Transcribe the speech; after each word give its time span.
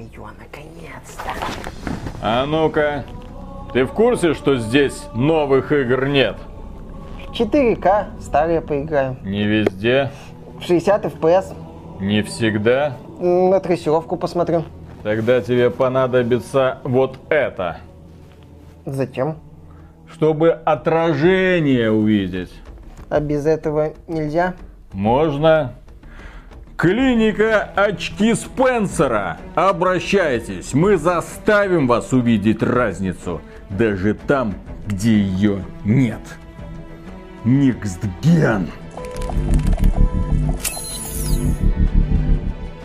Мое, 0.00 0.30
наконец-то. 0.38 1.30
А 2.22 2.46
ну-ка, 2.46 3.04
ты 3.74 3.84
в 3.84 3.92
курсе, 3.92 4.32
что 4.32 4.56
здесь 4.56 5.04
новых 5.14 5.72
игр 5.72 6.06
нет? 6.06 6.36
4К, 7.34 8.06
старые 8.22 8.62
поиграем. 8.62 9.18
Не 9.22 9.44
везде, 9.44 10.10
В 10.58 10.62
60 10.64 11.04
FPS. 11.04 11.54
не 12.00 12.22
всегда. 12.22 12.96
На 13.18 13.60
трассировку 13.60 14.16
посмотрю. 14.16 14.64
Тогда 15.02 15.42
тебе 15.42 15.68
понадобится 15.70 16.78
вот 16.82 17.18
это, 17.28 17.78
Зачем? 18.86 19.36
чтобы 20.10 20.50
отражение 20.50 21.90
увидеть. 21.92 22.52
А 23.10 23.20
без 23.20 23.44
этого 23.46 23.92
нельзя? 24.08 24.54
Можно. 24.92 25.74
Клиника 26.80 27.70
очки 27.76 28.34
Спенсера. 28.34 29.36
Обращайтесь, 29.54 30.72
мы 30.72 30.96
заставим 30.96 31.86
вас 31.86 32.14
увидеть 32.14 32.62
разницу. 32.62 33.42
Даже 33.68 34.14
там, 34.14 34.54
где 34.86 35.12
ее 35.12 35.62
нет. 35.84 36.22
Next 37.44 38.00
Gen. 38.22 38.66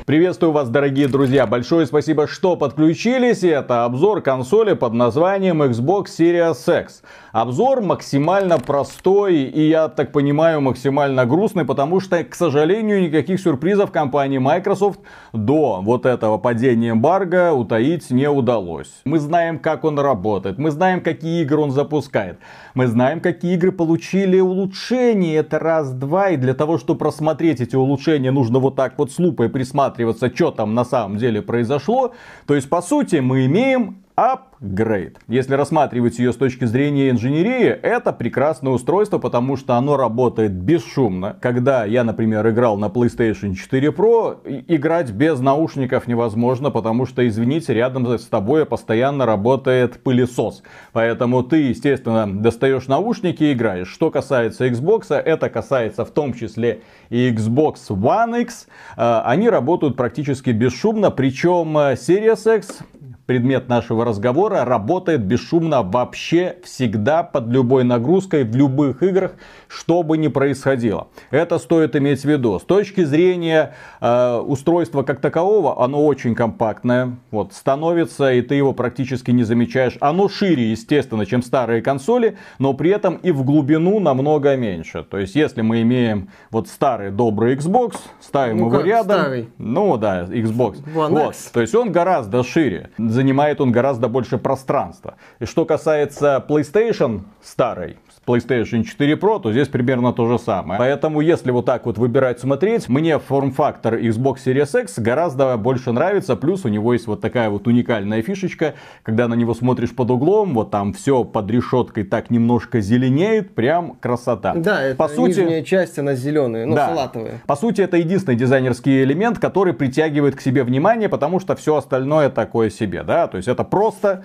Приветствую 0.05 0.51
вас, 0.51 0.69
дорогие 0.69 1.07
друзья. 1.07 1.47
Большое 1.47 1.87
спасибо, 1.87 2.27
что 2.27 2.55
подключились. 2.55 3.43
Это 3.43 3.85
обзор 3.85 4.21
консоли 4.21 4.73
под 4.73 4.93
названием 4.93 5.63
Xbox 5.63 6.09
Series 6.19 6.83
X. 6.83 7.01
Обзор 7.31 7.81
максимально 7.81 8.59
простой 8.59 9.37
и, 9.45 9.67
я 9.67 9.87
так 9.87 10.11
понимаю, 10.11 10.61
максимально 10.61 11.25
грустный, 11.25 11.65
потому 11.65 11.99
что, 12.01 12.23
к 12.23 12.35
сожалению, 12.35 13.01
никаких 13.01 13.39
сюрпризов 13.39 13.91
компании 13.91 14.37
Microsoft 14.37 14.99
до 15.33 15.81
вот 15.81 16.05
этого 16.05 16.37
падения 16.37 16.91
эмбарго 16.91 17.51
утаить 17.51 18.11
не 18.11 18.29
удалось. 18.29 19.01
Мы 19.05 19.17
знаем, 19.17 19.57
как 19.57 19.83
он 19.85 19.97
работает, 19.97 20.59
мы 20.59 20.69
знаем, 20.69 21.01
какие 21.01 21.41
игры 21.41 21.57
он 21.57 21.71
запускает, 21.71 22.37
мы 22.75 22.85
знаем, 22.85 23.21
какие 23.21 23.55
игры 23.55 23.71
получили 23.71 24.39
улучшения. 24.39 25.37
Это 25.37 25.57
раз-два, 25.57 26.29
и 26.29 26.37
для 26.37 26.53
того, 26.53 26.77
чтобы 26.77 26.99
просмотреть 26.99 27.59
эти 27.59 27.75
улучшения, 27.75 28.29
нужно 28.29 28.59
вот 28.59 28.75
так 28.75 28.99
вот 28.99 29.11
с 29.11 29.17
лупой 29.17 29.49
присматриваться, 29.95 30.33
что 30.33 30.51
там 30.51 30.73
на 30.73 30.85
самом 30.85 31.17
деле 31.17 31.41
произошло. 31.41 32.13
То 32.45 32.55
есть, 32.55 32.69
по 32.69 32.81
сути, 32.81 33.17
мы 33.17 33.45
имеем 33.45 34.04
апгрейд. 34.15 35.19
Если 35.27 35.55
рассматривать 35.55 36.19
ее 36.19 36.31
с 36.31 36.37
точки 36.37 36.63
зрения 36.65 37.09
инженерии, 37.09 37.67
это 37.67 38.13
прекрасное 38.13 38.71
устройство, 38.71 39.17
потому 39.17 39.57
что 39.57 39.75
оно 39.75 39.97
работает 39.97 40.53
бесшумно. 40.53 41.37
Когда 41.41 41.83
я, 41.83 42.05
например, 42.05 42.49
играл 42.49 42.77
на 42.77 42.85
PlayStation 42.85 43.53
4 43.55 43.89
Pro, 43.89 44.37
играть 44.67 45.11
без 45.11 45.39
наушников 45.41 46.07
невозможно, 46.07 46.71
потому 46.71 47.05
что, 47.05 47.27
извините, 47.27 47.73
рядом 47.73 48.07
с 48.17 48.25
тобой 48.25 48.65
постоянно 48.65 49.25
работает 49.25 50.01
пылесос. 50.01 50.63
Поэтому 50.93 51.43
ты, 51.43 51.57
естественно, 51.57 52.25
достаешь 52.41 52.87
наушники 52.87 53.43
и 53.43 53.53
играешь. 53.53 53.89
Что 53.89 54.11
касается 54.11 54.65
Xbox, 54.67 55.13
это 55.13 55.49
касается 55.49 56.05
в 56.05 56.11
том 56.11 56.33
числе 56.33 56.81
и 57.09 57.29
Xbox 57.31 57.75
One 57.89 58.41
X. 58.43 58.67
Э, 58.95 59.21
Они 59.25 59.49
работают 59.49 59.97
практически 59.97 60.51
бесшумно, 60.51 61.11
причем 61.11 61.77
э, 61.77 61.93
Series 61.95 62.57
X 62.57 62.79
предмет 63.25 63.69
нашего 63.69 64.05
разговора, 64.05 64.65
работает 64.65 65.21
бесшумно 65.21 65.81
вообще 65.81 66.57
всегда 66.63 67.23
под 67.23 67.47
любой 67.47 67.83
нагрузкой 67.83 68.43
в 68.43 68.55
любых 68.55 69.01
играх, 69.03 69.33
что 69.67 70.03
бы 70.03 70.17
ни 70.17 70.27
происходило. 70.27 71.07
Это 71.31 71.57
стоит 71.57 71.95
иметь 71.95 72.21
в 72.21 72.25
виду. 72.25 72.59
С 72.59 72.63
точки 72.63 73.03
зрения 73.03 73.73
э, 73.99 74.37
устройства 74.37 75.03
как 75.03 75.19
такового, 75.19 75.83
оно 75.83 76.05
очень 76.05 76.35
компактное. 76.35 77.17
Вот, 77.31 77.53
становится, 77.53 78.31
и 78.31 78.41
ты 78.41 78.55
его 78.55 78.73
практически 78.73 79.31
не 79.31 79.43
замечаешь. 79.43 79.97
Оно 79.99 80.29
шире, 80.29 80.71
естественно, 80.71 81.25
чем 81.25 81.41
старые 81.41 81.81
консоли, 81.81 82.37
но 82.59 82.73
при 82.73 82.91
этом 82.91 83.15
и 83.15 83.31
в 83.31 83.43
глубину 83.43 83.99
намного 83.99 84.55
меньше. 84.55 85.03
То 85.03 85.17
есть, 85.17 85.35
если 85.35 85.61
мы 85.61 85.81
имеем 85.81 86.29
вот 86.51 86.67
старый 86.67 87.11
добрый 87.11 87.55
Xbox, 87.55 87.95
ставим 88.19 88.57
Ну 88.57 88.67
его 88.67 88.81
рядом. 88.81 89.19
старый? 89.21 89.49
Ну 89.57 89.97
да, 89.97 90.23
Xbox. 90.23 90.83
One 90.93 91.09
вот. 91.09 91.29
X. 91.29 91.49
То 91.51 91.61
есть 91.61 91.73
он 91.75 91.91
гораздо 91.91 92.43
шире, 92.43 92.91
занимает 93.15 93.61
он 93.61 93.71
гораздо 93.71 94.07
больше 94.07 94.37
пространства. 94.37 95.15
И 95.39 95.45
что 95.45 95.65
касается 95.65 96.45
PlayStation 96.47 97.21
старой, 97.41 97.97
PlayStation 98.25 98.83
4 98.83 99.13
Pro, 99.15 99.39
то 99.39 99.51
здесь 99.51 99.67
примерно 99.67 100.13
то 100.13 100.27
же 100.27 100.39
самое. 100.39 100.79
Поэтому, 100.79 101.21
если 101.21 101.51
вот 101.51 101.65
так 101.65 101.85
вот 101.85 101.97
выбирать, 101.97 102.39
смотреть, 102.39 102.89
мне 102.89 103.19
форм-фактор 103.19 103.95
Xbox 103.95 104.37
Series 104.45 104.83
X 104.83 104.99
гораздо 104.99 105.57
больше 105.57 105.91
нравится. 105.91 106.35
Плюс 106.35 106.65
у 106.65 106.69
него 106.69 106.93
есть 106.93 107.07
вот 107.07 107.21
такая 107.21 107.49
вот 107.49 107.67
уникальная 107.67 108.21
фишечка, 108.21 108.75
когда 109.03 109.27
на 109.27 109.35
него 109.35 109.53
смотришь 109.53 109.95
под 109.95 110.11
углом, 110.11 110.53
вот 110.53 110.71
там 110.71 110.93
все 110.93 111.23
под 111.23 111.49
решеткой 111.51 112.03
так 112.03 112.29
немножко 112.29 112.81
зеленеет, 112.81 113.53
прям 113.53 113.95
красота. 113.95 114.53
Да, 114.55 114.81
это 114.81 114.95
По 114.95 115.07
сути, 115.07 115.39
нижняя 115.39 115.63
часть, 115.63 115.99
она 115.99 116.15
зеленая, 116.15 116.65
ну 116.65 116.75
да. 116.75 116.87
салатовая. 116.87 117.41
По 117.45 117.55
сути, 117.55 117.81
это 117.81 117.97
единственный 117.97 118.35
дизайнерский 118.35 119.03
элемент, 119.03 119.39
который 119.39 119.73
притягивает 119.73 120.35
к 120.35 120.41
себе 120.41 120.63
внимание, 120.63 121.09
потому 121.09 121.39
что 121.39 121.55
все 121.55 121.75
остальное 121.75 122.29
такое 122.29 122.69
себе, 122.69 123.03
да, 123.03 123.27
то 123.27 123.37
есть 123.37 123.47
это 123.47 123.63
просто 123.63 124.23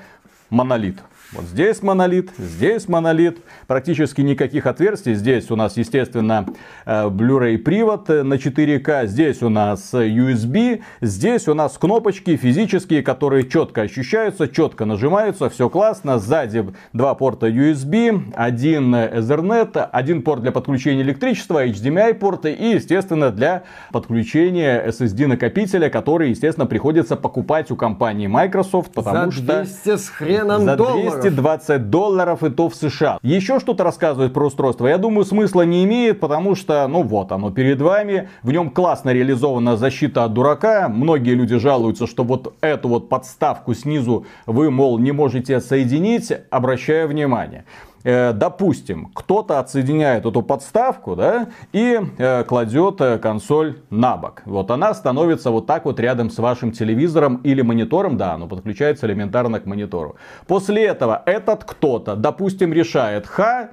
монолит. 0.50 0.98
Вот 1.32 1.44
здесь 1.44 1.80
монолит, 1.80 2.30
здесь 2.38 2.88
монолит, 2.88 3.38
практически 3.68 4.20
никаких 4.20 4.66
отверстий. 4.66 5.14
Здесь 5.14 5.48
у 5.52 5.56
нас, 5.56 5.76
естественно, 5.76 6.44
э, 6.84 7.06
Blu-ray 7.06 7.56
привод 7.58 8.08
на 8.08 8.34
4К, 8.34 9.06
здесь 9.06 9.40
у 9.40 9.48
нас 9.48 9.94
USB, 9.94 10.82
здесь 11.00 11.46
у 11.46 11.54
нас 11.54 11.78
кнопочки 11.78 12.34
физические, 12.36 13.04
которые 13.04 13.48
четко 13.48 13.82
ощущаются, 13.82 14.48
четко 14.48 14.86
нажимаются, 14.86 15.48
все 15.50 15.68
классно. 15.68 16.18
Сзади 16.18 16.66
два 16.92 17.14
порта 17.14 17.46
USB, 17.46 18.32
один 18.34 18.92
Ethernet, 18.96 19.88
один 19.92 20.22
порт 20.22 20.42
для 20.42 20.50
подключения 20.50 21.02
электричества, 21.02 21.64
HDMI 21.64 22.14
порты 22.14 22.52
и, 22.52 22.70
естественно, 22.70 23.30
для 23.30 23.62
подключения 23.92 24.84
SSD 24.84 25.28
накопителя, 25.28 25.90
который, 25.90 26.30
естественно, 26.30 26.66
приходится 26.66 27.14
покупать 27.14 27.70
у 27.70 27.76
компании 27.76 28.26
Microsoft, 28.26 28.90
потому 28.94 29.30
За 29.30 29.36
что 29.36 29.62
200 29.62 29.96
с 29.96 30.08
хреном 30.08 30.64
за 30.64 30.74
долларов. 30.74 31.19
220 31.20 31.90
долларов 31.90 32.42
и 32.42 32.50
то 32.50 32.68
в 32.68 32.74
США. 32.74 33.18
Еще 33.22 33.60
что-то 33.60 33.84
рассказывать 33.84 34.32
про 34.32 34.46
устройство, 34.46 34.86
я 34.86 34.98
думаю, 34.98 35.24
смысла 35.24 35.62
не 35.62 35.84
имеет, 35.84 36.20
потому 36.20 36.54
что, 36.54 36.86
ну 36.88 37.02
вот 37.02 37.32
оно 37.32 37.50
перед 37.50 37.80
вами, 37.80 38.28
в 38.42 38.50
нем 38.52 38.70
классно 38.70 39.10
реализована 39.10 39.76
защита 39.76 40.24
от 40.24 40.32
дурака. 40.32 40.88
Многие 40.88 41.34
люди 41.34 41.58
жалуются, 41.58 42.06
что 42.06 42.24
вот 42.24 42.54
эту 42.60 42.88
вот 42.88 43.08
подставку 43.08 43.74
снизу 43.74 44.26
вы, 44.46 44.70
мол, 44.70 44.98
не 44.98 45.12
можете 45.12 45.56
отсоединить. 45.56 46.32
Обращаю 46.50 47.08
внимание. 47.08 47.64
Э, 48.04 48.32
Допустим, 48.32 49.10
кто-то 49.14 49.58
отсоединяет 49.58 50.24
эту 50.24 50.42
подставку, 50.42 51.16
да, 51.16 51.48
и 51.72 52.00
э, 52.18 52.44
кладет 52.44 53.00
э, 53.00 53.18
консоль 53.18 53.80
на 53.90 54.16
бок. 54.16 54.42
Вот 54.46 54.70
она 54.70 54.94
становится 54.94 55.50
вот 55.50 55.66
так 55.66 55.84
вот 55.84 56.00
рядом 56.00 56.30
с 56.30 56.38
вашим 56.38 56.72
телевизором 56.72 57.36
или 57.44 57.62
монитором, 57.62 58.16
да, 58.16 58.34
оно 58.34 58.46
подключается 58.46 59.06
элементарно 59.06 59.60
к 59.60 59.66
монитору. 59.66 60.16
После 60.46 60.86
этого 60.86 61.22
этот 61.26 61.64
кто-то, 61.64 62.16
допустим, 62.16 62.72
решает, 62.72 63.26
ха, 63.26 63.70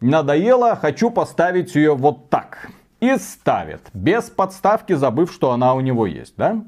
надоело, 0.00 0.76
хочу 0.76 1.10
поставить 1.10 1.74
ее 1.74 1.94
вот 1.94 2.28
так. 2.28 2.68
И 3.00 3.16
ставит, 3.16 3.82
без 3.92 4.24
подставки, 4.24 4.94
забыв, 4.94 5.32
что 5.32 5.52
она 5.52 5.74
у 5.74 5.80
него 5.80 6.06
есть, 6.06 6.34
да? 6.36 6.62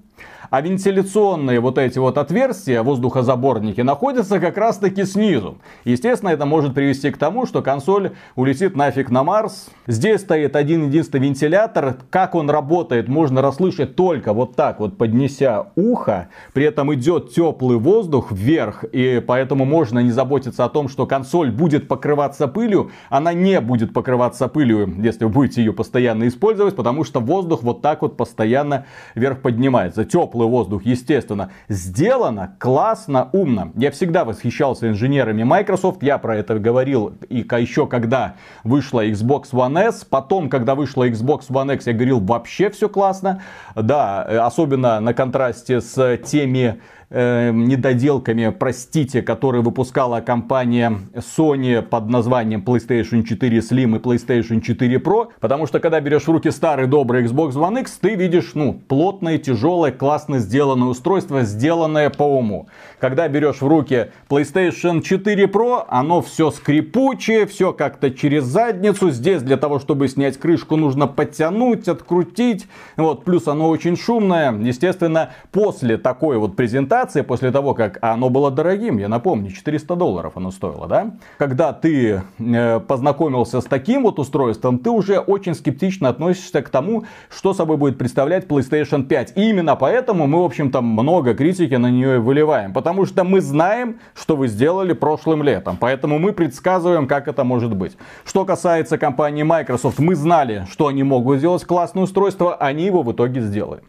А 0.50 0.62
вентиляционные 0.62 1.60
вот 1.60 1.76
эти 1.76 1.98
вот 1.98 2.16
отверстия, 2.16 2.82
воздухозаборники, 2.82 3.82
находятся 3.82 4.41
как 4.41 4.56
раз 4.56 4.78
таки 4.78 5.04
снизу. 5.04 5.59
Естественно, 5.84 6.31
это 6.31 6.47
может 6.47 6.75
привести 6.75 7.10
к 7.10 7.19
тому, 7.19 7.44
что 7.44 7.60
консоль 7.60 8.12
улетит 8.34 8.75
нафиг 8.75 9.10
на 9.10 9.25
Марс. 9.25 9.69
Здесь 9.87 10.22
стоит 10.22 10.56
один 10.56 10.87
единственный 10.87 11.26
вентилятор. 11.26 11.98
Как 12.10 12.34
он 12.34 12.48
работает, 12.48 13.08
можно 13.08 13.42
расслышать 13.42 13.94
только 13.94 14.32
вот 14.32 14.56
так 14.56 14.81
вот, 14.81 14.96
поднеся 14.96 15.67
ухо. 15.76 16.28
При 16.55 16.64
этом 16.64 16.94
идет 16.94 17.34
теплый 17.34 17.76
воздух 17.76 18.32
вверх. 18.32 18.84
И 18.84 19.23
поэтому 19.26 19.67
можно 19.67 19.99
не 19.99 20.12
заботиться 20.12 20.64
о 20.64 20.70
том, 20.70 20.88
что 20.88 21.06
консоль 21.06 21.50
будет 21.50 21.88
покрываться 21.88 22.49
пылью. 22.49 22.90
Она 23.11 23.34
не 23.34 23.61
будет 23.61 23.93
покрываться 23.93 24.49
пылью, 24.49 24.94
если 24.99 25.25
вы 25.25 25.31
будете 25.31 25.61
ее 25.61 25.75
постоянно 25.75 26.26
использовать, 26.26 26.75
потому 26.75 27.05
что 27.05 27.20
воздух 27.20 27.62
вот 27.62 27.82
так 27.82 28.00
вот 28.00 28.17
постоянно 28.17 28.87
вверх 29.14 29.40
поднимается. 29.40 30.05
Теплый 30.05 30.38
воздух, 30.46 30.85
естественно. 30.85 31.50
Сделано 31.69 32.56
классно, 32.58 33.29
умно. 33.32 33.73
Я 33.76 33.90
всегда 33.90 34.25
восхищался 34.25 34.88
инженерами 34.88 35.43
Microsoft. 35.43 36.02
Я 36.02 36.19
про 36.19 36.37
это 36.37 36.58
говорил 36.58 37.14
и 37.29 37.38
еще 37.38 37.87
когда 37.87 38.35
вышла 38.64 39.06
Xbox 39.06 39.50
One 39.52 39.79
S. 39.79 40.05
Потом, 40.05 40.49
когда 40.49 40.75
вышла 40.75 41.08
Xbox 41.08 41.49
One 41.49 41.75
X, 41.75 41.87
я 41.87 41.93
говорил, 41.93 42.20
вообще 42.20 42.70
все 42.70 42.88
классно. 42.88 43.43
Да, 43.75 44.25
э, 44.29 44.38
особенно 44.38 45.00
на 45.00 45.14
контрасте 45.14 45.81
с 45.81 46.19
теми 46.19 46.81
э, 47.10 47.50
недоделками, 47.52 48.55
простите, 48.56 49.22
которые 49.22 49.62
выпускала 49.62 50.20
компания 50.20 50.99
Sony 51.14 51.82
под 51.82 52.08
названием 52.08 52.62
PlayStation 52.64 53.22
4 53.22 53.58
Slim 53.58 53.96
и 53.96 54.00
PlayStation 54.00 54.60
4 54.60 54.96
Pro. 54.99 55.28
Потому 55.40 55.66
что 55.66 55.81
когда 55.81 56.00
берешь 56.00 56.25
в 56.25 56.31
руки 56.31 56.50
старый 56.50 56.87
добрый 56.87 57.25
Xbox 57.25 57.52
One 57.52 57.81
X, 57.81 57.99
ты 58.00 58.14
видишь, 58.14 58.52
ну, 58.55 58.75
плотное, 58.75 59.38
тяжелое, 59.38 59.93
классно 59.93 60.38
сделанное 60.38 60.88
устройство, 60.88 61.43
сделанное 61.43 62.10
по 62.10 62.25
уму. 62.25 62.69
Когда 62.99 63.28
берешь 63.28 63.61
в 63.61 63.66
руки 63.66 64.11
PlayStation 64.28 65.02
4 65.02 65.44
Pro, 65.46 65.84
оно 65.88 66.20
все 66.20 66.50
скрипучее, 66.50 67.46
все 67.46 67.72
как-то 67.72 68.11
через 68.11 68.44
задницу. 68.44 69.11
Здесь 69.11 69.43
для 69.43 69.56
того, 69.56 69.78
чтобы 69.78 70.08
снять 70.08 70.38
крышку, 70.38 70.76
нужно 70.76 71.06
подтянуть, 71.06 71.88
открутить. 71.88 72.66
Вот, 72.96 73.25
плюс 73.25 73.46
оно 73.49 73.69
очень 73.69 73.96
шумное. 73.96 74.52
Естественно, 74.52 75.31
после 75.52 75.96
такой 75.96 76.38
вот 76.38 76.56
презентации, 76.56 76.98
после 77.06 77.50
того, 77.50 77.75
как 77.75 77.99
оно 78.03 78.31
было 78.31 78.50
дорогим, 78.50 78.99
я 78.99 79.09
напомню, 79.09 79.50
400 79.50 79.97
долларов 79.97 80.33
оно 80.37 80.50
стоило, 80.50 80.87
да? 80.87 81.12
Когда 81.39 81.73
ты 81.73 82.23
э, 82.39 82.81
познакомился 82.81 83.61
с 83.61 83.65
таким 83.65 84.03
вот 84.03 84.19
устройством, 84.19 84.79
ты 84.79 84.91
уже 84.91 85.19
очень 85.19 85.55
скептично 85.55 86.09
относишься 86.09 86.62
к 86.62 86.69
тому, 86.69 87.05
что 87.31 87.55
собой 87.55 87.77
будет 87.77 87.99
представлять 87.99 88.47
PlayStation 88.47 89.05
5. 89.05 89.33
И 89.37 89.50
именно 89.50 89.77
поэтому 89.77 90.27
мы, 90.27 90.43
в 90.43 90.45
общем-то, 90.45 90.81
много 90.81 91.35
критики 91.35 91.75
на 91.75 91.91
нее 91.91 92.19
выливаем. 92.19 92.73
Потому 92.73 93.06
что 93.06 93.25
мы 93.25 93.41
знаем, 93.41 94.00
что 94.15 94.37
вы 94.37 94.49
сделали 94.49 94.93
прошлым 94.93 95.43
летом. 95.43 95.77
Поэтому 95.79 96.19
мы 96.19 96.33
предсказываем, 96.33 97.06
как 97.06 97.29
это 97.29 97.45
может 97.45 97.77
быть. 97.77 97.97
Что 98.25 98.45
касается 98.45 98.99
компании 98.99 99.43
Microsoft, 99.43 99.99
мы 99.99 100.15
знали, 100.15 100.67
что 100.71 100.87
они 100.87 101.03
могут 101.03 101.39
сделать 101.39 101.65
классное 101.65 102.03
устройство, 102.03 102.55
они 102.56 102.85
его 102.85 103.03
в 103.03 103.12
итоге 103.12 103.41
сделали. 103.41 103.83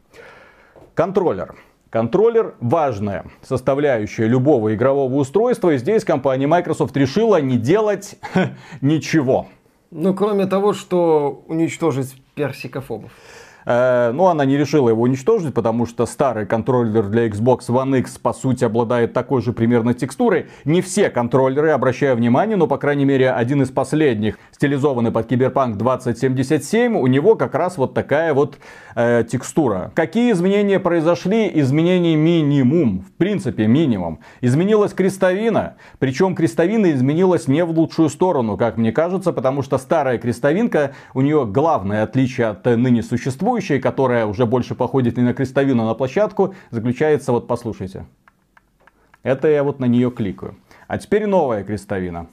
Контроллер. 0.96 1.56
Контроллер– 1.90 2.54
важная 2.60 3.26
составляющая 3.42 4.28
любого 4.28 4.76
игрового 4.76 5.16
устройства. 5.16 5.72
И 5.72 5.78
здесь 5.78 6.04
компания 6.04 6.46
Microsoft 6.46 6.96
решила 6.96 7.42
не 7.42 7.58
делать 7.58 8.16
ничего. 8.82 9.48
Ну, 9.90 10.14
кроме 10.14 10.46
того, 10.46 10.74
что 10.74 11.44
уничтожить 11.48 12.16
персикофобов. 12.36 13.12
Э, 13.66 14.12
но 14.12 14.28
она 14.28 14.46
не 14.46 14.58
решила 14.58 14.90
его 14.90 15.04
уничтожить, 15.04 15.54
потому 15.54 15.86
что 15.86 16.06
старый 16.06 16.46
контроллер 16.46 17.08
для 17.08 17.28
Xbox 17.28 17.68
One 17.68 18.00
X 18.00 18.18
по 18.18 18.34
сути 18.34 18.64
обладает 18.64 19.14
такой 19.14 19.42
же 19.42 19.54
примерно 19.54 19.94
текстурой. 19.94 20.48
Не 20.66 20.82
все 20.82 21.10
контроллеры, 21.10 21.72
обращаю 21.72 22.16
внимание, 22.16 22.58
но 22.58 22.68
по 22.68 22.78
крайней 22.78 23.06
мере 23.06 23.32
один 23.32 23.62
из 23.62 23.70
последних, 23.70 24.38
стилизованный 24.52 25.12
под 25.12 25.32
Cyberpunk 25.32 25.76
2077, 25.76 26.96
у 26.98 27.08
него 27.08 27.36
как 27.36 27.56
раз 27.56 27.78
вот 27.78 27.94
такая 27.94 28.34
вот 28.34 28.58
э, 28.96 29.24
текстура. 29.30 29.92
Какие 29.96 30.32
изменения 30.32 30.80
произошли? 30.80 31.50
Изменений 31.54 32.16
минимум, 32.16 33.02
в 33.02 33.12
принципе 33.14 33.68
минимум. 33.68 34.20
Изменилась 34.42 34.94
крестовина, 34.94 35.76
причем 36.00 36.36
крестовина 36.36 36.92
изменилась 36.92 37.48
не 37.48 37.64
в 37.64 37.72
лучшую 37.72 38.10
сторону, 38.10 38.58
как 38.58 38.78
мне 38.78 38.92
кажется, 38.92 39.34
потому 39.34 39.62
что 39.62 39.78
старая 39.78 40.18
крестовинка, 40.18 40.92
у 41.14 41.22
нее 41.22 41.46
главное 41.46 42.04
отличие 42.04 42.48
от 42.48 42.66
ныне 42.66 43.04
существующей 43.04 43.49
существующей, 43.50 43.82
которая 43.82 44.26
уже 44.26 44.46
больше 44.46 44.76
походит 44.76 45.18
не 45.18 45.24
на 45.24 45.34
крестовину, 45.34 45.84
а 45.84 45.88
на 45.88 45.94
площадку, 45.96 46.54
заключается, 46.72 47.32
вот 47.32 47.48
послушайте. 47.48 48.06
Это 49.24 49.48
я 49.48 49.64
вот 49.64 49.80
на 49.80 49.86
нее 49.86 50.12
кликаю. 50.12 50.56
А 50.88 50.98
теперь 50.98 51.26
новая 51.26 51.64
крестовина. 51.64 52.28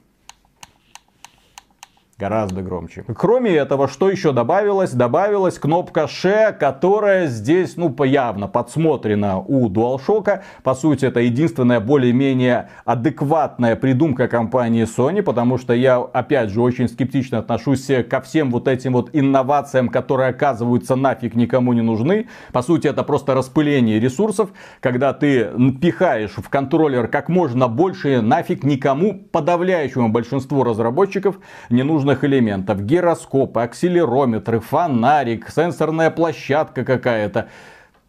Гораздо 2.19 2.63
громче. 2.63 3.05
Кроме 3.15 3.51
этого, 3.51 3.89
что 3.89 4.09
еще 4.09 4.33
добавилось? 4.33 4.93
Добавилась 4.93 5.59
кнопка 5.59 6.09
Ш, 6.09 6.53
которая 6.53 7.27
здесь, 7.27 7.77
ну, 7.77 7.95
явно 8.05 8.49
подсмотрена 8.49 9.39
у 9.39 9.69
DualShock. 9.69 10.41
По 10.63 10.75
сути, 10.75 11.05
это 11.05 11.21
единственная 11.21 11.79
более-менее 11.79 12.71
адекватная 12.87 13.77
придумка 13.77 14.29
компании 14.29 14.85
Sony, 14.85 15.21
потому 15.21 15.59
что 15.59 15.75
я, 15.75 15.99
опять 15.99 16.49
же, 16.49 16.63
очень 16.63 16.89
скептично 16.89 17.41
отношусь 17.41 17.87
ко 18.09 18.23
всем 18.23 18.51
вот 18.51 18.67
этим 18.67 18.95
вот 18.95 19.11
инновациям, 19.13 19.91
которые 19.91 20.31
оказываются 20.31 20.97
нафиг 20.97 21.35
никому 21.35 21.75
не 21.75 21.83
нужны. 21.83 22.29
По 22.51 22.63
сути, 22.63 22.87
это 22.87 23.03
просто 23.05 23.35
распыление 23.35 24.01
ресурсов, 24.01 24.55
когда 24.81 25.13
ты 25.13 25.51
пихаешь 25.83 26.33
в 26.39 26.49
контроллер 26.49 27.09
как 27.09 27.29
можно 27.29 27.69
больше, 27.69 28.23
нафиг 28.23 28.65
никому, 28.65 29.29
подавляющему 29.31 30.09
большинству 30.09 30.65
разработчиков 30.65 31.39
не 31.69 31.83
нужно 31.83 32.06
нужных 32.07 32.25
элементов. 32.25 32.81
Гироскопы, 32.83 33.61
акселерометры, 33.61 34.61
фонарик, 34.61 35.51
сенсорная 35.51 36.11
площадка 36.11 36.85
какая-то. 36.85 37.49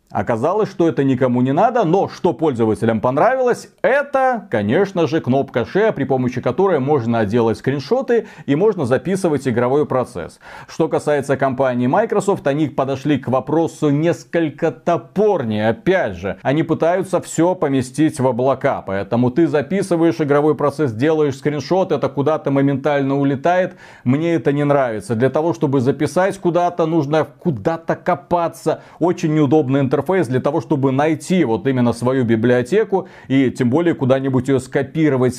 Оказалось, 0.10 0.70
что 0.70 0.88
это 0.88 1.04
никому 1.04 1.42
не 1.42 1.52
надо, 1.52 1.84
но 1.84 2.08
что 2.08 2.32
пользователям 2.32 3.02
понравилось, 3.02 3.70
это, 3.82 4.48
конечно 4.50 5.06
же, 5.06 5.20
кнопка 5.20 5.62
Share, 5.62 5.92
при 5.92 6.06
помощи 6.06 6.40
которой 6.40 6.80
можно 6.80 7.26
делать 7.26 7.58
скриншоты 7.58 8.26
и 8.46 8.56
можно 8.56 8.86
записывать 8.86 9.46
игровой 9.50 9.86
процесс. 9.86 10.40
Что 10.70 10.88
касается 10.88 11.36
компании 11.36 11.88
Microsoft, 11.88 12.48
они 12.48 12.68
подошли 12.70 13.20
к 13.20 13.28
вопросу 13.28 13.90
несколько 13.90 14.72
топорнее. 14.72 15.68
Опять 15.68 16.16
же, 16.16 16.38
они 16.42 16.64
пытаются 16.64 17.20
все 17.20 17.54
поместить 17.54 18.22
в 18.22 18.28
облака, 18.28 18.82
поэтому 18.84 19.30
ты 19.30 19.46
записываешь 19.46 20.22
игровой 20.22 20.56
процесс, 20.56 20.94
делаешь 20.94 21.38
скриншот, 21.38 21.92
это 21.92 22.08
куда-то 22.08 22.50
моментально 22.50 23.20
улетает. 23.20 23.76
Мне 24.06 24.36
это 24.36 24.54
не 24.54 24.64
нравится. 24.64 25.16
Для 25.16 25.30
того, 25.30 25.54
чтобы 25.54 25.82
записать 25.82 26.38
куда-то, 26.38 26.86
нужно 26.86 27.26
куда-то 27.26 27.98
копаться. 27.98 28.82
Очень 29.00 29.36
неудобный 29.36 29.82
интерфейс 29.82 29.97
интерфейс 29.98 30.28
для 30.28 30.40
того, 30.40 30.62
чтобы 30.62 30.92
найти 30.92 31.44
вот 31.44 31.68
именно 31.68 31.94
свою 31.94 32.24
библиотеку 32.24 33.08
и 33.28 33.50
тем 33.50 33.70
более 33.70 33.96
куда-нибудь 33.96 34.48
ее 34.48 34.60
скопировать. 34.60 35.36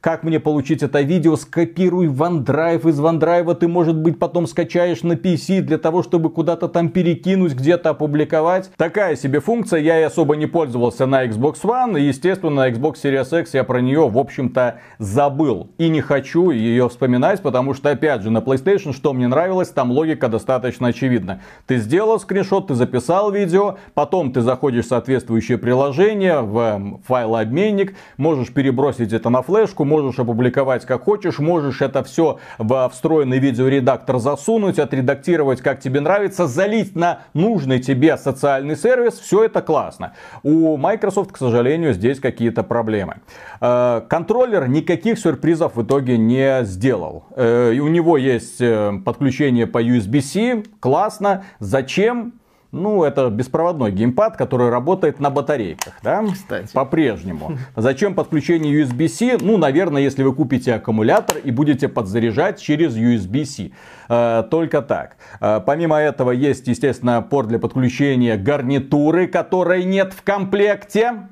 Как 0.00 0.22
мне 0.22 0.40
получить 0.40 0.82
это 0.82 1.02
видео? 1.02 1.36
Скопируй 1.36 2.08
в 2.08 2.22
OneDrive. 2.22 2.88
Из 2.88 2.98
OneDrive 2.98 3.54
ты, 3.56 3.68
может 3.68 3.96
быть, 3.96 4.18
потом 4.18 4.46
скачаешь 4.46 5.02
на 5.02 5.12
PC 5.12 5.60
для 5.60 5.78
того, 5.78 6.02
чтобы 6.02 6.30
куда-то 6.30 6.68
там 6.68 6.88
перекинуть, 6.88 7.54
где-то 7.54 7.90
опубликовать. 7.90 8.70
Такая 8.76 9.16
себе 9.16 9.40
функция. 9.40 9.80
Я 9.80 10.00
и 10.00 10.02
особо 10.04 10.36
не 10.36 10.46
пользовался 10.46 11.06
на 11.06 11.26
Xbox 11.26 11.56
One. 11.62 12.00
И, 12.00 12.04
естественно, 12.04 12.52
на 12.52 12.70
Xbox 12.70 12.96
Series 13.02 13.40
X 13.40 13.54
я 13.54 13.64
про 13.64 13.80
нее, 13.80 14.08
в 14.08 14.18
общем-то, 14.18 14.80
забыл. 14.98 15.70
И 15.78 15.88
не 15.88 16.00
хочу 16.00 16.50
ее 16.50 16.88
вспоминать, 16.88 17.42
потому 17.42 17.74
что, 17.74 17.90
опять 17.90 18.22
же, 18.22 18.30
на 18.30 18.38
PlayStation, 18.38 18.94
что 18.94 19.12
мне 19.12 19.28
нравилось, 19.28 19.68
там 19.68 19.90
логика 19.90 20.28
достаточно 20.28 20.88
очевидна. 20.88 21.42
Ты 21.66 21.76
сделал 21.76 22.18
скриншот, 22.18 22.68
ты 22.68 22.74
записал 22.74 23.30
видео, 23.30 23.73
потом 23.94 24.32
ты 24.32 24.40
заходишь 24.40 24.86
в 24.86 24.88
соответствующее 24.88 25.58
приложение, 25.58 26.40
в 26.40 27.00
файлообменник, 27.06 27.94
можешь 28.16 28.52
перебросить 28.52 29.12
это 29.12 29.30
на 29.30 29.42
флешку, 29.42 29.84
можешь 29.84 30.18
опубликовать 30.18 30.84
как 30.84 31.04
хочешь, 31.04 31.38
можешь 31.38 31.80
это 31.80 32.02
все 32.04 32.38
в 32.58 32.88
встроенный 32.92 33.38
видеоредактор 33.38 34.18
засунуть, 34.18 34.78
отредактировать 34.78 35.60
как 35.60 35.80
тебе 35.80 36.00
нравится, 36.00 36.46
залить 36.46 36.94
на 36.96 37.20
нужный 37.34 37.80
тебе 37.80 38.16
социальный 38.16 38.76
сервис, 38.76 39.18
все 39.18 39.44
это 39.44 39.62
классно. 39.62 40.14
У 40.42 40.76
Microsoft, 40.76 41.32
к 41.32 41.36
сожалению, 41.36 41.92
здесь 41.92 42.20
какие-то 42.20 42.62
проблемы. 42.62 43.16
Э, 43.60 44.02
контроллер 44.08 44.68
никаких 44.68 45.18
сюрпризов 45.18 45.76
в 45.76 45.82
итоге 45.82 46.18
не 46.18 46.64
сделал. 46.64 47.24
Э, 47.36 47.72
у 47.78 47.88
него 47.88 48.16
есть 48.16 48.60
э, 48.60 48.92
подключение 49.04 49.66
по 49.66 49.82
USB-C, 49.82 50.64
классно. 50.80 51.44
Зачем? 51.58 52.34
Ну, 52.74 53.04
это 53.04 53.30
беспроводной 53.30 53.92
геймпад, 53.92 54.36
который 54.36 54.68
работает 54.68 55.20
на 55.20 55.30
батарейках, 55.30 55.94
да? 56.02 56.24
Кстати. 56.32 56.72
По-прежнему. 56.72 57.56
Зачем 57.76 58.16
подключение 58.16 58.82
USB-C? 58.82 59.38
Ну, 59.40 59.58
наверное, 59.58 60.02
если 60.02 60.24
вы 60.24 60.34
купите 60.34 60.74
аккумулятор 60.74 61.36
и 61.38 61.52
будете 61.52 61.88
подзаряжать 61.88 62.60
через 62.60 62.96
USB-C. 62.96 63.70
Э, 64.08 64.42
только 64.50 64.82
так. 64.82 65.16
Э, 65.40 65.60
помимо 65.64 65.98
этого, 65.98 66.32
есть, 66.32 66.66
естественно, 66.66 67.22
порт 67.22 67.46
для 67.46 67.60
подключения 67.60 68.36
гарнитуры, 68.36 69.28
которой 69.28 69.84
нет 69.84 70.12
в 70.12 70.24
комплекте. 70.24 71.28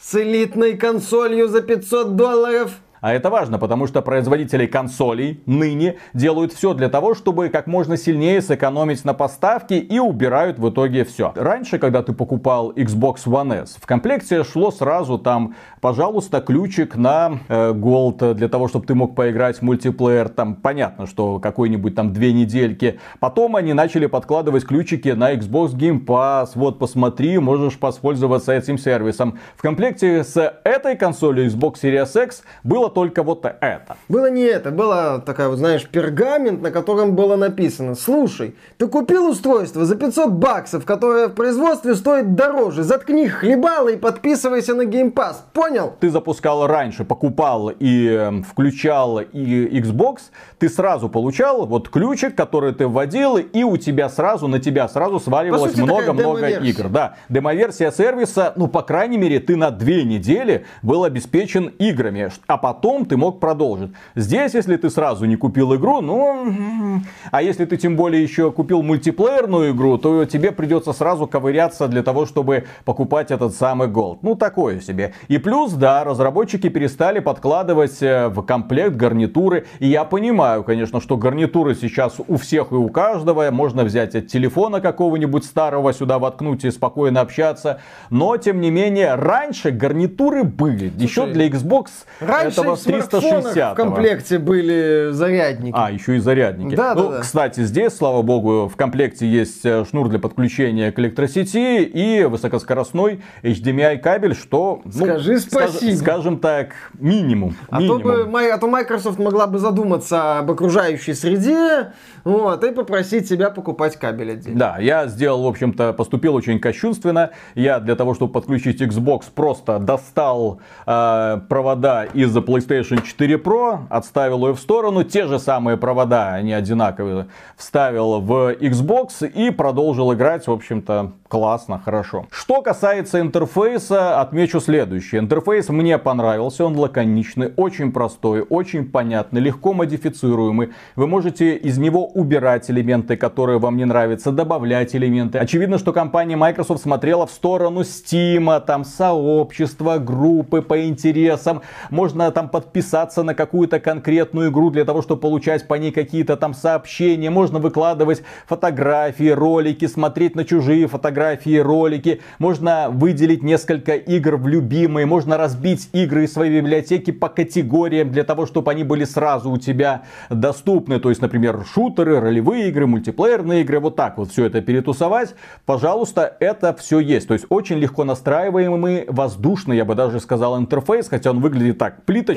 С 0.00 0.16
элитной 0.16 0.76
консолью 0.76 1.46
за 1.46 1.62
500 1.62 2.16
долларов. 2.16 2.81
А 3.02 3.12
это 3.12 3.30
важно, 3.30 3.58
потому 3.58 3.88
что 3.88 4.00
производители 4.00 4.66
консолей 4.66 5.42
ныне 5.44 5.96
делают 6.14 6.52
все 6.52 6.72
для 6.72 6.88
того, 6.88 7.16
чтобы 7.16 7.48
как 7.48 7.66
можно 7.66 7.96
сильнее 7.96 8.40
сэкономить 8.40 9.04
на 9.04 9.12
поставке 9.12 9.80
и 9.80 9.98
убирают 9.98 10.60
в 10.60 10.70
итоге 10.70 11.04
все. 11.04 11.32
Раньше, 11.34 11.80
когда 11.80 12.04
ты 12.04 12.12
покупал 12.12 12.70
Xbox 12.70 13.24
One 13.26 13.64
S, 13.64 13.76
в 13.80 13.86
комплекте 13.88 14.44
шло 14.44 14.70
сразу 14.70 15.18
там, 15.18 15.56
пожалуйста, 15.80 16.40
ключик 16.40 16.94
на 16.94 17.40
э, 17.48 17.72
Gold 17.72 18.34
для 18.34 18.48
того, 18.48 18.68
чтобы 18.68 18.86
ты 18.86 18.94
мог 18.94 19.16
поиграть 19.16 19.58
в 19.58 19.62
мультиплеер. 19.62 20.28
Там 20.28 20.54
понятно, 20.54 21.08
что 21.08 21.40
какой-нибудь 21.40 21.96
там 21.96 22.12
две 22.12 22.32
недельки. 22.32 23.00
Потом 23.18 23.56
они 23.56 23.72
начали 23.72 24.06
подкладывать 24.06 24.64
ключики 24.64 25.08
на 25.08 25.34
Xbox 25.34 25.74
Game 25.74 26.04
Pass. 26.04 26.50
Вот 26.54 26.78
посмотри, 26.78 27.36
можешь 27.40 27.78
воспользоваться 27.80 28.52
этим 28.52 28.78
сервисом. 28.78 29.40
В 29.56 29.62
комплекте 29.62 30.22
с 30.22 30.36
этой 30.62 30.96
консолью 30.96 31.48
Xbox 31.48 31.82
Series 31.82 32.24
X 32.26 32.44
было 32.62 32.91
только 32.92 33.22
вот 33.22 33.44
это. 33.44 33.96
Было 34.08 34.30
не 34.30 34.42
это, 34.42 34.70
было 34.70 35.22
такая 35.24 35.48
вот, 35.48 35.58
знаешь, 35.58 35.86
пергамент, 35.86 36.62
на 36.62 36.70
котором 36.70 37.14
было 37.14 37.36
написано, 37.36 37.94
слушай, 37.94 38.54
ты 38.78 38.86
купил 38.86 39.28
устройство 39.28 39.84
за 39.84 39.96
500 39.96 40.30
баксов, 40.30 40.84
которое 40.84 41.28
в 41.28 41.34
производстве 41.34 41.94
стоит 41.94 42.34
дороже, 42.34 42.82
заткни 42.82 43.28
хлебало 43.28 43.88
и 43.88 43.96
подписывайся 43.96 44.74
на 44.74 44.82
Game 44.82 45.12
Pass, 45.12 45.36
понял? 45.52 45.94
Ты 46.00 46.10
запускал 46.10 46.66
раньше, 46.66 47.04
покупал 47.04 47.70
и 47.70 48.08
эм, 48.08 48.44
включал 48.44 49.20
и 49.20 49.80
Xbox, 49.80 50.18
ты 50.58 50.68
сразу 50.68 51.08
получал 51.08 51.66
вот 51.66 51.88
ключик, 51.88 52.34
который 52.36 52.72
ты 52.72 52.86
вводил, 52.86 53.36
и 53.36 53.62
у 53.62 53.76
тебя 53.76 54.08
сразу, 54.08 54.48
на 54.48 54.58
тебя 54.58 54.88
сразу 54.88 55.20
сваливалось 55.20 55.76
много-много 55.76 56.48
игр. 56.48 56.88
Да, 56.88 57.16
демоверсия 57.28 57.90
сервиса, 57.90 58.52
ну, 58.56 58.68
по 58.68 58.82
крайней 58.82 59.18
мере, 59.18 59.40
ты 59.40 59.56
на 59.56 59.70
две 59.70 60.04
недели 60.04 60.64
был 60.82 61.04
обеспечен 61.04 61.66
играми, 61.78 62.30
а 62.46 62.58
потом 62.58 62.81
ты 62.82 63.16
мог 63.16 63.40
продолжить. 63.40 63.92
Здесь, 64.16 64.54
если 64.54 64.76
ты 64.76 64.90
сразу 64.90 65.24
не 65.24 65.36
купил 65.36 65.74
игру, 65.76 66.00
ну, 66.00 67.00
а 67.30 67.42
если 67.42 67.64
ты 67.64 67.76
тем 67.76 67.96
более 67.96 68.22
еще 68.22 68.50
купил 68.50 68.82
мультиплеерную 68.82 69.72
игру, 69.72 69.98
то 69.98 70.24
тебе 70.24 70.50
придется 70.50 70.92
сразу 70.92 71.26
ковыряться 71.26 71.86
для 71.88 72.02
того, 72.02 72.26
чтобы 72.26 72.64
покупать 72.84 73.30
этот 73.30 73.54
самый 73.54 73.88
Gold. 73.88 74.18
Ну, 74.22 74.34
такое 74.34 74.80
себе. 74.80 75.14
И 75.28 75.38
плюс, 75.38 75.72
да, 75.72 76.02
разработчики 76.04 76.68
перестали 76.68 77.20
подкладывать 77.20 78.02
э, 78.02 78.28
в 78.28 78.42
комплект 78.42 78.96
гарнитуры. 78.96 79.66
И 79.78 79.86
я 79.86 80.04
понимаю, 80.04 80.64
конечно, 80.64 81.00
что 81.00 81.16
гарнитуры 81.16 81.74
сейчас 81.74 82.16
у 82.26 82.36
всех 82.36 82.72
и 82.72 82.74
у 82.74 82.88
каждого. 82.88 83.48
Можно 83.50 83.84
взять 83.84 84.14
от 84.14 84.26
телефона 84.26 84.80
какого-нибудь 84.80 85.44
старого 85.44 85.92
сюда 85.92 86.18
воткнуть 86.18 86.64
и 86.64 86.70
спокойно 86.70 87.20
общаться. 87.20 87.80
Но, 88.10 88.36
тем 88.36 88.60
не 88.60 88.70
менее, 88.70 89.14
раньше 89.14 89.70
гарнитуры 89.70 90.42
были. 90.42 90.88
Слушай, 90.88 91.02
еще 91.02 91.26
для 91.26 91.48
Xbox 91.48 91.86
раньше 92.20 92.60
этого 92.60 92.71
360 92.76 93.72
в 93.72 93.76
комплекте 93.76 94.38
были 94.38 95.08
зарядники. 95.12 95.74
А, 95.76 95.90
еще 95.90 96.16
и 96.16 96.18
зарядники. 96.18 96.74
Да, 96.74 96.94
ну, 96.94 97.08
да, 97.08 97.16
да. 97.16 97.20
Кстати, 97.20 97.60
здесь, 97.62 97.94
слава 97.94 98.22
богу, 98.22 98.68
в 98.68 98.76
комплекте 98.76 99.26
есть 99.26 99.64
э, 99.64 99.84
шнур 99.88 100.08
для 100.08 100.18
подключения 100.18 100.92
к 100.92 100.98
электросети 100.98 101.82
и 101.82 102.24
высокоскоростной 102.24 103.22
HDMI 103.42 103.98
кабель, 103.98 104.34
что... 104.34 104.82
Ну, 104.84 104.90
Скажи 104.92 105.40
спасибо. 105.40 105.96
Скаж, 105.96 105.98
скажем 105.98 106.38
так, 106.38 106.74
минимум. 106.98 107.56
А, 107.68 107.80
минимум. 107.80 108.02
То 108.02 108.24
бы, 108.26 108.42
а 108.42 108.58
то 108.58 108.66
Microsoft 108.68 109.18
могла 109.18 109.46
бы 109.46 109.58
задуматься 109.58 110.38
об 110.38 110.50
окружающей 110.50 111.14
среде, 111.14 111.92
вот, 112.24 112.62
и 112.64 112.70
попросить 112.70 113.28
тебя 113.28 113.50
покупать 113.50 113.96
кабель 113.96 114.32
отдельно. 114.32 114.58
Да, 114.58 114.78
я 114.78 115.06
сделал, 115.06 115.42
в 115.42 115.46
общем-то, 115.46 115.92
поступил 115.92 116.34
очень 116.34 116.60
кощунственно. 116.60 117.30
Я 117.54 117.80
для 117.80 117.96
того, 117.96 118.14
чтобы 118.14 118.32
подключить 118.32 118.80
Xbox, 118.80 119.24
просто 119.34 119.78
достал 119.78 120.60
э, 120.86 121.40
провода 121.48 122.04
из 122.04 122.36
PlayStation 122.52 123.02
4 123.02 123.36
Pro, 123.36 123.80
отставил 123.88 124.46
ее 124.46 124.54
в 124.54 124.60
сторону, 124.60 125.04
те 125.04 125.26
же 125.26 125.38
самые 125.38 125.76
провода, 125.76 126.34
они 126.34 126.52
одинаковые, 126.52 127.26
вставил 127.56 128.20
в 128.20 128.52
Xbox 128.52 129.26
и 129.26 129.50
продолжил 129.50 130.12
играть, 130.12 130.46
в 130.46 130.52
общем-то, 130.52 131.12
классно, 131.28 131.80
хорошо. 131.82 132.26
Что 132.30 132.60
касается 132.60 133.18
интерфейса, 133.20 134.20
отмечу 134.20 134.60
следующее. 134.60 135.20
Интерфейс 135.22 135.70
мне 135.70 135.96
понравился, 135.96 136.66
он 136.66 136.76
лаконичный, 136.76 137.52
очень 137.56 137.90
простой, 137.90 138.42
очень 138.42 138.84
понятный, 138.84 139.40
легко 139.40 139.72
модифицируемый. 139.72 140.72
Вы 140.94 141.06
можете 141.06 141.56
из 141.56 141.78
него 141.78 142.06
убирать 142.06 142.70
элементы, 142.70 143.16
которые 143.16 143.58
вам 143.58 143.78
не 143.78 143.86
нравятся, 143.86 144.30
добавлять 144.30 144.94
элементы. 144.94 145.38
Очевидно, 145.38 145.78
что 145.78 145.94
компания 145.94 146.36
Microsoft 146.36 146.82
смотрела 146.82 147.26
в 147.26 147.30
сторону 147.30 147.80
Steam, 147.80 148.60
там 148.66 148.84
сообщества, 148.84 149.96
группы 149.96 150.60
по 150.60 150.86
интересам. 150.86 151.62
Можно 151.88 152.30
там 152.30 152.41
подписаться 152.48 153.22
на 153.22 153.34
какую-то 153.34 153.80
конкретную 153.80 154.50
игру 154.50 154.70
для 154.70 154.84
того, 154.84 155.02
чтобы 155.02 155.20
получать 155.20 155.66
по 155.68 155.74
ней 155.74 155.92
какие-то 155.92 156.36
там 156.36 156.54
сообщения. 156.54 157.30
Можно 157.30 157.58
выкладывать 157.58 158.22
фотографии, 158.46 159.30
ролики, 159.30 159.86
смотреть 159.86 160.34
на 160.36 160.44
чужие 160.44 160.86
фотографии, 160.86 161.58
ролики, 161.58 162.20
можно 162.38 162.88
выделить 162.90 163.42
несколько 163.42 163.94
игр 163.94 164.36
в 164.36 164.46
любимые, 164.46 165.06
можно 165.06 165.36
разбить 165.36 165.88
игры 165.92 166.24
из 166.24 166.32
своей 166.32 166.60
библиотеки 166.60 167.10
по 167.10 167.28
категориям 167.28 168.10
для 168.10 168.24
того, 168.24 168.46
чтобы 168.46 168.70
они 168.70 168.84
были 168.84 169.04
сразу 169.04 169.50
у 169.50 169.58
тебя 169.58 170.02
доступны. 170.30 171.00
То 171.00 171.10
есть, 171.10 171.22
например, 171.22 171.64
шутеры, 171.72 172.20
ролевые 172.20 172.68
игры, 172.68 172.86
мультиплеерные 172.86 173.62
игры, 173.62 173.80
вот 173.80 173.96
так 173.96 174.18
вот 174.18 174.30
все 174.30 174.46
это 174.46 174.60
перетусовать. 174.60 175.34
Пожалуйста, 175.66 176.36
это 176.40 176.74
все 176.74 176.98
есть. 176.98 177.28
То 177.28 177.34
есть, 177.34 177.46
очень 177.48 177.78
легко 177.78 178.04
настраиваемый, 178.04 179.04
воздушный, 179.08 179.76
я 179.76 179.84
бы 179.84 179.94
даже 179.94 180.20
сказал, 180.20 180.58
интерфейс, 180.58 181.08
хотя 181.08 181.30
он 181.30 181.40
выглядит 181.40 181.78
так 181.78 182.04
плиточно. 182.04 182.31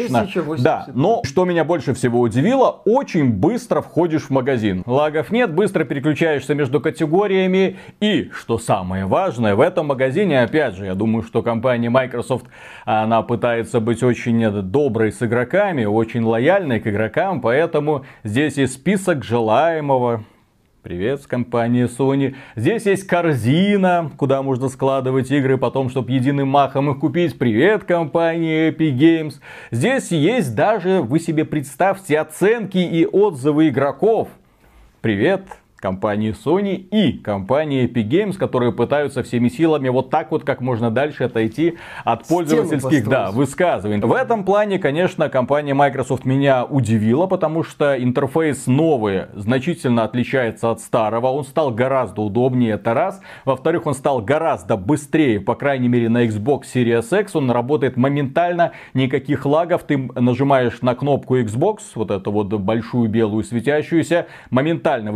Да, 0.64 0.88
но 0.94 1.22
что 1.24 1.46
меня 1.46 1.64
больше 1.64 1.94
всего 1.94 2.20
удивило, 2.20 2.82
очень 2.86 3.32
быстро 3.32 3.82
входишь 3.82 4.24
в 4.24 4.30
магазин. 4.30 4.84
Лагов 4.86 5.32
нет, 5.32 5.54
быстро 5.54 5.84
переключаешься 5.84 6.56
между 6.56 6.80
категориями 6.80 7.78
и, 8.00 8.30
что 8.34 8.58
самое 8.58 8.86
самое 8.86 9.06
важное 9.06 9.56
в 9.56 9.62
этом 9.62 9.88
магазине, 9.88 10.42
опять 10.42 10.76
же, 10.76 10.86
я 10.86 10.96
думаю, 10.96 11.24
что 11.24 11.42
компания 11.42 11.90
Microsoft, 11.90 12.46
она 12.86 13.22
пытается 13.22 13.80
быть 13.80 14.04
очень 14.04 14.52
доброй 14.62 15.12
с 15.12 15.24
игроками, 15.24 15.86
очень 15.86 16.24
лояльной 16.24 16.80
к 16.80 16.88
игрокам, 16.88 17.42
поэтому 17.42 18.06
здесь 18.24 18.58
есть 18.58 18.74
список 18.74 19.24
желаемого. 19.24 20.24
Привет 20.86 21.24
с 21.24 21.26
компании 21.26 21.86
Sony. 21.86 22.36
Здесь 22.56 22.86
есть 22.86 23.08
корзина, 23.08 24.12
куда 24.18 24.44
можно 24.44 24.70
складывать 24.70 25.32
игры, 25.32 25.58
потом, 25.58 25.90
чтобы 25.90 26.12
единым 26.12 26.50
махом 26.50 26.92
их 26.92 27.00
купить. 27.00 27.40
Привет 27.40 27.86
компании 27.86 28.70
Epic 28.70 28.96
Games. 28.96 29.34
Здесь 29.72 30.12
есть 30.12 30.54
даже, 30.54 31.02
вы 31.02 31.20
себе 31.20 31.44
представьте, 31.44 32.20
оценки 32.20 32.78
и 32.78 33.04
отзывы 33.04 33.70
игроков. 33.70 34.28
Привет 35.02 35.48
компании 35.78 36.34
Sony 36.34 36.76
и 36.76 37.14
компании 37.14 37.88
Epic 37.88 38.08
Games, 38.08 38.38
которые 38.38 38.72
пытаются 38.72 39.24
всеми 39.24 39.50
силами 39.50 39.90
вот 39.90 40.10
так 40.10 40.32
вот 40.32 40.44
как 40.44 40.62
можно 40.62 40.90
дальше 40.92 41.26
отойти 41.26 41.78
от 42.04 42.28
пользовательских 42.28 43.08
да, 43.08 43.32
высказываний. 43.32 44.02
В 44.02 44.14
этом 44.14 44.44
плане, 44.46 44.80
конечно, 44.80 45.30
компания 45.30 45.74
Microsoft 45.74 46.26
меня 46.26 46.66
удивила, 46.66 47.28
потому 47.28 47.64
что 47.64 48.02
интерфейс 48.02 48.68
новый 48.68 49.26
значительно 49.36 50.04
отличается 50.04 50.72
от 50.72 50.80
старого. 50.80 51.28
Он 51.28 51.44
стал 51.44 51.72
гораздо 51.72 52.22
удобнее, 52.22 52.74
это 52.74 52.94
раз. 52.94 53.22
Во-вторых, 53.44 53.86
он 53.86 53.94
стал 53.94 54.22
гораздо 54.22 54.78
быстрее, 54.78 55.40
по 55.40 55.56
крайней 55.56 55.88
мере 55.88 56.10
на 56.10 56.26
Xbox 56.26 56.64
Series 56.74 57.22
X. 57.22 57.36
Он 57.36 57.52
работает 57.52 57.98
моментально, 57.98 58.72
никаких 58.94 59.46
лагов. 59.46 59.84
Ты 59.84 59.98
нажимаешь 59.98 60.82
на 60.82 60.96
кнопку 60.96 61.38
Xbox, 61.38 61.80
вот 61.96 62.12
эту 62.12 62.32
вот 62.32 62.48
большую 62.48 63.10
белую 63.10 63.44
светящуюся, 63.44 64.28
моментально 64.50 65.12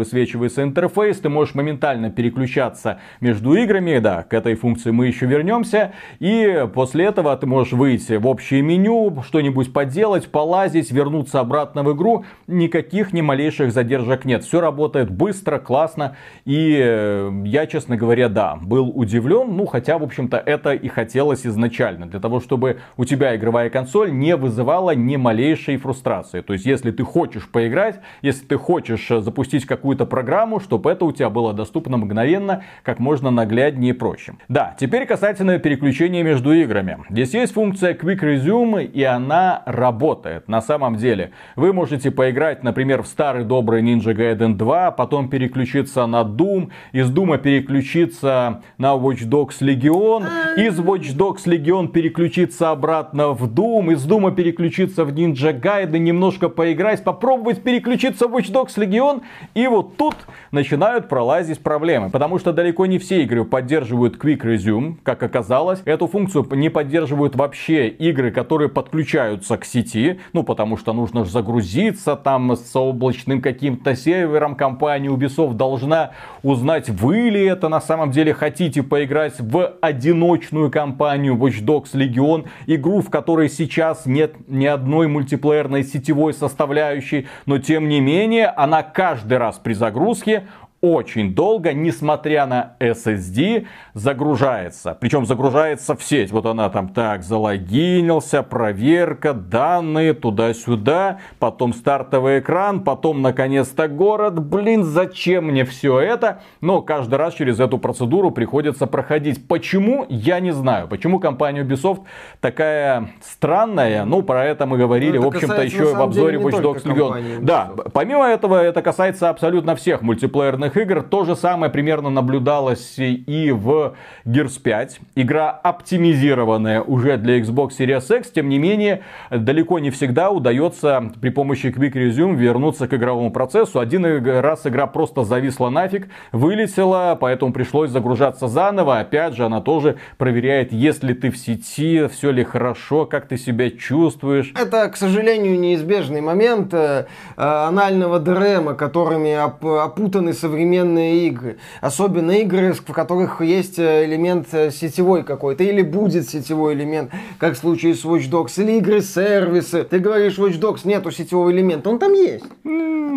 высвечивается 0.49 0.63
интерфейс, 0.63 1.19
ты 1.19 1.29
можешь 1.29 1.55
моментально 1.55 2.09
переключаться 2.09 2.99
между 3.21 3.53
играми, 3.53 3.99
да, 3.99 4.23
к 4.23 4.33
этой 4.33 4.55
функции 4.55 4.91
мы 4.91 5.07
еще 5.07 5.25
вернемся, 5.25 5.93
и 6.19 6.67
после 6.73 7.05
этого 7.05 7.35
ты 7.37 7.45
можешь 7.45 7.73
выйти 7.73 8.13
в 8.13 8.27
общее 8.27 8.61
меню, 8.61 9.21
что-нибудь 9.25 9.71
поделать, 9.71 10.27
полазить, 10.31 10.91
вернуться 10.91 11.39
обратно 11.39 11.83
в 11.83 11.95
игру, 11.95 12.25
никаких 12.47 13.13
ни 13.13 13.21
малейших 13.21 13.71
задержек 13.71 14.25
нет, 14.25 14.43
все 14.43 14.59
работает 14.59 15.11
быстро, 15.11 15.59
классно, 15.59 16.15
и 16.45 16.77
э, 16.79 17.31
я, 17.45 17.67
честно 17.67 17.97
говоря, 17.97 18.29
да, 18.29 18.55
был 18.55 18.89
удивлен, 18.89 19.55
ну, 19.55 19.65
хотя, 19.65 19.97
в 19.97 20.03
общем-то, 20.03 20.37
это 20.37 20.73
и 20.73 20.87
хотелось 20.87 21.45
изначально, 21.45 22.07
для 22.07 22.19
того, 22.19 22.39
чтобы 22.39 22.79
у 22.97 23.05
тебя 23.05 23.35
игровая 23.35 23.69
консоль 23.69 24.11
не 24.11 24.35
вызывала 24.35 24.95
ни 24.95 25.15
малейшей 25.15 25.77
фрустрации, 25.77 26.41
то 26.41 26.53
есть, 26.53 26.65
если 26.65 26.91
ты 26.91 27.03
хочешь 27.03 27.47
поиграть, 27.47 27.99
если 28.21 28.45
ты 28.45 28.57
хочешь 28.57 29.11
э, 29.11 29.21
запустить 29.21 29.65
какую-то 29.65 30.05
программу, 30.05 30.38
программу, 30.39 30.61
чтобы 30.61 30.89
это 30.91 31.03
у 31.03 31.11
тебя 31.11 31.29
было 31.29 31.53
доступно 31.53 31.97
мгновенно, 31.97 32.63
как 32.83 32.99
можно 32.99 33.29
нагляднее 33.29 33.89
и 33.89 33.93
проще. 33.93 34.35
Да, 34.47 34.73
теперь 34.79 35.05
касательно 35.05 35.59
переключения 35.59 36.23
между 36.23 36.53
играми. 36.53 36.99
Здесь 37.09 37.33
есть 37.33 37.53
функция 37.53 37.93
Quick 37.93 38.21
Resume, 38.21 38.85
и 38.85 39.03
она 39.03 39.63
работает. 39.65 40.47
На 40.47 40.61
самом 40.61 40.95
деле, 40.95 41.31
вы 41.57 41.73
можете 41.73 42.09
поиграть, 42.09 42.63
например, 42.63 43.03
в 43.03 43.07
старый 43.07 43.43
добрый 43.43 43.83
Ninja 43.83 44.15
Gaiden 44.15 44.53
2, 44.53 44.91
потом 44.91 45.29
переключиться 45.29 46.05
на 46.05 46.21
Doom, 46.21 46.69
из 46.93 47.11
Doom 47.11 47.37
переключиться 47.37 48.61
на 48.77 48.95
Watch 48.95 49.27
Dogs 49.27 49.59
Legion, 49.59 50.23
из 50.55 50.79
Watch 50.79 51.17
Dogs 51.17 51.45
Legion 51.45 51.89
переключиться 51.89 52.71
обратно 52.71 53.33
в 53.33 53.43
Doom, 53.43 53.91
из 53.91 54.07
Doom 54.07 54.33
переключиться 54.33 55.03
в 55.03 55.09
Ninja 55.13 55.59
Gaiden, 55.59 55.97
немножко 55.97 56.47
поиграть, 56.47 57.03
попробовать 57.03 57.61
переключиться 57.61 58.27
в 58.27 58.35
Watch 58.35 58.51
Dogs 58.53 58.77
Legion, 58.77 59.21
и 59.53 59.67
вот 59.67 59.97
тут 59.97 60.15
начинают 60.51 61.09
пролазить 61.09 61.59
проблемы. 61.59 62.09
Потому 62.09 62.39
что 62.39 62.53
далеко 62.53 62.85
не 62.85 62.99
все 62.99 63.23
игры 63.23 63.45
поддерживают 63.45 64.17
Quick 64.17 64.41
Resume, 64.41 64.95
как 65.03 65.23
оказалось. 65.23 65.81
Эту 65.85 66.07
функцию 66.07 66.47
не 66.51 66.69
поддерживают 66.69 67.35
вообще 67.35 67.87
игры, 67.87 68.31
которые 68.31 68.69
подключаются 68.69 69.57
к 69.57 69.65
сети. 69.65 70.19
Ну, 70.33 70.43
потому 70.43 70.77
что 70.77 70.93
нужно 70.93 71.25
же 71.25 71.31
загрузиться 71.31 72.15
там 72.15 72.55
с 72.55 72.75
облачным 72.75 73.41
каким-то 73.41 73.95
сервером. 73.95 74.55
Компания 74.55 75.09
Ubisoft 75.09 75.53
должна 75.53 76.11
узнать, 76.43 76.89
вы 76.89 77.29
ли 77.29 77.43
это 77.45 77.69
на 77.69 77.81
самом 77.81 78.11
деле 78.11 78.33
хотите 78.33 78.83
поиграть 78.83 79.39
в 79.39 79.73
одиночную 79.81 80.71
кампанию 80.71 81.35
Watch 81.35 81.63
Dogs 81.63 81.93
Legion. 81.93 82.47
Игру, 82.67 83.01
в 83.01 83.09
которой 83.09 83.49
сейчас 83.49 84.05
нет 84.05 84.35
ни 84.47 84.65
одной 84.65 85.07
мультиплеерной 85.07 85.83
сетевой 85.83 86.33
составляющей. 86.33 87.27
Но 87.45 87.57
тем 87.57 87.87
не 87.87 87.99
менее, 87.99 88.47
она 88.47 88.83
каждый 88.83 89.37
раз 89.37 89.57
при 89.57 89.73
загрузке 89.73 90.18
русские 90.19 90.47
очень 90.81 91.35
долго, 91.35 91.73
несмотря 91.73 92.45
на 92.45 92.75
SSD, 92.79 93.65
загружается. 93.93 94.97
Причем 94.99 95.25
загружается 95.25 95.95
в 95.95 96.03
сеть. 96.03 96.31
Вот 96.31 96.45
она 96.45 96.69
там 96.69 96.89
так 96.89 97.23
залогинился, 97.23 98.43
проверка, 98.43 99.33
данные 99.33 100.13
туда-сюда, 100.13 101.19
потом 101.39 101.73
стартовый 101.73 102.39
экран, 102.39 102.83
потом 102.83 103.21
наконец-то 103.21 103.87
город. 103.87 104.39
Блин, 104.39 104.83
зачем 104.83 105.45
мне 105.45 105.65
все 105.65 105.99
это? 105.99 106.41
Но 106.61 106.81
каждый 106.81 107.15
раз 107.15 107.33
через 107.33 107.59
эту 107.59 107.77
процедуру 107.77 108.31
приходится 108.31 108.87
проходить. 108.87 109.47
Почему? 109.47 110.05
Я 110.09 110.39
не 110.39 110.51
знаю. 110.51 110.87
Почему 110.87 111.19
компания 111.19 111.63
Ubisoft 111.63 112.01
такая 112.39 113.09
странная? 113.21 114.05
Ну, 114.05 114.21
про 114.21 114.45
это 114.45 114.65
мы 114.65 114.77
говорили, 114.77 115.17
ну, 115.17 115.27
это 115.27 115.33
в 115.33 115.35
общем-то, 115.35 115.61
еще 115.61 115.93
в 115.93 116.01
обзоре 116.01 116.37
Watch 116.37 116.61
Dogs 116.61 116.83
Legion. 116.83 117.39
Да, 117.41 117.71
помимо 117.93 118.25
этого, 118.25 118.63
это 118.63 118.81
касается 118.81 119.29
абсолютно 119.29 119.75
всех 119.75 120.01
мультиплеерных 120.01 120.68
мультиплеерных 120.69 120.77
игр. 120.77 121.01
То 121.03 121.25
же 121.25 121.35
самое 121.35 121.71
примерно 121.71 122.09
наблюдалось 122.09 122.95
и 122.97 123.51
в 123.51 123.95
Gears 124.25 124.61
5. 124.61 124.99
Игра 125.15 125.49
оптимизированная 125.49 126.81
уже 126.81 127.17
для 127.17 127.39
Xbox 127.39 127.71
Series 127.79 128.17
X. 128.17 128.31
Тем 128.31 128.49
не 128.49 128.57
менее, 128.57 129.01
далеко 129.29 129.79
не 129.79 129.89
всегда 129.89 130.29
удается 130.29 131.11
при 131.21 131.29
помощи 131.29 131.67
Quick 131.67 131.93
Resume 131.93 132.35
вернуться 132.35 132.87
к 132.87 132.93
игровому 132.93 133.31
процессу. 133.31 133.79
Один 133.79 134.05
раз 134.25 134.65
игра 134.65 134.87
просто 134.87 135.23
зависла 135.23 135.69
нафиг, 135.69 136.07
вылетела, 136.31 137.17
поэтому 137.19 137.53
пришлось 137.53 137.89
загружаться 137.89 138.47
заново. 138.47 138.99
Опять 138.99 139.35
же, 139.35 139.45
она 139.45 139.61
тоже 139.61 139.97
проверяет, 140.17 140.71
есть 140.71 141.03
ли 141.03 141.13
ты 141.13 141.31
в 141.31 141.37
сети, 141.37 142.07
все 142.07 142.31
ли 142.31 142.43
хорошо, 142.43 143.05
как 143.05 143.27
ты 143.27 143.37
себя 143.37 143.69
чувствуешь. 143.69 144.53
Это, 144.59 144.87
к 144.89 144.97
сожалению, 144.97 145.59
неизбежный 145.59 146.21
момент 146.21 146.73
э, 146.73 147.05
э 147.37 147.59
анального 147.69 148.19
дрема, 148.19 148.73
которыми 148.73 149.33
опутаны 149.33 150.33
современные 150.33 150.58
современные 150.59 151.27
игры. 151.27 151.57
Особенно 151.81 152.31
игры, 152.31 152.73
в 152.73 152.93
которых 152.93 153.41
есть 153.41 153.79
э, 153.79 154.05
элемент 154.05 154.47
э, 154.51 154.71
сетевой 154.71 155.23
какой-то, 155.23 155.63
или 155.63 155.81
будет 155.81 156.27
сетевой 156.27 156.73
элемент, 156.73 157.11
как 157.37 157.53
в 157.53 157.57
случае 157.57 157.95
с 157.95 158.03
Watch 158.03 158.29
Dogs, 158.29 158.61
или 158.61 158.77
игры-сервисы. 158.79 159.83
Ты 159.83 159.99
говоришь, 159.99 160.37
Watch 160.37 160.59
Dogs 160.59 160.81
нету 160.83 161.11
сетевого 161.11 161.51
элемента, 161.51 161.89
он 161.89 161.99
там 161.99 162.13
есть. 162.13 162.45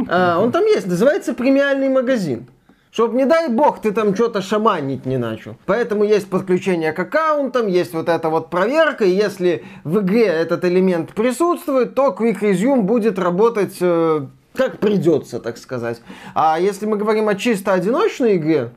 А, 0.08 0.38
он 0.40 0.52
там 0.52 0.64
есть, 0.64 0.86
называется 0.86 1.34
премиальный 1.34 1.88
магазин. 1.88 2.46
Чтоб, 2.92 3.14
не 3.14 3.24
дай 3.24 3.48
бог, 3.48 3.80
ты 3.80 3.90
там 3.90 4.14
что-то 4.14 4.42
шаманить 4.42 5.06
не 5.06 5.16
начал. 5.16 5.56
Поэтому 5.64 6.04
есть 6.04 6.28
подключение 6.28 6.92
к 6.92 6.98
аккаунтам, 6.98 7.66
есть 7.66 7.94
вот 7.94 8.08
эта 8.08 8.28
вот 8.28 8.50
проверка, 8.50 9.04
и 9.04 9.10
если 9.10 9.64
в 9.82 10.00
игре 10.00 10.26
этот 10.26 10.64
элемент 10.66 11.14
присутствует, 11.14 11.94
то 11.94 12.14
Quick 12.16 12.40
Resume 12.40 12.82
будет 12.82 13.18
работать 13.18 13.76
э, 13.80 14.26
как 14.54 14.78
придется, 14.78 15.40
так 15.40 15.58
сказать. 15.58 16.00
А 16.34 16.58
если 16.58 16.86
мы 16.86 16.96
говорим 16.96 17.28
о 17.28 17.34
чисто 17.34 17.72
одиночной 17.72 18.36
игре, 18.36 18.70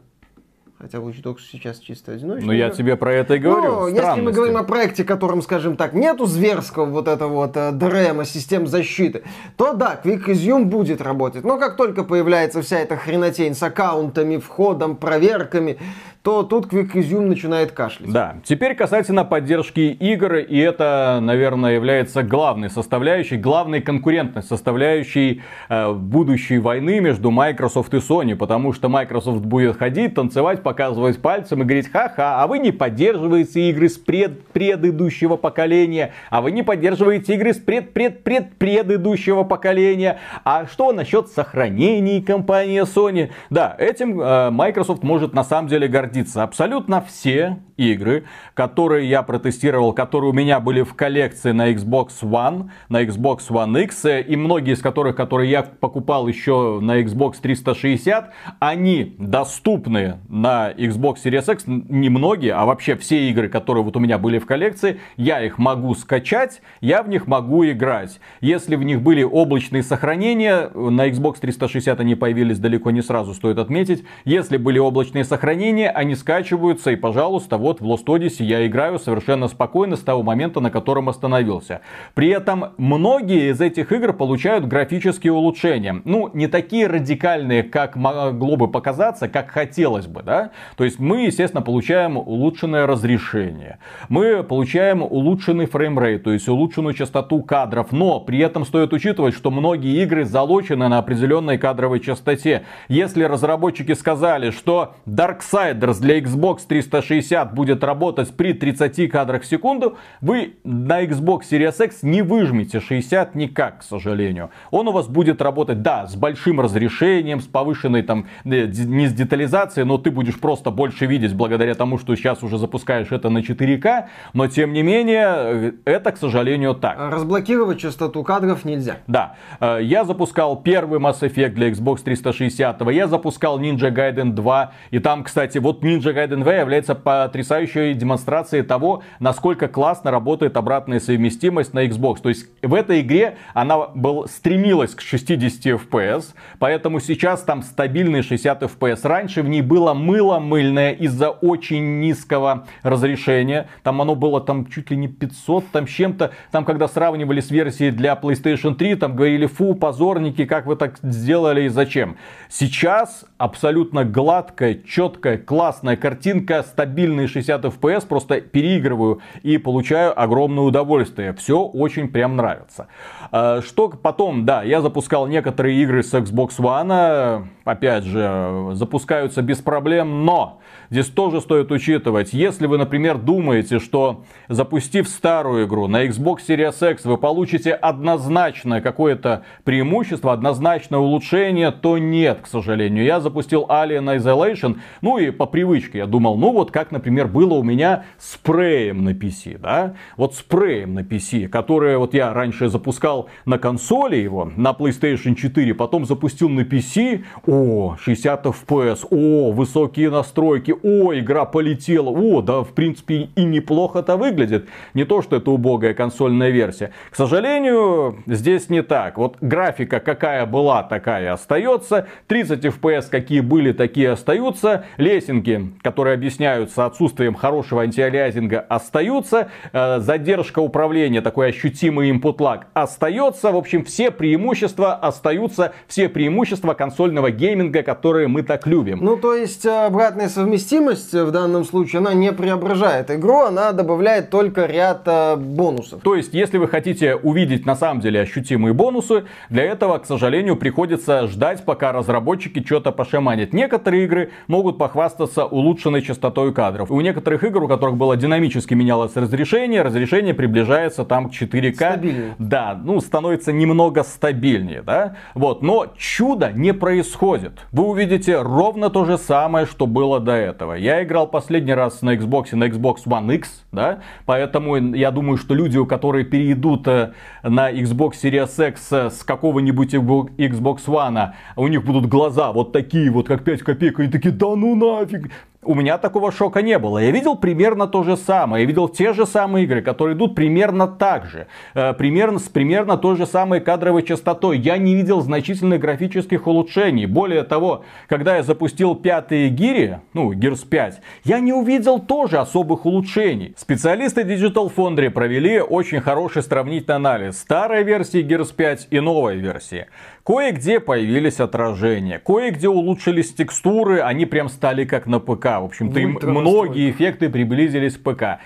Хотя 0.77 0.97
Watch 0.97 1.23
Dogs 1.23 1.39
сейчас 1.51 1.79
чисто 1.79 2.11
одиночный. 2.11 2.45
Ну, 2.45 2.51
я 2.51 2.69
тебе 2.69 2.97
про 2.97 3.13
это 3.13 3.35
и 3.35 3.39
говорю. 3.39 3.71
Ну, 3.71 3.87
если 3.87 4.19
мы 4.19 4.33
говорим 4.33 4.57
о 4.57 4.63
проекте, 4.63 5.05
которым, 5.05 5.41
скажем 5.41 5.77
так, 5.77 5.93
нету 5.93 6.25
зверского 6.25 6.85
вот 6.85 7.07
этого 7.07 7.33
вот 7.33 7.55
э, 7.55 7.71
дрема, 7.71 8.25
систем 8.25 8.67
защиты, 8.67 9.23
то 9.55 9.73
да, 9.73 9.99
Quick 10.03 10.25
Resume 10.25 10.65
будет 10.65 11.01
работать. 11.01 11.45
Но 11.45 11.57
как 11.57 11.77
только 11.77 12.03
появляется 12.03 12.61
вся 12.61 12.79
эта 12.79 12.97
хренотень 12.97 13.55
с 13.55 13.63
аккаунтами, 13.63 14.37
входом, 14.37 14.97
проверками, 14.97 15.79
то 16.25 16.41
тут 16.41 16.73
Quick 16.73 16.93
Resume 16.93 17.27
начинает 17.27 17.71
кашлять. 17.71 18.11
Да, 18.11 18.37
теперь 18.43 18.73
касательно 18.73 19.23
поддержки 19.23 19.79
игр, 19.81 20.37
и 20.37 20.57
это, 20.57 21.19
наверное, 21.21 21.75
является 21.75 22.23
главной 22.23 22.71
составляющей, 22.71 23.37
главной 23.37 23.79
конкурентной 23.79 24.41
составляющей 24.41 25.43
э, 25.69 25.93
будущей 25.93 26.57
войны 26.57 26.99
между 26.99 27.29
Microsoft 27.29 27.93
и 27.93 27.97
Sony, 27.97 28.35
потому 28.35 28.73
что 28.73 28.89
Microsoft 28.89 29.45
будет 29.45 29.77
ходить, 29.77 30.15
танцевать, 30.15 30.63
показывать 30.63 31.21
пальцем 31.21 31.61
и 31.61 31.63
говорить, 31.63 31.91
ха-ха, 31.91 32.41
а 32.41 32.47
вы 32.47 32.57
не 32.57 32.71
поддерживаете 32.71 33.69
игры 33.69 33.87
с 33.87 33.99
пред 33.99 34.47
предыдущего 34.47 35.35
поколения, 35.35 36.11
а 36.31 36.41
вы 36.41 36.49
не 36.49 36.63
поддерживаете 36.63 37.35
игры 37.35 37.53
с 37.53 37.57
пред-пред-пред 37.57 38.55
предыдущего 38.55 39.43
поколения, 39.43 40.17
а 40.43 40.65
что 40.65 40.91
насчет 40.91 41.27
сохранений 41.27 42.23
компании 42.23 42.81
Sony? 42.81 43.29
Да, 43.51 43.75
этим 43.77 44.19
э, 44.19 44.49
Microsoft 44.49 45.03
может 45.03 45.35
на 45.35 45.43
самом 45.43 45.67
деле 45.67 45.87
гордиться 45.87 46.14
гордиться. 46.15 46.43
Абсолютно 46.43 47.01
все 47.01 47.57
игры, 47.77 48.23
которые 48.53 49.09
я 49.09 49.21
протестировал, 49.21 49.93
которые 49.93 50.31
у 50.31 50.33
меня 50.33 50.59
были 50.59 50.81
в 50.81 50.93
коллекции 50.93 51.51
на 51.51 51.71
Xbox 51.73 52.21
One, 52.21 52.69
на 52.89 53.03
Xbox 53.03 53.39
One 53.49 53.83
X, 53.83 54.05
и 54.27 54.35
многие 54.35 54.73
из 54.73 54.81
которых, 54.81 55.15
которые 55.15 55.51
я 55.51 55.63
покупал 55.63 56.27
еще 56.27 56.79
на 56.81 57.01
Xbox 57.01 57.35
360, 57.41 58.31
они 58.59 59.15
доступны 59.17 60.19
на 60.29 60.71
Xbox 60.71 61.17
Series 61.25 61.51
X, 61.51 61.63
немногие, 61.67 62.53
а 62.53 62.65
вообще 62.65 62.95
все 62.95 63.29
игры, 63.29 63.49
которые 63.49 63.83
вот 63.83 63.97
у 63.97 63.99
меня 63.99 64.17
были 64.17 64.39
в 64.39 64.45
коллекции, 64.45 64.99
я 65.17 65.43
их 65.43 65.57
могу 65.57 65.93
скачать, 65.95 66.61
я 66.81 67.03
в 67.03 67.09
них 67.09 67.27
могу 67.27 67.65
играть. 67.65 68.19
Если 68.39 68.75
в 68.75 68.83
них 68.83 69.01
были 69.01 69.23
облачные 69.23 69.83
сохранения, 69.83 70.69
на 70.73 71.09
Xbox 71.09 71.39
360 71.41 71.99
они 71.99 72.15
появились 72.15 72.59
далеко 72.59 72.91
не 72.91 73.01
сразу, 73.01 73.33
стоит 73.33 73.57
отметить. 73.57 74.05
Если 74.23 74.57
были 74.57 74.79
облачные 74.79 75.25
сохранения, 75.25 75.89
они 76.05 76.15
скачиваются, 76.15 76.91
и, 76.91 76.95
пожалуйста, 76.95 77.57
вот 77.57 77.81
в 77.81 77.85
Lost 77.85 78.05
Odyssey 78.05 78.43
я 78.43 78.65
играю 78.65 78.99
совершенно 78.99 79.47
спокойно 79.47 79.95
с 79.95 80.01
того 80.01 80.23
момента, 80.23 80.59
на 80.59 80.69
котором 80.69 81.09
остановился. 81.09 81.81
При 82.13 82.29
этом 82.29 82.73
многие 82.77 83.51
из 83.51 83.59
этих 83.59 83.91
игр 83.91 84.13
получают 84.13 84.67
графические 84.67 85.33
улучшения. 85.33 86.01
Ну, 86.05 86.29
не 86.33 86.47
такие 86.47 86.87
радикальные, 86.87 87.63
как 87.63 87.95
могло 87.95 88.55
бы 88.55 88.67
показаться, 88.67 89.27
как 89.27 89.49
хотелось 89.49 90.05
бы, 90.05 90.21
да? 90.21 90.51
То 90.77 90.83
есть 90.83 90.99
мы, 90.99 91.25
естественно, 91.25 91.61
получаем 91.61 92.17
улучшенное 92.17 92.85
разрешение. 92.85 93.79
Мы 94.07 94.43
получаем 94.43 95.01
улучшенный 95.01 95.65
фреймрейт, 95.65 96.23
то 96.23 96.31
есть 96.31 96.47
улучшенную 96.47 96.93
частоту 96.93 97.41
кадров. 97.41 97.91
Но 97.91 98.19
при 98.19 98.39
этом 98.39 98.65
стоит 98.65 98.93
учитывать, 98.93 99.33
что 99.33 99.49
многие 99.49 100.03
игры 100.03 100.23
залочены 100.23 100.87
на 100.87 100.99
определенной 100.99 101.57
кадровой 101.57 101.99
частоте. 101.99 102.63
Если 102.89 103.23
разработчики 103.23 103.93
сказали, 103.93 104.51
что 104.51 104.93
Darksiders 105.07 105.94
для 105.99 106.19
Xbox 106.19 106.61
360 106.67 107.53
будет 107.53 107.83
работать 107.83 108.35
при 108.35 108.53
30 108.53 109.09
кадрах 109.09 109.43
в 109.43 109.45
секунду, 109.45 109.97
вы 110.21 110.55
на 110.63 111.03
Xbox 111.03 111.41
Series 111.51 111.83
X 111.83 112.03
не 112.03 112.21
выжмете 112.21 112.79
60 112.79 113.35
никак, 113.35 113.79
к 113.79 113.83
сожалению. 113.83 114.49
Он 114.71 114.87
у 114.87 114.91
вас 114.91 115.07
будет 115.07 115.41
работать, 115.41 115.81
да, 115.81 116.07
с 116.07 116.15
большим 116.15 116.61
разрешением, 116.61 117.39
с 117.39 117.45
повышенной 117.45 118.03
там, 118.03 118.27
э, 118.45 118.65
не 118.67 119.07
с 119.07 119.13
детализацией, 119.13 119.85
но 119.85 119.97
ты 119.97 120.11
будешь 120.11 120.39
просто 120.39 120.71
больше 120.71 121.05
видеть 121.05 121.33
благодаря 121.33 121.75
тому, 121.75 121.97
что 121.97 122.15
сейчас 122.15 122.43
уже 122.43 122.57
запускаешь 122.57 123.11
это 123.11 123.29
на 123.29 123.39
4К, 123.39 124.07
но 124.33 124.47
тем 124.47 124.73
не 124.73 124.83
менее, 124.83 125.25
э, 125.27 125.71
это, 125.85 126.11
к 126.11 126.17
сожалению, 126.17 126.73
так. 126.75 126.97
Разблокировать 126.97 127.79
частоту 127.79 128.23
кадров 128.23 128.65
нельзя. 128.65 128.97
Да. 129.07 129.35
Э, 129.59 129.79
я 129.81 130.03
запускал 130.03 130.61
первый 130.61 130.99
Mass 130.99 131.21
Effect 131.21 131.49
для 131.49 131.69
Xbox 131.69 132.03
360, 132.03 132.91
я 132.91 133.07
запускал 133.07 133.59
Ninja 133.59 133.93
Gaiden 133.93 134.31
2, 134.31 134.71
и 134.91 134.99
там, 134.99 135.23
кстати, 135.23 135.57
вот 135.57 135.83
Ninja 135.85 136.13
Gaiden 136.15 136.41
2 136.41 136.53
является 136.55 136.95
потрясающей 136.95 137.93
демонстрацией 137.93 138.63
того, 138.63 139.03
насколько 139.19 139.67
классно 139.67 140.09
работает 140.09 140.57
обратная 140.57 140.99
совместимость 140.99 141.75
на 141.75 141.85
Xbox. 141.85 142.21
То 142.23 142.29
есть 142.29 142.47
в 142.63 142.73
этой 142.73 143.01
игре 143.01 143.37
она 143.53 143.89
был, 143.89 144.27
стремилась 144.27 144.95
к 144.95 145.01
60 145.01 145.79
FPS, 145.79 146.33
поэтому 146.57 146.99
сейчас 146.99 147.43
там 147.43 147.61
стабильный 147.61 148.23
60 148.23 148.63
FPS. 148.63 149.07
Раньше 149.07 149.43
в 149.43 149.47
ней 149.47 149.61
было 149.61 149.93
мыло 149.93 150.39
мыльное 150.39 150.91
из-за 150.93 151.29
очень 151.29 151.99
низкого 151.99 152.65
разрешения. 152.81 153.69
Там 153.83 154.01
оно 154.01 154.15
было 154.15 154.41
там 154.41 154.65
чуть 154.65 154.89
ли 154.89 154.97
не 154.97 155.07
500, 155.07 155.67
там 155.67 155.85
чем-то. 155.85 156.31
Там 156.49 156.65
когда 156.65 156.87
сравнивали 156.87 157.41
с 157.41 157.51
версией 157.51 157.91
для 157.91 158.15
PlayStation 158.15 158.73
3, 158.73 158.95
там 158.95 159.15
говорили, 159.15 159.45
фу, 159.45 159.75
позорники, 159.75 160.45
как 160.45 160.65
вы 160.65 160.77
так 160.77 160.97
сделали 161.03 161.65
и 161.65 161.67
зачем. 161.67 162.17
Сейчас 162.49 163.25
абсолютно 163.37 164.03
гладкая, 164.03 164.79
четкая, 164.83 165.37
классная 165.75 165.97
картинка, 165.97 166.63
стабильные 166.63 167.27
60 167.27 167.65
FPS, 167.65 168.07
просто 168.07 168.39
переигрываю 168.39 169.19
и 169.43 169.57
получаю 169.57 170.17
огромное 170.17 170.63
удовольствие. 170.63 171.33
Все 171.33 171.63
очень 171.63 172.07
прям 172.07 172.37
нравится. 172.37 172.87
А, 173.31 173.61
что 173.61 173.89
потом, 173.89 174.45
да, 174.45 174.63
я 174.63 174.79
запускал 174.79 175.27
некоторые 175.27 175.81
игры 175.83 176.01
с 176.01 176.13
Xbox 176.13 176.51
One, 176.59 177.47
опять 177.65 178.05
же, 178.05 178.69
запускаются 178.73 179.41
без 179.41 179.57
проблем, 179.57 180.23
но 180.23 180.59
здесь 180.89 181.07
тоже 181.07 181.41
стоит 181.41 181.71
учитывать, 181.71 182.31
если 182.31 182.67
вы, 182.67 182.77
например, 182.77 183.17
думаете, 183.17 183.79
что 183.79 184.23
запустив 184.47 185.09
старую 185.09 185.65
игру 185.65 185.87
на 185.87 186.05
Xbox 186.05 186.37
Series 186.47 186.91
X, 186.91 187.05
вы 187.05 187.17
получите 187.17 187.73
однозначное 187.73 188.81
какое-то 188.81 189.43
преимущество, 189.63 190.31
однозначное 190.31 190.99
улучшение, 190.99 191.71
то 191.71 191.97
нет, 191.97 192.39
к 192.43 192.47
сожалению. 192.47 193.03
Я 193.03 193.19
запустил 193.19 193.65
Alien 193.67 194.15
Isolation, 194.17 194.77
ну 195.01 195.17
и 195.17 195.31
по 195.31 195.47
привычке 195.47 195.99
я 195.99 196.05
думал, 196.05 196.37
ну 196.37 196.51
вот 196.51 196.71
как, 196.71 196.91
например, 196.91 197.27
было 197.27 197.55
у 197.55 197.63
меня 197.63 198.05
с 198.19 198.39
Prey 198.43 198.93
на 198.93 199.09
PC, 199.09 199.57
да? 199.57 199.95
Вот 200.17 200.35
с 200.35 200.45
Prey 200.47 200.85
на 200.85 200.99
PC, 200.99 201.47
которое 201.47 201.97
вот 201.97 202.13
я 202.13 202.31
раньше 202.31 202.69
запускал 202.69 203.27
на 203.45 203.57
консоли 203.57 204.17
его, 204.17 204.51
на 204.55 204.71
PlayStation 204.71 205.33
4, 205.33 205.73
потом 205.73 206.05
запустил 206.05 206.49
на 206.49 206.61
PC, 206.61 207.23
о, 207.55 207.95
60 207.97 208.45
FPS, 208.45 209.07
о, 209.09 209.51
высокие 209.51 210.09
настройки, 210.09 210.75
о, 210.83 211.17
игра 211.17 211.45
полетела, 211.45 212.09
о, 212.09 212.41
да, 212.41 212.63
в 212.63 212.73
принципе, 212.73 213.29
и 213.33 213.43
неплохо-то 213.43 214.17
выглядит. 214.17 214.67
Не 214.93 215.05
то, 215.05 215.21
что 215.21 215.37
это 215.37 215.51
убогая 215.51 215.93
консольная 215.93 216.49
версия. 216.49 216.91
К 217.09 217.15
сожалению, 217.15 218.17
здесь 218.27 218.69
не 218.69 218.83
так. 218.83 219.17
Вот 219.17 219.37
графика 219.39 220.01
какая 220.01 220.45
была, 220.45 220.83
такая 220.83 221.31
остается. 221.31 222.07
30 222.27 222.65
FPS 222.65 223.05
какие 223.09 223.39
были, 223.39 223.71
такие 223.71 224.11
остаются. 224.11 224.85
Лесенки, 224.97 225.71
которые 225.81 226.15
объясняются 226.15 226.85
отсутствием 226.85 227.35
хорошего 227.35 227.83
антиалиазинга, 227.83 228.59
остаются. 228.59 229.49
Э, 229.71 229.99
задержка 229.99 230.59
управления, 230.59 231.21
такой 231.21 231.49
ощутимый 231.49 232.11
input 232.11 232.37
lag 232.37 232.63
остается. 232.73 233.51
В 233.51 233.55
общем, 233.55 233.85
все 233.85 234.11
преимущества 234.11 234.93
остаются, 234.93 235.73
все 235.87 236.09
преимущества 236.09 236.73
консольного 236.73 237.31
гейминга 237.31 237.44
гейминга, 237.45 237.83
которые 237.83 238.27
мы 238.27 238.41
так 238.43 238.65
любим. 238.65 238.99
Ну, 239.01 239.17
то 239.17 239.35
есть 239.35 239.65
э, 239.65 239.85
обратная 239.85 240.29
совместимость 240.29 241.13
в 241.13 241.31
данном 241.31 241.63
случае, 241.63 241.99
она 241.99 242.13
не 242.13 242.31
преображает 242.31 243.11
игру, 243.11 243.41
она 243.41 243.71
добавляет 243.71 244.29
только 244.31 244.65
ряд 244.65 245.03
э, 245.05 245.35
бонусов. 245.35 246.01
То 246.01 246.15
есть, 246.15 246.33
если 246.33 246.57
вы 246.57 246.67
хотите 246.67 247.15
увидеть 247.15 247.65
на 247.65 247.75
самом 247.75 248.01
деле 248.01 248.21
ощутимые 248.21 248.73
бонусы, 248.73 249.25
для 249.49 249.63
этого, 249.63 249.99
к 249.99 250.05
сожалению, 250.05 250.55
приходится 250.55 251.27
ждать, 251.27 251.63
пока 251.65 251.91
разработчики 251.91 252.63
что-то 252.65 252.91
пошаманят. 252.91 253.53
Некоторые 253.53 254.05
игры 254.05 254.31
могут 254.47 254.77
похвастаться 254.77 255.45
улучшенной 255.45 256.01
частотой 256.01 256.51
кадров. 256.53 256.89
У 256.89 256.99
некоторых 257.01 257.43
игр, 257.43 257.63
у 257.63 257.67
которых 257.67 257.95
было 257.95 258.17
динамически 258.17 258.73
менялось 258.73 259.15
разрешение, 259.15 259.83
разрешение 259.83 260.33
приближается 260.33 261.05
там 261.05 261.29
к 261.29 261.33
4К. 261.33 261.75
Стабильнее. 261.75 262.35
Да, 262.39 262.79
ну, 262.83 262.99
становится 263.01 263.53
немного 263.53 264.03
стабильнее, 264.03 264.81
да. 264.81 265.17
Вот, 265.35 265.61
но 265.61 265.93
чудо 265.97 266.51
не 266.51 266.73
происходит 266.73 267.34
происходит. 267.35 267.65
Вы 267.71 267.83
увидите 267.83 268.41
ровно 268.41 268.89
то 268.89 269.05
же 269.05 269.17
самое, 269.17 269.65
что 269.65 269.87
было 269.87 270.19
до 270.19 270.31
этого. 270.31 270.73
Я 270.73 271.03
играл 271.03 271.27
последний 271.27 271.73
раз 271.73 272.01
на 272.01 272.15
Xbox, 272.15 272.55
на 272.55 272.65
Xbox 272.65 273.05
One 273.05 273.35
X, 273.35 273.65
да, 273.71 273.99
поэтому 274.25 274.77
я 274.95 275.11
думаю, 275.11 275.37
что 275.37 275.53
люди, 275.53 275.83
которые 275.85 276.25
перейдут 276.25 276.87
э, 276.87 277.13
на 277.43 277.71
Xbox 277.71 278.13
Series 278.23 278.69
X 278.69 278.91
с 278.91 279.23
какого-нибудь 279.23 279.93
Xbox 279.93 280.85
One, 280.87 281.33
у 281.55 281.67
них 281.67 281.83
будут 281.83 282.07
глаза 282.07 282.51
вот 282.51 282.71
такие 282.71 283.11
вот, 283.11 283.27
как 283.27 283.43
5 283.43 283.61
копеек, 283.61 283.99
и 283.99 284.07
такие, 284.07 284.31
да 284.31 284.55
ну 284.55 284.75
нафиг, 284.75 285.31
у 285.65 285.73
меня 285.73 285.97
такого 285.97 286.31
шока 286.31 286.61
не 286.61 286.79
было. 286.79 286.99
Я 286.99 287.11
видел 287.11 287.35
примерно 287.35 287.87
то 287.87 288.03
же 288.03 288.17
самое. 288.17 288.63
Я 288.63 288.67
видел 288.67 288.87
те 288.87 289.13
же 289.13 289.25
самые 289.25 289.65
игры, 289.65 289.81
которые 289.81 290.15
идут 290.15 290.35
примерно 290.35 290.87
так 290.87 291.25
же. 291.25 291.47
Э, 291.73 291.93
примерно, 291.93 292.39
с 292.39 292.43
примерно 292.43 292.97
той 292.97 293.17
же 293.17 293.25
самой 293.25 293.59
кадровой 293.59 294.03
частотой. 294.03 294.57
Я 294.57 294.77
не 294.77 294.95
видел 294.95 295.21
значительных 295.21 295.81
графических 295.81 296.47
улучшений. 296.47 297.05
Более 297.05 297.43
того, 297.43 297.83
когда 298.07 298.37
я 298.37 298.43
запустил 298.43 298.95
пятые 298.95 299.49
гири, 299.49 299.99
ну, 300.13 300.31
Gears 300.33 300.67
5, 300.67 301.01
я 301.23 301.39
не 301.39 301.53
увидел 301.53 301.99
тоже 301.99 302.37
особых 302.37 302.85
улучшений. 302.85 303.53
Специалисты 303.57 304.21
Digital 304.21 304.71
Foundry 304.75 305.09
провели 305.09 305.59
очень 305.59 305.99
хороший 305.99 306.43
сравнительный 306.43 306.95
анализ 306.95 307.39
старой 307.39 307.83
версии 307.83 308.23
Gears 308.23 308.53
5 308.55 308.87
и 308.91 308.99
новой 308.99 309.37
версии. 309.37 309.87
Кое-где 310.25 310.79
появились 310.79 311.39
отражения, 311.39 312.17
кое-где 312.17 312.67
улучшились 312.67 313.31
текстуры, 313.31 313.99
они 313.99 314.25
прям 314.25 314.49
стали 314.49 314.83
как 314.83 315.05
на 315.05 315.19
ПК. 315.19 315.45
В 315.45 315.65
общем-то, 315.65 315.99
им 315.99 316.19
многие 316.23 316.89
эффекты 316.89 317.29
приблизились 317.29 317.95
к 317.95 318.01
ПК 318.01 318.39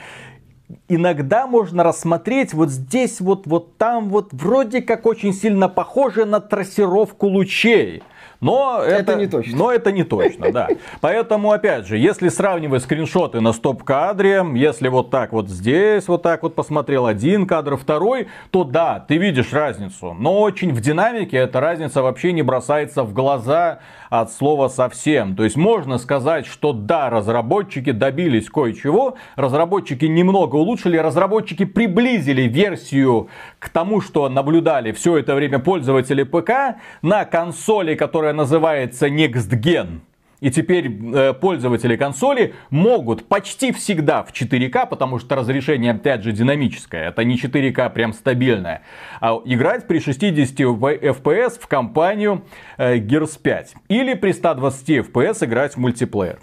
иногда 0.88 1.48
можно 1.48 1.84
рассмотреть 1.84 2.54
вот 2.54 2.70
здесь, 2.70 3.20
вот, 3.22 3.48
вот 3.48 3.78
там, 3.78 4.10
вот 4.10 4.30
вроде 4.34 4.82
как 4.82 5.06
очень 5.06 5.34
сильно 5.34 5.70
похоже 5.70 6.26
на 6.26 6.40
трассировку 6.40 7.28
лучей. 7.28 8.04
Но 8.42 8.82
это, 8.82 9.12
это 9.12 9.16
не 9.16 9.28
точно. 9.28 9.58
Но 9.58 9.72
это 9.72 9.92
не 9.92 10.04
точно, 10.04 10.52
да. 10.52 10.70
Поэтому, 11.02 11.52
опять 11.52 11.86
же, 11.88 11.98
если 11.98 12.30
сравнивать 12.30 12.84
скриншоты 12.84 13.42
на 13.42 13.52
стоп-кадре, 13.52 14.46
если 14.56 14.88
вот 14.88 15.10
так 15.10 15.34
вот 15.34 15.50
здесь, 15.50 16.08
вот 16.08 16.22
так 16.24 16.44
вот 16.44 16.56
посмотрел 16.56 17.06
один 17.06 17.46
кадр, 17.46 17.76
второй, 17.76 18.28
то 18.52 18.64
да, 18.64 19.04
ты 19.06 19.18
видишь 19.18 19.52
разницу. 19.52 20.16
Но 20.18 20.40
очень 20.40 20.72
в 20.74 20.80
динамике 20.80 21.38
эта 21.38 21.60
разница 21.60 22.02
вообще 22.02 22.32
не 22.32 22.42
бросается 22.42 23.04
в 23.04 23.14
глаза 23.14 23.80
от 24.10 24.32
слова 24.32 24.70
совсем. 24.70 25.36
То 25.36 25.44
есть 25.44 25.56
можно 25.56 25.98
сказать, 25.98 26.46
что 26.46 26.74
да, 26.74 27.10
разработчики 27.10 27.92
добились 27.92 28.50
кое-чего, 28.50 29.18
разработчики 29.36 30.06
немного 30.06 30.56
улучшили, 30.56 30.98
разработчики 30.98 31.66
приблизили 31.66 32.44
версию 32.44 33.30
к 33.60 33.70
тому, 33.70 34.02
что 34.02 34.30
наблюдали 34.30 34.92
все 34.92 35.18
это 35.18 35.36
время 35.36 35.60
пользователи 35.60 36.24
ПК 36.24 36.80
на 37.02 37.26
консоли, 37.26 37.96
которая 38.30 38.34
называется 38.34 39.08
Next 39.08 39.50
Gen. 39.50 40.02
И 40.42 40.52
теперь 40.52 40.88
э, 40.88 41.34
пользователи 41.34 41.98
консоли 41.98 42.54
могут 42.70 43.28
почти 43.28 43.72
всегда 43.74 44.24
в 44.24 44.32
4К, 44.32 44.88
потому 44.88 45.20
что 45.20 45.36
разрешение 45.36 45.92
опять 45.92 46.24
же 46.24 46.32
динамическое, 46.32 47.10
это 47.10 47.26
не 47.26 47.36
4К 47.36 47.92
прям 47.92 48.14
стабильное, 48.14 48.84
а 49.20 49.42
играть 49.44 49.86
при 49.86 50.00
60 50.00 50.60
FPS 50.60 51.60
в 51.60 51.68
компанию 51.68 52.44
э, 52.78 53.00
Gears 53.00 53.38
5. 53.42 53.74
Или 53.90 54.14
при 54.14 54.32
120 54.32 54.90
FPS 54.90 55.46
играть 55.46 55.74
в 55.74 55.78
мультиплеер. 55.78 56.40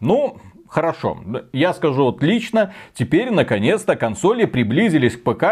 Ну, 0.00 0.36
Хорошо, 0.72 1.18
я 1.52 1.74
скажу 1.74 2.04
вот 2.04 2.22
лично, 2.22 2.72
теперь 2.94 3.30
наконец-то 3.30 3.94
консоли 3.94 4.46
приблизились 4.46 5.18
к 5.18 5.22
ПК 5.22 5.44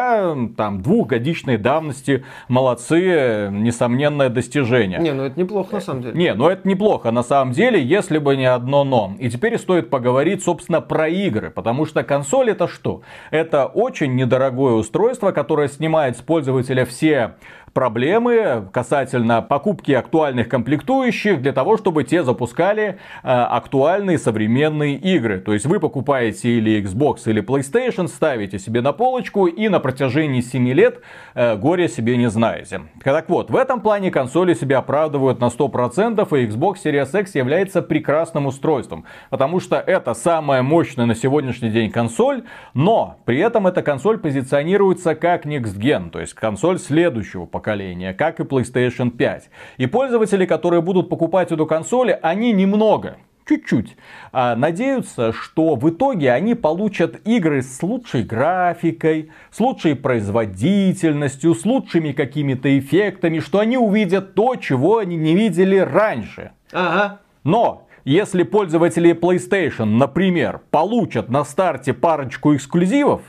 там 0.57 0.81
двухгодичной 0.81 1.59
давности. 1.59 2.25
Молодцы, 2.49 3.51
несомненное 3.53 4.31
достижение. 4.31 4.99
Не, 4.99 5.13
ну 5.13 5.25
это 5.25 5.39
неплохо 5.39 5.75
на 5.75 5.81
самом 5.83 6.03
деле. 6.05 6.15
Не, 6.15 6.33
ну 6.33 6.49
это 6.49 6.67
неплохо 6.67 7.11
на 7.11 7.23
самом 7.23 7.53
деле, 7.53 7.85
если 7.85 8.17
бы 8.17 8.35
не 8.35 8.47
одно 8.47 8.83
но. 8.83 9.15
И 9.19 9.29
теперь 9.29 9.59
стоит 9.59 9.91
поговорить, 9.91 10.43
собственно, 10.43 10.81
про 10.81 11.07
игры, 11.07 11.51
потому 11.51 11.85
что 11.85 12.03
консоль 12.03 12.53
это 12.53 12.67
что? 12.67 13.03
Это 13.31 13.67
очень 13.67 14.15
недорогое 14.15 14.73
устройство, 14.73 15.33
которое 15.33 15.69
снимает 15.69 16.17
с 16.17 16.23
пользователя 16.23 16.87
все 16.87 17.35
проблемы 17.73 18.69
касательно 18.73 19.43
покупки 19.43 19.93
актуальных 19.93 20.49
комплектующих 20.49 21.41
для 21.41 21.53
того, 21.53 21.77
чтобы 21.77 22.05
те 22.05 22.23
запускали 22.23 22.99
э, 23.23 23.29
актуальные 23.29 24.19
современные 24.19 24.97
игры. 24.97 25.41
То 25.41 25.53
есть 25.53 25.67
вы 25.67 25.81
покупаете 25.81 26.51
или 26.51 26.83
Xbox, 26.83 27.23
или 27.27 27.43
PlayStation, 27.43 28.09
ставите 28.09 28.59
себе 28.59 28.81
на 28.81 28.93
полочку 28.93 29.47
и 29.47 29.69
на 29.69 29.81
протяжении 29.81 30.41
7 30.41 30.69
лет 30.73 31.01
э, 31.35 31.57
горе 31.57 31.89
себе 31.89 32.17
не 32.17 32.29
знаете. 32.29 32.83
Так 33.03 33.29
вот, 33.29 33.51
в 33.51 33.57
этом 33.57 33.81
плане 33.81 34.11
консоли 34.11 34.55
себя 34.55 34.79
оправдывают 34.79 35.41
на 35.41 35.47
100% 35.47 36.27
и 36.39 36.47
Xbox 36.47 36.77
Series 36.85 37.21
X 37.21 37.35
является 37.35 37.83
прекрасным 37.83 38.47
устройством. 38.47 39.05
Потому 39.31 39.61
что 39.61 39.77
это 39.77 40.15
самая 40.15 40.63
мощная 40.63 41.07
на 41.07 41.15
сегодняшний 41.15 41.71
день 41.71 41.91
консоль, 41.91 42.45
но 42.75 43.19
при 43.25 43.39
этом 43.39 43.67
эта 43.67 43.83
консоль 43.83 44.19
позиционируется 44.19 45.15
как 45.15 45.47
Next 45.47 45.79
Gen, 45.79 46.11
то 46.11 46.21
есть 46.21 46.35
консоль 46.35 46.79
следующего 46.79 47.47
поколения 47.47 47.60
поколения, 47.61 48.15
как 48.15 48.41
и 48.41 48.43
PlayStation 48.43 49.11
5. 49.11 49.51
И 49.77 49.87
пользователи, 49.87 50.47
которые 50.47 50.81
будут 50.81 51.11
покупать 51.11 51.53
эту 51.53 51.67
консоль, 51.67 52.13
они 52.13 52.53
немного, 52.53 53.19
чуть-чуть. 53.47 53.97
А, 54.33 54.57
надеются, 54.57 55.35
что 55.35 55.75
в 55.75 55.91
итоге 55.91 56.33
они 56.33 56.55
получат 56.55 57.21
игры 57.27 57.61
с 57.61 57.83
лучшей 57.83 58.23
графикой, 58.23 59.31
с 59.51 59.61
лучшей 59.61 59.95
производительностью, 59.95 61.55
с 61.55 61.67
лучшими 61.67 62.13
какими-то 62.13 62.79
эффектами, 62.79 63.41
что 63.41 63.59
они 63.59 63.77
увидят 63.77 64.35
то, 64.35 64.57
чего 64.57 64.97
они 64.97 65.17
не 65.17 65.35
видели 65.35 65.77
раньше. 65.77 66.53
Ага. 66.73 67.21
Но 67.45 67.87
если 68.05 68.43
пользователи 68.43 69.13
PlayStation, 69.13 69.85
например, 69.85 70.63
получат 70.71 71.29
на 71.29 71.45
старте 71.45 71.93
парочку 71.93 72.57
эксклюзивов, 72.57 73.21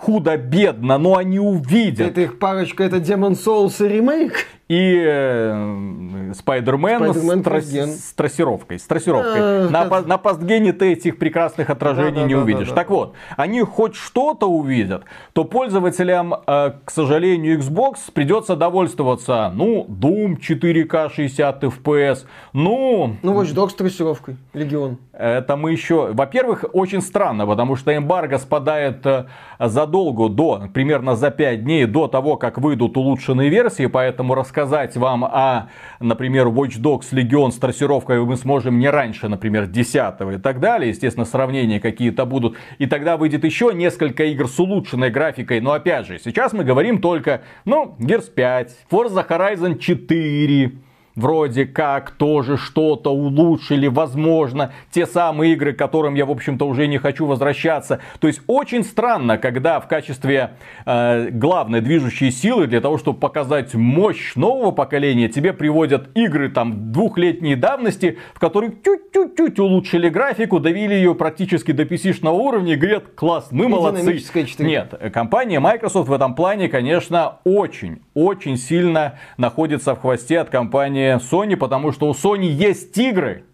худо-бедно, 0.00 0.98
но 0.98 1.16
они 1.16 1.38
увидят. 1.38 2.08
Это 2.08 2.22
их 2.22 2.38
парочка, 2.38 2.84
это 2.84 2.96
Demon 2.96 3.32
Souls 3.32 3.84
и 3.84 3.88
ремейк? 3.88 4.46
И 4.70 5.02
э, 5.04 6.32
Спайдермен 6.34 7.12
с, 7.12 7.16
трас- 7.18 7.42
постген. 7.42 7.88
с 7.88 8.12
трассировкой. 8.12 8.78
С 8.78 8.84
трассировкой. 8.84 9.40
Э, 9.40 9.68
на, 9.68 9.86
как- 9.88 10.06
на 10.06 10.16
постгене 10.16 10.72
ты 10.72 10.92
этих 10.92 11.18
прекрасных 11.18 11.70
отражений 11.70 12.10
Да, 12.12 12.20
да, 12.20 12.26
не 12.28 12.34
да, 12.34 12.40
увидишь. 12.40 12.68
да, 12.68 12.74
да. 12.74 12.80
Так 12.80 12.90
вот, 12.90 13.14
они 13.36 13.62
хоть 13.62 13.96
что-то 13.96 14.46
увидят, 14.48 15.02
то 15.32 15.42
пользователям, 15.44 16.34
э, 16.46 16.72
к 16.84 16.90
сожалению, 16.90 17.58
Xbox 17.58 17.96
придется 18.14 18.54
довольствоваться, 18.54 19.50
ну, 19.54 19.86
Doom 19.88 20.36
4К 20.38 21.10
60 21.12 21.64
FPS, 21.64 22.26
ну, 22.52 23.16
Ну, 23.22 23.32
Watch 23.40 23.52
Dogs 23.54 23.70
с 23.70 23.74
трассировкой. 23.74 24.36
Легион. 24.54 24.98
это 25.12 25.56
мы 25.56 25.72
еще... 25.72 26.12
Во-первых, 26.12 26.64
очень 26.72 27.02
странно, 27.02 27.44
потому 27.46 27.74
что 27.76 27.94
эмбарго 27.96 28.38
спадает 28.38 29.04
э, 29.04 29.24
задолго 29.58 30.28
до, 30.28 30.62
примерно 30.72 31.16
за 31.16 31.30
5 31.30 31.64
дней 31.64 31.86
до 31.86 32.06
того, 32.06 32.36
как 32.36 32.58
выйдут 32.58 32.96
улучшенные 32.96 33.48
версии, 33.48 33.86
поэтому 33.86 34.34
рассказать 34.60 34.96
вам 34.96 35.24
о, 35.24 35.68
например, 36.00 36.48
Watch 36.48 36.80
Dogs 36.80 37.12
Legion 37.12 37.50
с 37.50 37.56
трассировкой 37.56 38.24
мы 38.24 38.36
сможем 38.36 38.78
не 38.78 38.90
раньше, 38.90 39.28
например, 39.28 39.66
10 39.66 39.94
и 40.34 40.38
так 40.38 40.60
далее. 40.60 40.90
Естественно, 40.90 41.24
сравнения 41.24 41.80
какие-то 41.80 42.26
будут. 42.26 42.56
И 42.78 42.86
тогда 42.86 43.16
выйдет 43.16 43.44
еще 43.44 43.72
несколько 43.72 44.24
игр 44.24 44.48
с 44.48 44.58
улучшенной 44.58 45.10
графикой. 45.10 45.60
Но 45.60 45.72
опять 45.72 46.06
же, 46.06 46.18
сейчас 46.18 46.52
мы 46.52 46.64
говорим 46.64 47.00
только, 47.00 47.42
ну, 47.64 47.96
Gears 47.98 48.30
5, 48.30 48.76
Forza 48.90 49.26
Horizon 49.26 49.78
4, 49.78 50.72
вроде 51.14 51.66
как 51.66 52.12
тоже 52.12 52.56
что-то 52.56 53.10
улучшили, 53.10 53.86
возможно, 53.86 54.72
те 54.90 55.06
самые 55.06 55.52
игры, 55.52 55.72
к 55.72 55.78
которым 55.78 56.14
я, 56.14 56.26
в 56.26 56.30
общем-то, 56.30 56.66
уже 56.66 56.86
не 56.86 56.98
хочу 56.98 57.26
возвращаться. 57.26 58.00
То 58.18 58.28
есть 58.28 58.42
очень 58.46 58.84
странно, 58.84 59.38
когда 59.38 59.80
в 59.80 59.88
качестве 59.88 60.52
э, 60.86 61.30
главной 61.30 61.80
движущей 61.80 62.30
силы 62.30 62.66
для 62.66 62.80
того, 62.80 62.98
чтобы 62.98 63.18
показать 63.18 63.74
мощь 63.74 64.34
нового 64.36 64.70
поколения, 64.70 65.28
тебе 65.28 65.52
приводят 65.52 66.10
игры 66.14 66.48
там 66.50 66.92
двухлетней 66.92 67.54
давности, 67.54 68.18
в 68.34 68.38
которых 68.38 68.74
чуть-чуть 68.84 69.58
улучшили 69.58 70.08
графику, 70.08 70.60
довели 70.60 70.96
ее 70.96 71.14
практически 71.14 71.72
до 71.72 71.84
PC-шного 71.84 72.32
уровня 72.32 72.74
и 72.74 72.76
говорят, 72.76 73.04
класс, 73.14 73.48
мы 73.50 73.68
молодцы. 73.68 74.02
динамическая 74.02 74.44
4К. 74.44 74.64
Нет, 74.64 75.12
компания 75.12 75.60
Microsoft 75.60 76.08
в 76.08 76.12
этом 76.12 76.34
плане, 76.34 76.68
конечно, 76.68 77.38
очень, 77.44 78.02
очень 78.14 78.56
сильно 78.56 79.18
находится 79.36 79.94
в 79.94 80.00
хвосте 80.00 80.38
от 80.40 80.50
компании 80.50 80.99
Sony, 81.08 81.56
потому 81.56 81.92
что 81.92 82.08
у 82.08 82.12
Sony 82.12 82.46
есть 82.46 82.96
игры, 82.98 83.44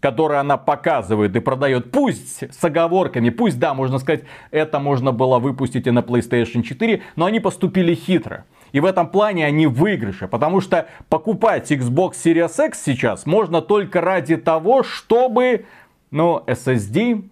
которые 0.00 0.40
она 0.40 0.56
показывает 0.56 1.34
и 1.34 1.40
продает, 1.40 1.90
пусть 1.90 2.42
с 2.42 2.64
оговорками, 2.64 3.30
пусть, 3.30 3.58
да, 3.58 3.74
можно 3.74 3.98
сказать, 3.98 4.24
это 4.50 4.78
можно 4.78 5.12
было 5.12 5.38
выпустить 5.38 5.86
и 5.86 5.90
на 5.90 6.00
PlayStation 6.00 6.62
4, 6.62 7.02
но 7.16 7.24
они 7.24 7.40
поступили 7.40 7.94
хитро. 7.94 8.44
И 8.72 8.80
в 8.80 8.84
этом 8.84 9.08
плане 9.08 9.46
они 9.46 9.66
в 9.66 9.74
выигрыше, 9.74 10.28
потому 10.28 10.60
что 10.60 10.86
покупать 11.08 11.72
Xbox 11.72 12.12
Series 12.24 12.66
X 12.68 12.82
сейчас 12.84 13.26
можно 13.26 13.62
только 13.62 14.00
ради 14.00 14.36
того, 14.36 14.82
чтобы, 14.82 15.64
ну, 16.10 16.42
SSD, 16.46 17.28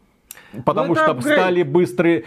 Потому 0.64 0.88
Ну, 0.88 0.94
что 0.96 1.10
апгрейд. 1.12 1.38
стали 1.38 1.62
быстрые 1.62 2.24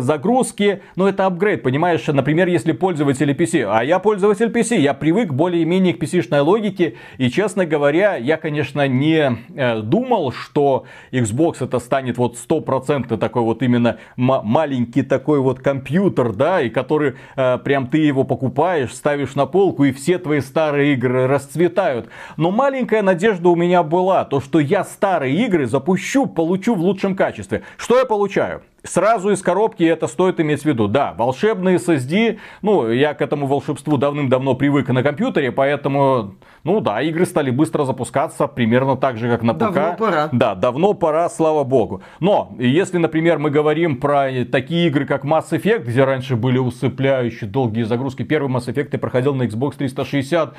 загрузки. 0.00 0.82
Но 0.96 1.08
это 1.08 1.26
апгрейд, 1.26 1.62
понимаешь? 1.62 2.06
Например, 2.06 2.48
если 2.48 2.72
пользователи 2.72 3.34
PC. 3.34 3.64
А 3.68 3.82
я 3.84 3.98
пользователь 3.98 4.48
PC. 4.48 4.78
Я 4.78 4.94
привык 4.94 5.32
более-менее 5.32 5.94
к 5.94 6.02
PC-шной 6.02 6.40
логике. 6.40 6.94
И, 7.18 7.30
честно 7.30 7.66
говоря, 7.66 8.16
я, 8.16 8.36
конечно, 8.36 8.86
не 8.88 9.36
э, 9.54 9.80
думал, 9.82 10.32
что 10.32 10.84
Xbox 11.12 11.64
это 11.64 11.78
станет 11.78 12.18
вот 12.18 12.36
стопроцентно 12.36 13.16
такой 13.18 13.42
вот 13.42 13.62
именно 13.62 13.98
ма- 14.16 14.42
маленький 14.42 15.02
такой 15.02 15.40
вот 15.40 15.60
компьютер, 15.60 16.32
да, 16.32 16.60
и 16.62 16.70
который 16.70 17.14
э, 17.36 17.58
прям 17.58 17.86
ты 17.88 17.98
его 17.98 18.24
покупаешь, 18.24 18.94
ставишь 18.94 19.34
на 19.34 19.46
полку, 19.46 19.84
и 19.84 19.92
все 19.92 20.18
твои 20.18 20.40
старые 20.40 20.94
игры 20.94 21.26
расцветают. 21.26 22.08
Но 22.36 22.50
маленькая 22.50 23.02
надежда 23.02 23.48
у 23.48 23.56
меня 23.56 23.82
была, 23.82 24.24
то, 24.24 24.40
что 24.40 24.58
я 24.60 24.84
старые 24.84 25.34
игры 25.46 25.66
запущу, 25.66 26.26
получу 26.26 26.74
в 26.74 26.80
лучшем 26.80 27.14
качестве. 27.16 27.55
Что 27.76 27.98
я 27.98 28.04
получаю? 28.04 28.62
Сразу 28.82 29.30
из 29.30 29.42
коробки 29.42 29.82
это 29.82 30.06
стоит 30.06 30.40
иметь 30.40 30.62
в 30.62 30.64
виду. 30.64 30.88
Да, 30.88 31.12
волшебные 31.14 31.76
SSD, 31.76 32.38
ну, 32.62 32.90
я 32.90 33.14
к 33.14 33.20
этому 33.20 33.46
волшебству 33.46 33.96
давным-давно 33.96 34.54
привык 34.54 34.88
на 34.88 35.02
компьютере, 35.02 35.50
поэтому, 35.50 36.36
ну 36.66 36.80
да, 36.80 37.00
игры 37.00 37.24
стали 37.26 37.50
быстро 37.50 37.84
запускаться, 37.84 38.48
примерно 38.48 38.96
так 38.96 39.16
же, 39.18 39.30
как 39.30 39.42
на 39.42 39.54
ПК. 39.54 39.72
Давно 39.72 39.96
пора. 39.96 40.28
Да, 40.32 40.54
давно 40.56 40.94
пора, 40.94 41.28
слава 41.30 41.62
богу. 41.62 42.02
Но, 42.18 42.54
если, 42.58 42.98
например, 42.98 43.38
мы 43.38 43.50
говорим 43.50 44.00
про 44.00 44.44
такие 44.50 44.88
игры, 44.88 45.06
как 45.06 45.24
Mass 45.24 45.50
Effect, 45.52 45.84
где 45.84 46.02
раньше 46.02 46.34
были 46.34 46.58
усыпляющие 46.58 47.48
долгие 47.48 47.84
загрузки, 47.84 48.24
первый 48.24 48.52
Mass 48.52 48.66
Effect 48.66 48.88
я 48.92 48.98
проходил 48.98 49.34
на 49.34 49.44
Xbox 49.44 49.76
360, 49.78 50.54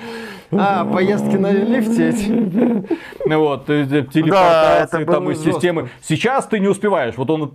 А, 0.51 0.85
поездки 0.85 1.35
на 1.35 1.51
лифте 1.51 2.09
эти. 2.09 3.35
вот, 3.35 3.69
э, 3.69 4.05
телепортации 4.13 5.03
там 5.03 5.29
из 5.29 5.43
системы. 5.43 5.89
Сейчас 6.01 6.45
ты 6.47 6.59
не 6.59 6.69
успеваешь, 6.69 7.15
вот 7.17 7.29
он 7.29 7.51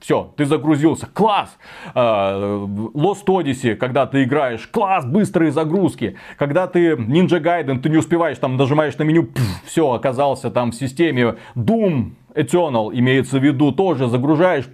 все, 0.00 0.32
ты 0.36 0.46
загрузился, 0.46 1.06
класс. 1.06 1.58
А, 1.94 2.64
Lost 2.94 3.26
Odyssey, 3.26 3.76
когда 3.76 4.06
ты 4.06 4.24
играешь, 4.24 4.66
класс, 4.66 5.04
быстрые 5.04 5.52
загрузки. 5.52 6.16
Когда 6.38 6.66
ты 6.66 6.92
Ninja 6.94 7.40
Gaiden, 7.40 7.80
ты 7.80 7.90
не 7.90 7.98
успеваешь, 7.98 8.38
там 8.38 8.56
нажимаешь 8.56 8.96
на 8.96 9.02
меню, 9.02 9.28
все, 9.64 9.92
оказался 9.92 10.50
там 10.50 10.72
в 10.72 10.74
системе. 10.74 11.36
Doom 11.54 12.12
Eternal 12.34 12.90
имеется 12.92 13.38
в 13.38 13.44
виду, 13.44 13.72
тоже 13.72 14.08
загружаешь, 14.08 14.64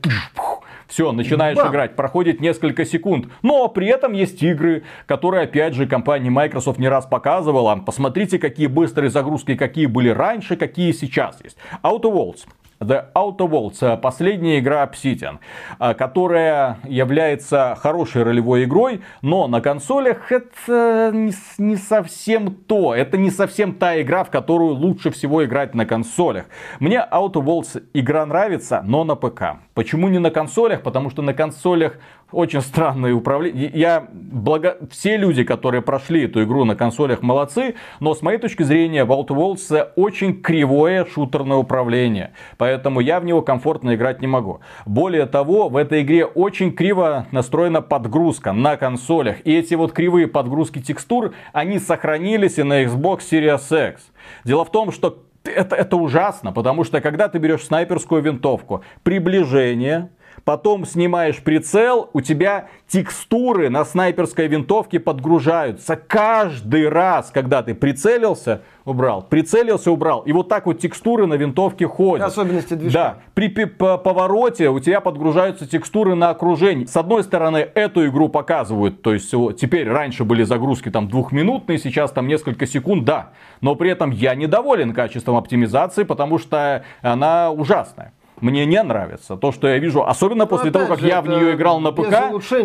все, 0.86 1.10
начинаешь 1.10 1.56
Бам! 1.56 1.70
играть, 1.70 1.96
проходит 1.96 2.40
несколько 2.40 2.84
секунд. 2.84 3.26
Но 3.42 3.66
при 3.68 3.88
этом 3.88 4.12
есть 4.12 4.40
игры, 4.42 4.84
которые, 5.06 5.44
опять 5.44 5.74
же, 5.74 5.86
компания 5.86 6.30
Microsoft 6.30 6.78
не 6.78 6.88
раз 6.88 7.06
показывала. 7.06 7.74
Посмотрите, 7.84 8.38
какие 8.38 8.68
быстрые 8.68 9.10
загрузки, 9.10 9.56
какие 9.56 9.86
были 9.86 10.10
раньше, 10.10 10.56
какие 10.56 10.92
сейчас 10.92 11.40
есть. 11.42 11.56
Outer 11.82 12.12
Worlds. 12.12 12.46
The 12.80 13.06
Outer 13.14 13.48
Worlds, 13.48 13.78
э, 13.80 13.96
последняя 13.96 14.58
игра 14.58 14.84
Obsidian, 14.84 15.38
э, 15.80 15.94
которая 15.94 16.78
является 16.84 17.74
хорошей 17.80 18.22
ролевой 18.22 18.64
игрой, 18.64 19.00
но 19.22 19.46
на 19.48 19.60
консолях 19.62 20.30
это 20.30 21.10
не, 21.14 21.32
с- 21.32 21.58
не 21.58 21.76
совсем 21.76 22.54
то. 22.54 22.94
Это 22.94 23.16
не 23.16 23.30
совсем 23.30 23.74
та 23.74 24.00
игра, 24.02 24.24
в 24.24 24.30
которую 24.30 24.74
лучше 24.74 25.10
всего 25.10 25.42
играть 25.44 25.74
на 25.74 25.86
консолях. 25.86 26.46
Мне 26.78 27.06
Outer 27.10 27.42
Worlds 27.42 27.82
игра 27.94 28.26
нравится, 28.26 28.82
но 28.84 29.04
на 29.04 29.14
ПК. 29.14 29.56
Почему 29.74 30.08
не 30.08 30.18
на 30.18 30.30
консолях? 30.30 30.82
Потому 30.82 31.08
что 31.10 31.22
на 31.22 31.32
консолях 31.32 31.94
очень 32.32 32.60
странное 32.60 33.14
управление. 33.14 33.70
Я 33.72 34.08
благо... 34.12 34.78
Все 34.90 35.16
люди, 35.16 35.44
которые 35.44 35.82
прошли 35.82 36.24
эту 36.24 36.42
игру 36.42 36.64
на 36.64 36.74
консолях, 36.74 37.22
молодцы, 37.22 37.76
но 38.00 38.14
с 38.14 38.22
моей 38.22 38.38
точки 38.38 38.62
зрения 38.62 39.04
Outer 39.04 39.28
Worlds 39.28 39.92
очень 39.96 40.42
кривое 40.42 41.04
шутерное 41.04 41.56
управление. 41.56 42.32
Поэтому 42.58 43.00
я 43.00 43.20
в 43.20 43.24
него 43.24 43.42
комфортно 43.42 43.94
играть 43.94 44.20
не 44.20 44.26
могу. 44.26 44.60
Более 44.86 45.26
того, 45.26 45.68
в 45.68 45.76
этой 45.76 46.02
игре 46.02 46.24
очень 46.24 46.72
криво 46.72 47.26
настроена 47.30 47.80
подгрузка 47.80 48.52
на 48.52 48.76
консолях. 48.76 49.36
И 49.44 49.56
эти 49.56 49.74
вот 49.74 49.92
кривые 49.92 50.26
подгрузки 50.26 50.80
текстур, 50.80 51.32
они 51.52 51.78
сохранились 51.78 52.58
и 52.58 52.62
на 52.62 52.84
Xbox 52.84 53.20
Series 53.30 53.92
X. 53.92 54.10
Дело 54.44 54.64
в 54.64 54.70
том, 54.70 54.90
что 54.90 55.22
это, 55.44 55.76
это 55.76 55.96
ужасно, 55.96 56.52
потому 56.52 56.84
что 56.84 57.00
когда 57.00 57.28
ты 57.28 57.38
берешь 57.38 57.64
снайперскую 57.64 58.22
винтовку, 58.22 58.82
приближение, 59.02 60.10
потом 60.46 60.86
снимаешь 60.86 61.42
прицел, 61.42 62.08
у 62.12 62.20
тебя 62.20 62.68
текстуры 62.86 63.68
на 63.68 63.84
снайперской 63.84 64.46
винтовке 64.46 65.00
подгружаются. 65.00 65.96
Каждый 65.96 66.88
раз, 66.88 67.32
когда 67.34 67.64
ты 67.64 67.74
прицелился, 67.74 68.62
убрал, 68.84 69.22
прицелился, 69.22 69.90
убрал. 69.90 70.20
И 70.20 70.32
вот 70.32 70.48
так 70.48 70.66
вот 70.66 70.78
текстуры 70.78 71.26
на 71.26 71.34
винтовке 71.34 71.88
ходят. 71.88 72.24
Особенности 72.24 72.74
движка. 72.74 72.98
Да, 72.98 73.16
при 73.34 73.48
повороте 73.48 74.70
у 74.70 74.78
тебя 74.78 75.00
подгружаются 75.00 75.68
текстуры 75.68 76.14
на 76.14 76.30
окружение. 76.30 76.86
С 76.86 76.96
одной 76.96 77.24
стороны, 77.24 77.68
эту 77.74 78.06
игру 78.06 78.28
показывают, 78.28 79.02
то 79.02 79.12
есть 79.12 79.34
теперь 79.58 79.90
раньше 79.90 80.22
были 80.22 80.44
загрузки 80.44 80.92
там 80.92 81.08
двухминутные, 81.08 81.78
сейчас 81.78 82.12
там 82.12 82.28
несколько 82.28 82.66
секунд, 82.66 83.04
да. 83.04 83.30
Но 83.60 83.74
при 83.74 83.90
этом 83.90 84.12
я 84.12 84.36
недоволен 84.36 84.94
качеством 84.94 85.34
оптимизации, 85.36 86.04
потому 86.04 86.38
что 86.38 86.84
она 87.02 87.50
ужасная. 87.50 88.12
Мне 88.40 88.66
не 88.66 88.82
нравится 88.82 89.36
то, 89.36 89.50
что 89.50 89.66
я 89.66 89.78
вижу, 89.78 90.04
особенно 90.04 90.46
после 90.46 90.70
того, 90.70 90.84
Ну, 90.84 90.90
как 90.90 91.00
же, 91.00 91.08
я 91.08 91.22
в 91.22 91.28
нее 91.28 91.54
играл 91.54 91.80
на 91.80 91.90
ПК. 91.92 92.10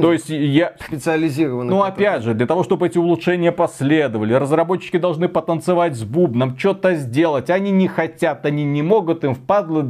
То 0.01 0.11
есть 0.11 0.29
я, 0.29 0.73
Специализированных. 0.85 1.71
ну, 1.71 1.81
опять 1.83 2.23
же, 2.23 2.33
для 2.33 2.45
того, 2.45 2.63
чтобы 2.63 2.87
эти 2.87 2.97
улучшения 2.97 3.51
последовали, 3.51 4.33
разработчики 4.33 4.97
должны 4.97 5.29
потанцевать 5.29 5.95
с 5.95 6.03
бубном, 6.03 6.57
что-то 6.57 6.95
сделать. 6.95 7.49
Они 7.49 7.71
не 7.71 7.87
хотят, 7.87 8.45
они 8.45 8.63
не 8.65 8.81
могут, 8.81 9.23
им 9.23 9.33
впадло. 9.33 9.81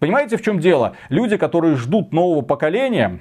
Понимаете, 0.00 0.36
в 0.36 0.42
чем 0.42 0.58
дело? 0.60 0.94
Люди, 1.08 1.36
которые 1.36 1.76
ждут 1.76 2.12
нового 2.12 2.42
поколения, 2.42 3.20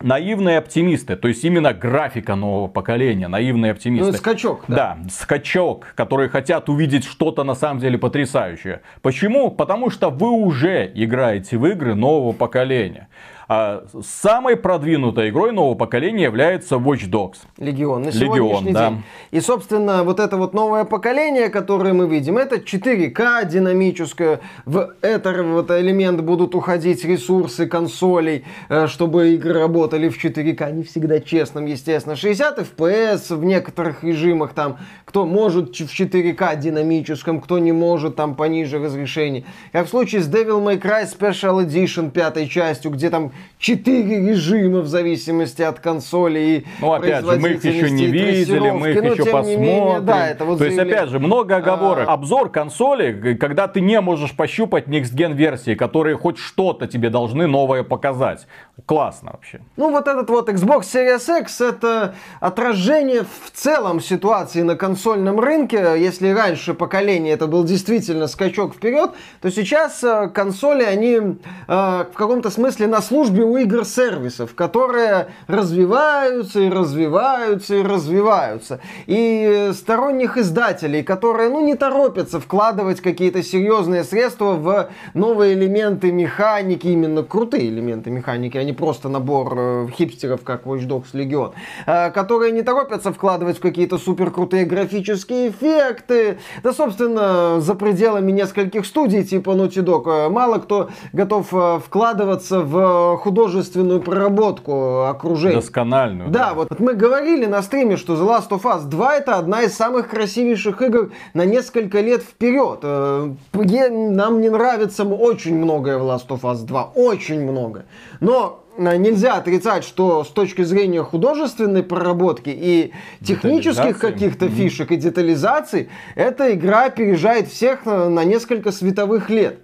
наивные 0.00 0.58
оптимисты, 0.58 1.16
то 1.16 1.28
есть 1.28 1.44
именно 1.44 1.72
графика 1.72 2.34
нового 2.34 2.68
поколения, 2.68 3.28
наивные 3.28 3.72
оптимисты. 3.72 4.12
Ну, 4.12 4.18
скачок, 4.18 4.64
да. 4.68 4.76
Да, 4.76 5.10
скачок, 5.10 5.92
которые 5.94 6.28
хотят 6.28 6.68
увидеть 6.68 7.04
что-то 7.04 7.44
на 7.44 7.54
самом 7.54 7.80
деле 7.80 7.98
потрясающее. 7.98 8.82
Почему? 9.02 9.50
Потому 9.50 9.90
что 9.90 10.10
вы 10.10 10.30
уже 10.30 10.90
играете 10.94 11.56
в 11.58 11.66
игры 11.66 11.94
нового 11.94 12.32
поколения. 12.32 13.08
А 13.50 13.84
самой 14.04 14.56
продвинутой 14.56 15.30
игрой 15.30 15.52
нового 15.52 15.74
поколения 15.74 16.24
является 16.24 16.74
Watch 16.74 17.08
Dogs. 17.08 17.38
Легион. 17.56 18.02
На 18.02 18.10
Легион, 18.10 18.72
да. 18.74 18.90
день. 18.90 19.02
И, 19.30 19.40
собственно, 19.40 20.04
вот 20.04 20.20
это 20.20 20.36
вот 20.36 20.52
новое 20.52 20.84
поколение, 20.84 21.48
которое 21.48 21.94
мы 21.94 22.06
видим, 22.06 22.36
это 22.36 22.56
4К 22.56 23.48
динамическое. 23.48 24.40
В 24.66 24.92
этот 25.00 25.46
вот 25.46 25.70
элемент 25.70 26.20
будут 26.20 26.54
уходить 26.54 27.06
ресурсы 27.06 27.66
консолей, 27.66 28.44
э, 28.68 28.86
чтобы 28.86 29.32
игры 29.32 29.54
работали 29.54 30.10
в 30.10 30.22
4К. 30.22 30.70
Не 30.70 30.82
всегда 30.82 31.18
честным, 31.18 31.64
естественно. 31.64 32.16
60 32.16 32.58
FPS 32.58 33.34
в 33.34 33.44
некоторых 33.44 34.04
режимах 34.04 34.52
там. 34.52 34.76
Кто 35.06 35.24
может 35.24 35.74
в 35.74 35.80
4К 35.80 36.54
динамическом, 36.56 37.40
кто 37.40 37.58
не 37.58 37.72
может 37.72 38.14
там 38.14 38.34
пониже 38.34 38.78
разрешения. 38.78 39.44
Как 39.72 39.86
в 39.86 39.88
случае 39.88 40.20
с 40.20 40.28
Devil 40.28 40.62
May 40.62 40.78
Cry 40.78 41.08
Special 41.08 41.64
Edition 41.66 42.10
пятой 42.10 42.46
частью, 42.46 42.90
где 42.90 43.08
там 43.08 43.32
4 43.58 44.28
режима 44.28 44.80
в 44.80 44.86
зависимости 44.86 45.62
от 45.62 45.80
консоли 45.80 46.38
и 46.38 46.66
Ну, 46.80 46.92
опять 46.92 47.24
же, 47.24 47.38
мы 47.38 47.50
их 47.50 47.64
еще 47.64 47.90
не 47.90 48.06
видели, 48.06 48.70
мы 48.70 48.90
их 48.90 49.02
еще 49.02 49.24
не 49.24 49.30
посмотрим. 49.30 49.60
менее, 49.60 50.00
да, 50.00 50.28
это 50.28 50.44
вот 50.44 50.58
То 50.58 50.64
есть, 50.64 50.76
заявление. 50.76 51.00
опять 51.00 51.10
же, 51.10 51.18
много 51.18 51.56
оговорок. 51.56 52.08
А. 52.08 52.12
Обзор 52.12 52.50
консоли, 52.50 53.34
когда 53.34 53.66
ты 53.68 53.80
не 53.80 54.00
можешь 54.00 54.34
пощупать 54.36 54.86
Next 54.86 55.14
Gen 55.14 55.34
версии, 55.34 55.74
которые 55.74 56.16
хоть 56.16 56.38
что-то 56.38 56.86
тебе 56.86 57.10
должны 57.10 57.46
новое 57.46 57.82
показать. 57.82 58.46
Классно 58.86 59.32
вообще. 59.32 59.60
Ну, 59.76 59.90
вот 59.90 60.06
этот 60.06 60.30
вот 60.30 60.48
Xbox 60.48 60.82
Series 60.82 61.40
X 61.40 61.60
это 61.60 62.14
отражение 62.40 63.22
в 63.22 63.50
целом 63.52 64.00
ситуации 64.00 64.62
на 64.62 64.76
консольном 64.76 65.40
рынке. 65.40 65.96
Если 65.98 66.30
раньше 66.30 66.74
поколение 66.74 67.34
это 67.34 67.46
был 67.46 67.64
действительно 67.64 68.28
скачок 68.28 68.74
вперед, 68.74 69.10
то 69.40 69.50
сейчас 69.50 70.02
э, 70.04 70.28
консоли, 70.32 70.84
они 70.84 71.14
э, 71.16 71.24
в 71.66 72.14
каком-то 72.14 72.50
смысле 72.50 72.86
на 72.86 73.02
службе 73.02 73.27
у 73.28 73.56
игр-сервисов, 73.56 74.54
которые 74.54 75.28
развиваются 75.46 76.60
и 76.60 76.68
развиваются 76.68 77.76
и 77.76 77.82
развиваются. 77.82 78.80
И 79.06 79.70
сторонних 79.74 80.36
издателей, 80.36 81.02
которые, 81.02 81.48
ну, 81.50 81.64
не 81.64 81.74
торопятся 81.74 82.40
вкладывать 82.40 83.00
какие-то 83.00 83.42
серьезные 83.42 84.04
средства 84.04 84.52
в 84.52 84.88
новые 85.14 85.54
элементы 85.54 86.12
механики, 86.12 86.86
именно 86.86 87.22
крутые 87.22 87.68
элементы 87.68 88.10
механики, 88.10 88.56
а 88.56 88.64
не 88.64 88.72
просто 88.72 89.08
набор 89.08 89.54
э, 89.56 89.86
хипстеров, 89.96 90.42
как 90.42 90.64
Watch 90.64 90.86
Dogs 90.86 91.12
Legion, 91.12 91.52
э, 91.86 92.10
которые 92.10 92.52
не 92.52 92.62
торопятся 92.62 93.12
вкладывать 93.12 93.58
в 93.58 93.60
какие-то 93.60 93.98
супер 93.98 94.30
крутые 94.30 94.64
графические 94.64 95.50
эффекты. 95.50 96.38
Да, 96.62 96.72
собственно, 96.72 97.60
за 97.60 97.74
пределами 97.74 98.32
нескольких 98.32 98.86
студий 98.86 99.24
типа 99.24 99.50
Naughty 99.50 99.84
Dog 99.84 100.26
э, 100.26 100.28
мало 100.28 100.58
кто 100.58 100.90
готов 101.12 101.48
э, 101.52 101.80
вкладываться 101.84 102.60
в 102.60 103.17
художественную 103.18 104.00
проработку 104.00 105.02
окружения. 105.02 105.56
Доскональную. 105.56 106.30
Да, 106.30 106.54
вот 106.54 106.78
мы 106.80 106.94
говорили 106.94 107.46
на 107.46 107.62
стриме, 107.62 107.96
что 107.96 108.14
The 108.14 108.26
Last 108.26 108.48
of 108.50 108.62
Us 108.62 108.88
2 108.88 109.16
это 109.16 109.34
одна 109.34 109.62
из 109.62 109.74
самых 109.74 110.08
красивейших 110.08 110.80
игр 110.80 111.10
на 111.34 111.44
несколько 111.44 112.00
лет 112.00 112.22
вперед. 112.22 112.80
Э, 112.82 113.30
Нам 113.52 114.40
не 114.40 114.48
нравится 114.48 115.04
очень 115.04 115.56
многое 115.56 115.98
в 115.98 116.02
Last 116.02 116.28
of 116.28 116.40
Us 116.42 116.64
2, 116.64 116.92
очень 116.94 117.42
много. 117.42 117.84
Но 118.20 118.64
э, 118.76 118.96
нельзя 118.96 119.34
отрицать, 119.34 119.84
что 119.84 120.24
с 120.24 120.28
точки 120.28 120.62
зрения 120.62 121.02
художественной 121.02 121.82
проработки 121.82 122.50
и 122.50 122.92
технических 123.24 123.98
каких-то 123.98 124.48
фишек 124.48 124.92
и 124.92 124.96
детализаций, 124.96 125.88
эта 126.14 126.54
игра 126.54 126.86
опережает 126.86 127.48
всех 127.48 127.84
на, 127.84 128.08
на 128.08 128.24
несколько 128.24 128.72
световых 128.72 129.28
лет. 129.30 129.60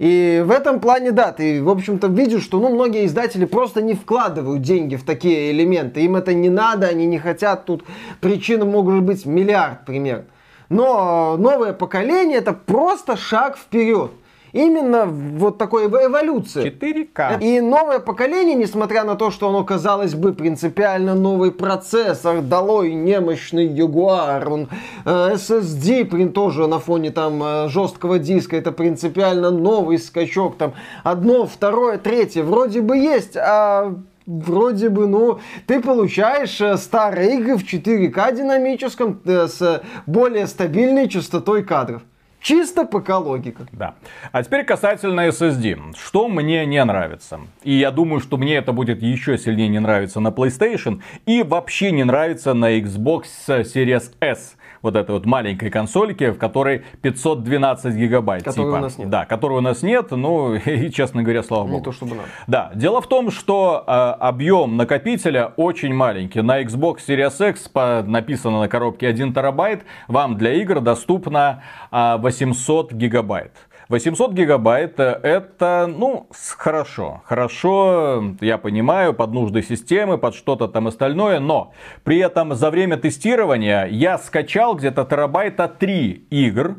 И 0.00 0.42
в 0.46 0.50
этом 0.50 0.80
плане, 0.80 1.12
да, 1.12 1.30
ты, 1.30 1.62
в 1.62 1.68
общем-то, 1.68 2.06
видишь, 2.06 2.42
что, 2.44 2.58
ну, 2.58 2.70
многие 2.70 3.04
издатели 3.04 3.44
просто 3.44 3.82
не 3.82 3.92
вкладывают 3.92 4.62
деньги 4.62 4.96
в 4.96 5.04
такие 5.04 5.50
элементы. 5.50 6.00
Им 6.00 6.16
это 6.16 6.32
не 6.32 6.48
надо, 6.48 6.86
они 6.86 7.04
не 7.04 7.18
хотят. 7.18 7.66
Тут 7.66 7.84
причин 8.18 8.66
может 8.66 9.02
быть 9.02 9.26
миллиард 9.26 9.84
пример. 9.84 10.24
Но 10.70 11.36
новое 11.36 11.74
поколение 11.74 12.38
это 12.38 12.54
просто 12.54 13.18
шаг 13.18 13.58
вперед. 13.58 14.12
Именно 14.52 15.06
вот 15.06 15.58
такой 15.58 15.86
эво- 15.86 16.06
эволюция. 16.06 16.64
4К. 16.64 17.40
И 17.40 17.60
новое 17.60 17.98
поколение, 18.00 18.54
несмотря 18.54 19.04
на 19.04 19.14
то, 19.14 19.30
что 19.30 19.48
оно, 19.48 19.64
казалось 19.64 20.14
бы, 20.14 20.32
принципиально 20.32 21.14
новый 21.14 21.52
процессор, 21.52 22.40
долой 22.42 22.92
немощный 22.94 23.68
Jaguar, 23.68 24.48
он, 24.48 24.68
э, 25.04 25.34
SSD 25.34 26.04
прин- 26.04 26.30
тоже 26.32 26.66
на 26.66 26.78
фоне 26.78 27.10
там 27.10 27.42
э, 27.42 27.68
жесткого 27.68 28.18
диска, 28.18 28.56
это 28.56 28.72
принципиально 28.72 29.50
новый 29.50 29.98
скачок, 29.98 30.56
там 30.56 30.74
одно, 31.04 31.46
второе, 31.46 31.98
третье, 31.98 32.42
вроде 32.42 32.80
бы 32.80 32.96
есть, 32.96 33.36
а 33.36 33.94
Вроде 34.26 34.90
бы, 34.90 35.08
ну, 35.08 35.40
ты 35.66 35.80
получаешь 35.80 36.60
э, 36.60 36.76
старые 36.76 37.36
игры 37.38 37.56
в 37.56 37.64
4К 37.64 38.36
динамическом 38.36 39.20
э, 39.24 39.48
с 39.48 39.82
более 40.06 40.46
стабильной 40.46 41.08
частотой 41.08 41.64
кадров. 41.64 42.02
Чисто 42.40 42.86
ПК 42.86 43.10
логика. 43.18 43.66
Да. 43.72 43.94
А 44.32 44.42
теперь 44.42 44.64
касательно 44.64 45.28
SSD. 45.28 45.94
Что 45.94 46.28
мне 46.28 46.64
не 46.64 46.82
нравится? 46.82 47.40
И 47.62 47.74
я 47.74 47.90
думаю, 47.90 48.20
что 48.20 48.38
мне 48.38 48.56
это 48.56 48.72
будет 48.72 49.02
еще 49.02 49.36
сильнее 49.36 49.68
не 49.68 49.78
нравиться 49.78 50.20
на 50.20 50.28
PlayStation. 50.28 51.02
И 51.26 51.42
вообще 51.42 51.92
не 51.92 52.04
нравится 52.04 52.54
на 52.54 52.78
Xbox 52.78 53.24
Series 53.46 54.14
S. 54.20 54.56
Вот 54.82 54.96
этой 54.96 55.12
вот 55.12 55.26
маленькой 55.26 55.70
консольке, 55.70 56.32
в 56.32 56.38
которой 56.38 56.84
512 57.02 57.94
гигабайт. 57.94 58.42
Которой 58.42 58.66
типа. 58.66 58.76
у 58.76 58.80
нас 58.80 58.98
нет. 58.98 59.10
Да, 59.10 59.26
которой 59.26 59.58
у 59.58 59.60
нас 59.60 59.82
нет. 59.82 60.10
Ну, 60.10 60.54
и, 60.66 60.90
честно 60.90 61.22
говоря, 61.22 61.42
слава 61.42 61.64
богу. 61.64 61.78
Не 61.78 61.82
то 61.82 61.92
чтобы 61.92 62.16
надо. 62.16 62.28
Да, 62.46 62.70
дело 62.74 63.00
в 63.00 63.06
том, 63.06 63.30
что 63.30 63.84
э, 63.86 63.90
объем 63.92 64.76
накопителя 64.76 65.52
очень 65.56 65.94
маленький. 65.94 66.40
На 66.42 66.62
Xbox 66.62 66.98
Series 67.06 67.50
X 67.50 67.68
по- 67.68 68.02
написано 68.06 68.60
на 68.60 68.68
коробке 68.68 69.08
1 69.08 69.34
терабайт. 69.34 69.84
Вам 70.08 70.36
для 70.36 70.54
игр 70.54 70.80
доступно 70.80 71.62
а, 71.90 72.16
800 72.18 72.92
гигабайт. 72.92 73.52
800 73.90 74.32
гигабайт 74.34 75.00
э, 75.00 75.18
это, 75.24 75.86
ну, 75.88 76.28
хорошо. 76.56 77.22
Хорошо, 77.24 78.22
я 78.40 78.56
понимаю, 78.56 79.14
под 79.14 79.32
нужды 79.32 79.62
системы, 79.62 80.16
под 80.16 80.36
что-то 80.36 80.68
там 80.68 80.86
остальное, 80.86 81.40
но 81.40 81.72
при 82.04 82.18
этом 82.18 82.54
за 82.54 82.70
время 82.70 82.98
тестирования 82.98 83.86
я 83.86 84.16
скачал 84.18 84.76
где-то 84.76 85.04
терабайта 85.04 85.66
3 85.66 86.26
игр, 86.30 86.76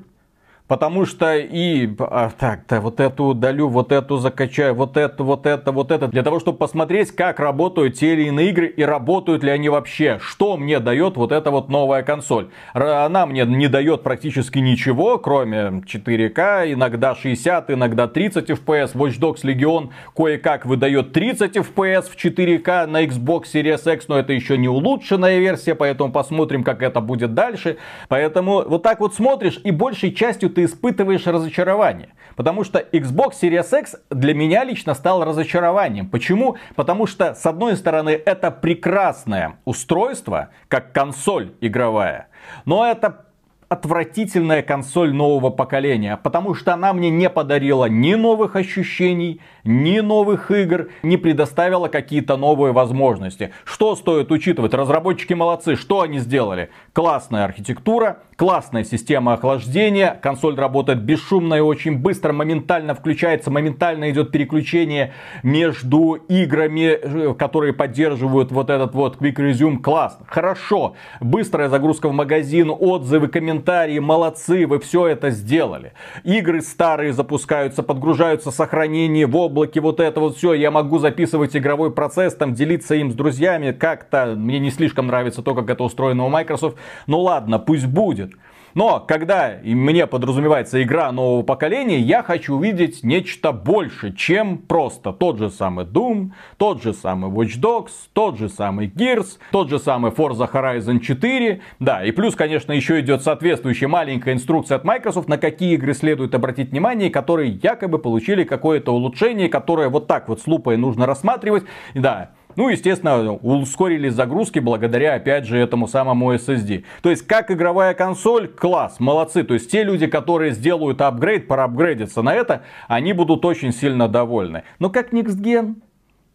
Потому 0.71 1.05
что 1.05 1.35
и 1.35 1.89
а, 1.99 2.29
так, 2.29 2.61
да, 2.69 2.79
вот 2.79 3.01
эту 3.01 3.25
удалю, 3.25 3.67
вот 3.67 3.91
эту 3.91 4.19
закачаю, 4.19 4.73
вот 4.73 4.95
это, 4.95 5.21
вот 5.21 5.45
это, 5.45 5.73
вот 5.73 5.91
это. 5.91 6.07
Для 6.07 6.23
того, 6.23 6.39
чтобы 6.39 6.59
посмотреть, 6.59 7.11
как 7.11 7.41
работают 7.41 7.95
те 7.95 8.13
или 8.13 8.29
иные 8.29 8.51
игры 8.51 8.67
и 8.67 8.81
работают 8.81 9.43
ли 9.43 9.51
они 9.51 9.67
вообще. 9.67 10.17
Что 10.21 10.55
мне 10.55 10.79
дает 10.79 11.17
вот 11.17 11.33
эта 11.33 11.51
вот 11.51 11.67
новая 11.67 12.03
консоль. 12.03 12.51
Она 12.73 13.25
мне 13.25 13.43
не 13.43 13.67
дает 13.67 14.01
практически 14.03 14.59
ничего, 14.59 15.17
кроме 15.19 15.83
4К, 15.85 16.71
иногда 16.71 17.15
60, 17.15 17.71
иногда 17.71 18.07
30 18.07 18.49
FPS. 18.51 18.93
Watch 18.93 19.19
Dogs 19.19 19.43
Legion 19.43 19.89
кое-как 20.15 20.65
выдает 20.65 21.11
30 21.11 21.57
FPS 21.57 22.03
в 22.03 22.15
4К 22.15 22.85
на 22.85 23.03
Xbox 23.03 23.43
Series 23.53 23.93
X, 23.93 24.07
но 24.07 24.17
это 24.17 24.31
еще 24.31 24.57
не 24.57 24.69
улучшенная 24.69 25.39
версия, 25.39 25.75
поэтому 25.75 26.13
посмотрим, 26.13 26.63
как 26.63 26.81
это 26.81 27.01
будет 27.01 27.33
дальше. 27.33 27.75
Поэтому 28.07 28.63
вот 28.65 28.83
так 28.83 29.01
вот 29.01 29.13
смотришь, 29.13 29.59
и 29.65 29.71
большей 29.71 30.13
частью 30.13 30.49
ты 30.49 30.60
испытываешь 30.65 31.27
разочарование. 31.27 32.09
Потому 32.35 32.63
что 32.63 32.79
Xbox 32.79 33.33
Series 33.41 33.79
X 33.79 33.95
для 34.09 34.33
меня 34.33 34.63
лично 34.63 34.93
стал 34.93 35.23
разочарованием. 35.23 36.09
Почему? 36.09 36.57
Потому 36.75 37.05
что, 37.05 37.35
с 37.35 37.45
одной 37.45 37.75
стороны, 37.75 38.09
это 38.11 38.51
прекрасное 38.51 39.57
устройство, 39.65 40.49
как 40.67 40.93
консоль 40.93 41.53
игровая, 41.61 42.27
но 42.65 42.85
это 42.85 43.25
отвратительная 43.71 44.63
консоль 44.63 45.13
нового 45.13 45.49
поколения, 45.49 46.19
потому 46.21 46.55
что 46.55 46.73
она 46.73 46.91
мне 46.91 47.09
не 47.09 47.29
подарила 47.29 47.85
ни 47.85 48.15
новых 48.15 48.57
ощущений, 48.57 49.39
ни 49.63 50.01
новых 50.01 50.51
игр, 50.51 50.89
не 51.03 51.15
предоставила 51.15 51.87
какие-то 51.87 52.35
новые 52.35 52.73
возможности. 52.73 53.53
Что 53.63 53.95
стоит 53.95 54.29
учитывать? 54.29 54.73
Разработчики 54.73 55.33
молодцы, 55.33 55.77
что 55.77 56.01
они 56.01 56.19
сделали? 56.19 56.69
Классная 56.91 57.45
архитектура, 57.45 58.17
классная 58.35 58.83
система 58.83 59.33
охлаждения, 59.33 60.19
консоль 60.21 60.57
работает 60.57 60.99
бесшумно 60.99 61.53
и 61.53 61.59
очень 61.61 61.97
быстро, 61.97 62.33
моментально 62.33 62.93
включается, 62.93 63.51
моментально 63.51 64.11
идет 64.11 64.31
переключение 64.31 65.13
между 65.43 66.15
играми, 66.15 66.99
э, 67.01 67.33
которые 67.35 67.71
поддерживают 67.71 68.51
вот 68.51 68.69
этот 68.69 68.95
вот 68.95 69.15
Quick 69.15 69.35
Resume. 69.35 69.77
Классно, 69.77 70.25
хорошо, 70.27 70.95
быстрая 71.21 71.69
загрузка 71.69 72.09
в 72.09 72.13
магазин, 72.13 72.69
отзывы, 72.77 73.29
комментарии, 73.29 73.60
молодцы, 73.99 74.65
вы 74.67 74.79
все 74.79 75.07
это 75.07 75.29
сделали. 75.29 75.93
Игры 76.23 76.61
старые 76.61 77.13
запускаются, 77.13 77.83
подгружаются, 77.83 78.51
сохранение 78.51 79.25
в 79.25 79.35
облаке, 79.35 79.81
вот 79.81 79.99
это 79.99 80.19
вот 80.19 80.37
все. 80.37 80.53
Я 80.53 80.71
могу 80.71 80.99
записывать 80.99 81.55
игровой 81.55 81.91
процесс, 81.91 82.35
там 82.35 82.53
делиться 82.53 82.95
им 82.95 83.11
с 83.11 83.15
друзьями. 83.15 83.71
Как-то 83.71 84.33
мне 84.35 84.59
не 84.59 84.71
слишком 84.71 85.07
нравится 85.07 85.41
то, 85.41 85.55
как 85.55 85.69
это 85.69 85.83
устроено 85.83 86.25
у 86.25 86.29
Microsoft. 86.29 86.77
Ну 87.07 87.19
ладно, 87.19 87.59
пусть 87.59 87.85
будет. 87.85 88.33
Но 88.73 88.99
когда 88.99 89.55
мне 89.63 90.07
подразумевается 90.07 90.81
игра 90.81 91.11
нового 91.11 91.43
поколения, 91.43 91.99
я 91.99 92.23
хочу 92.23 92.55
увидеть 92.55 93.03
нечто 93.03 93.51
больше, 93.51 94.13
чем 94.15 94.57
просто 94.57 95.11
тот 95.13 95.37
же 95.37 95.49
самый 95.49 95.85
Doom, 95.85 96.31
тот 96.57 96.81
же 96.81 96.93
самый 96.93 97.31
Watch 97.31 97.59
Dogs, 97.59 97.91
тот 98.13 98.37
же 98.37 98.49
самый 98.49 98.87
Gears, 98.87 99.37
тот 99.51 99.69
же 99.69 99.79
самый 99.79 100.11
Forza 100.11 100.49
Horizon 100.51 100.99
4. 100.99 101.61
Да, 101.79 102.03
и 102.03 102.11
плюс, 102.11 102.35
конечно, 102.35 102.71
еще 102.71 102.99
идет 102.99 103.23
соответствующая 103.23 103.87
маленькая 103.87 104.33
инструкция 104.33 104.75
от 104.77 104.83
Microsoft, 104.83 105.27
на 105.27 105.37
какие 105.37 105.73
игры 105.73 105.93
следует 105.93 106.33
обратить 106.35 106.71
внимание, 106.71 107.09
которые 107.09 107.51
якобы 107.51 107.99
получили 107.99 108.43
какое-то 108.43 108.93
улучшение, 108.93 109.49
которое 109.49 109.89
вот 109.89 110.07
так 110.07 110.29
вот 110.29 110.41
с 110.41 110.47
лупой 110.47 110.77
нужно 110.77 111.05
рассматривать. 111.05 111.63
Да, 111.93 112.31
ну, 112.55 112.69
естественно, 112.69 113.33
ускорились 113.33 114.13
загрузки 114.13 114.59
благодаря, 114.59 115.15
опять 115.15 115.45
же, 115.45 115.57
этому 115.57 115.87
самому 115.87 116.33
SSD. 116.33 116.83
То 117.01 117.09
есть, 117.09 117.25
как 117.25 117.51
игровая 117.51 117.93
консоль, 117.93 118.47
класс, 118.47 118.99
молодцы. 118.99 119.43
То 119.43 119.53
есть, 119.53 119.71
те 119.71 119.83
люди, 119.83 120.07
которые 120.07 120.51
сделают 120.51 121.01
апгрейд, 121.01 121.47
проапгрейдятся 121.47 122.21
на 122.21 122.33
это, 122.33 122.63
они 122.87 123.13
будут 123.13 123.45
очень 123.45 123.71
сильно 123.71 124.07
довольны. 124.07 124.63
Но 124.79 124.89
как 124.89 125.13
Next 125.13 125.41
Gen, 125.41 125.75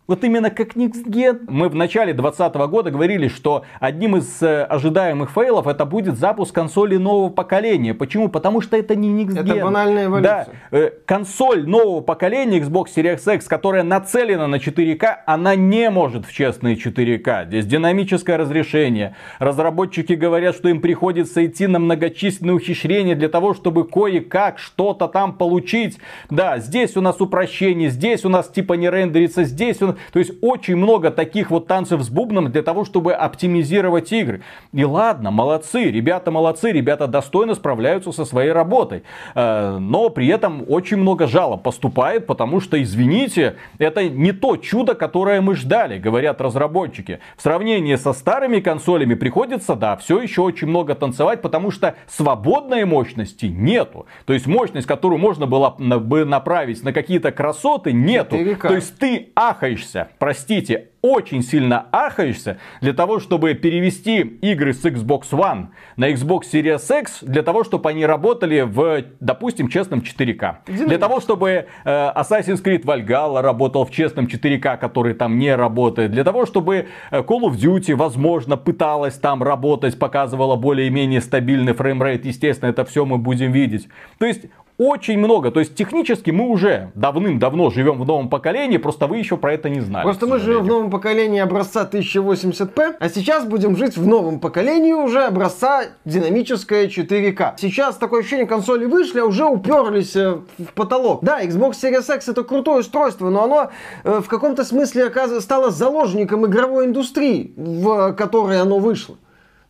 вот 0.07 0.23
именно 0.25 0.51
как 0.51 0.77
Next 0.77 1.05
Gen. 1.07 1.45
Мы 1.49 1.69
в 1.69 1.75
начале 1.75 2.13
2020 2.13 2.71
года 2.71 2.91
говорили, 2.91 3.29
что 3.29 3.65
одним 3.81 4.17
из 4.17 4.41
э, 4.43 4.63
ожидаемых 4.65 5.31
фейлов 5.31 5.67
это 5.67 5.85
будет 5.85 6.19
запуск 6.19 6.55
консоли 6.55 6.97
нового 6.97 7.31
поколения. 7.31 7.93
Почему? 7.93 8.29
Потому 8.29 8.61
что 8.61 8.77
это 8.77 8.95
не 8.95 9.11
Next 9.11 9.35
Gen. 9.35 9.55
Это 9.55 9.65
банальная 9.65 10.07
эволюция. 10.07 10.47
Да, 10.71 10.79
э, 10.79 10.91
консоль 11.05 11.67
нового 11.67 12.01
поколения 12.01 12.61
Xbox 12.61 12.87
Series 12.95 13.35
X, 13.35 13.47
которая 13.47 13.83
нацелена 13.83 14.47
на 14.47 14.57
4К, 14.57 15.17
она 15.27 15.57
не 15.57 15.91
может 15.91 16.25
в 16.25 16.33
честные 16.33 16.77
4К. 16.77 17.47
Здесь 17.47 17.67
динамическое 17.67 18.37
разрешение. 18.37 19.17
Разработчики 19.39 20.13
говорят, 20.13 20.55
что 20.55 20.69
им 20.69 20.81
приходится 20.81 21.45
идти 21.45 21.67
на 21.67 21.79
многочисленные 21.79 22.55
ухищрения 22.55 23.17
для 23.17 23.29
того, 23.29 23.55
чтобы 23.55 23.85
кое-как 23.85 24.59
что-то 24.59 25.09
там 25.09 25.35
получить. 25.35 25.99
Да, 26.31 26.59
здесь 26.59 26.97
у 26.97 27.01
нас 27.01 27.21
упрощение, 27.21 27.91
здесь 27.91 28.25
у 28.25 28.29
нас 28.29 28.49
типа 28.49 28.75
не 28.75 28.89
рендерится, 28.89 29.45
здесь 29.45 29.83
у 29.83 29.96
то 30.13 30.19
есть 30.19 30.33
очень 30.43 30.77
много 30.77 31.11
таких 31.11 31.51
вот 31.51 31.67
танцев 31.67 32.03
с 32.03 32.09
бубном 32.09 32.51
для 32.51 32.63
того, 32.63 32.85
чтобы 32.85 33.13
оптимизировать 33.13 34.13
игры. 34.13 34.43
И 34.73 34.85
ладно, 34.85 35.31
молодцы, 35.31 35.85
ребята 35.85 36.31
молодцы, 36.31 36.73
ребята 36.73 37.07
достойно 37.07 37.55
справляются 37.55 38.13
со 38.13 38.25
своей 38.25 38.53
работой. 38.53 39.03
Э, 39.35 39.79
но 39.79 40.11
при 40.11 40.29
этом 40.29 40.65
очень 40.69 40.97
много 40.97 41.27
жалоб 41.27 41.63
поступает, 41.63 42.27
потому 42.27 42.61
что, 42.61 42.81
извините, 42.81 43.57
это 43.79 44.09
не 44.09 44.33
то 44.33 44.57
чудо, 44.57 44.95
которое 44.95 45.41
мы 45.41 45.55
ждали, 45.55 45.99
говорят 45.99 46.41
разработчики. 46.41 47.21
В 47.37 47.43
сравнении 47.43 47.97
со 47.97 48.13
старыми 48.13 48.61
консолями 48.61 49.15
приходится, 49.15 49.75
да, 49.75 49.97
все 49.97 50.21
еще 50.21 50.43
очень 50.43 50.69
много 50.69 50.95
танцевать, 50.95 51.43
потому 51.43 51.71
что 51.71 51.95
свободной 52.09 52.85
мощности 52.85 53.47
нету. 53.47 54.07
То 54.25 54.33
есть 54.33 54.47
мощность, 54.47 54.87
которую 54.87 55.19
можно 55.19 55.47
было 55.47 55.71
бы 55.71 56.25
направить 56.25 56.83
на 56.83 56.93
какие-то 56.93 57.33
красоты, 57.33 57.93
нету. 57.93 58.37
4К. 58.37 58.69
То 58.69 58.75
есть 58.75 58.99
ты 58.99 59.31
ахаешь 59.35 59.86
ахаешься, 59.87 60.09
простите, 60.19 60.89
очень 61.03 61.43
сильно 61.43 61.87
ахаешься 61.93 62.59
для 62.81 62.93
того, 62.93 63.21
чтобы 63.21 63.55
перевести 63.55 64.21
игры 64.21 64.73
с 64.73 64.85
Xbox 64.85 65.31
One 65.31 65.69
на 65.97 66.11
Xbox 66.11 66.43
Series 66.53 67.01
X, 67.01 67.19
для 67.23 67.43
того, 67.43 67.63
чтобы 67.63 67.89
они 67.91 68.05
работали 68.05 68.63
в, 68.63 69.05
допустим, 69.21 69.69
честном 69.69 70.01
4К. 70.01 70.57
Для 70.67 70.99
того, 70.99 71.21
чтобы 71.21 71.51
э, 71.51 71.67
Assassin's 71.85 72.63
Creed 72.63 72.85
Valhalla 72.85 73.41
работал 73.41 73.85
в 73.85 73.91
честном 73.91 74.27
4К, 74.27 74.79
который 74.79 75.15
там 75.15 75.39
не 75.39 75.55
работает. 75.55 76.11
Для 76.11 76.25
того, 76.25 76.45
чтобы 76.45 76.87
э, 77.11 77.19
Call 77.21 77.43
of 77.43 77.53
Duty, 77.53 77.95
возможно, 77.95 78.57
пыталась 78.57 79.15
там 79.15 79.43
работать, 79.43 79.99
показывала 79.99 80.57
более-менее 80.57 81.21
стабильный 81.21 81.73
фреймрейт. 81.73 82.25
Естественно, 82.25 82.71
это 82.71 82.85
все 82.85 83.05
мы 83.05 83.19
будем 83.19 83.53
видеть. 83.53 83.89
То 84.19 84.27
есть 84.27 84.47
очень 84.79 85.19
много. 85.19 85.51
То 85.51 85.61
есть 85.61 85.75
технически 85.75 86.31
мы 86.31 86.49
уже 86.49 86.91
давным-давно 86.95 87.71
живем 87.71 87.99
в 87.99 88.07
новом 88.07 88.29
поколении, 88.29 88.77
просто 88.77 89.07
вы 89.07 89.19
еще 89.19 89.37
про 89.37 89.55
это 89.55 89.69
не 89.69 89.81
знали. 89.81 90.05
Просто 90.05 90.27
мы 90.27 90.39
живем 90.39 90.63
в 90.65 90.67
новом 90.67 90.91
поколении 90.91 91.41
образца 91.41 91.89
1080p, 91.91 92.97
а 92.99 93.09
сейчас 93.09 93.45
будем 93.45 93.77
жить 93.77 93.97
в 93.97 94.07
новом 94.07 94.39
поколении 94.39 94.93
уже 94.93 95.25
образца 95.25 95.85
динамическое 96.05 96.89
4К. 96.89 97.55
Сейчас 97.59 97.97
такое 97.97 98.21
ощущение, 98.21 98.47
консоли 98.47 98.85
вышли, 98.85 99.21
а 99.21 99.25
уже 99.25 99.45
уперлись 99.45 100.15
э, 100.17 100.39
в 100.59 100.73
потолок. 100.75 101.21
Да, 101.23 101.43
Xbox 101.43 101.73
Series 101.83 102.15
X 102.15 102.29
это 102.29 102.45
крутое 102.45 102.81
устройство, 102.81 103.31
но 103.31 103.45
оно 103.45 103.71
э, 104.05 104.21
в 104.21 104.29
каком-то 104.29 104.65
смысле 104.65 105.11
стало 105.41 105.71
заложником 105.71 106.47
игровой 106.47 106.87
индустрии, 106.87 107.53
в 107.57 108.13
которой 108.13 108.61
оно 108.61 108.79
вышло. 108.79 109.17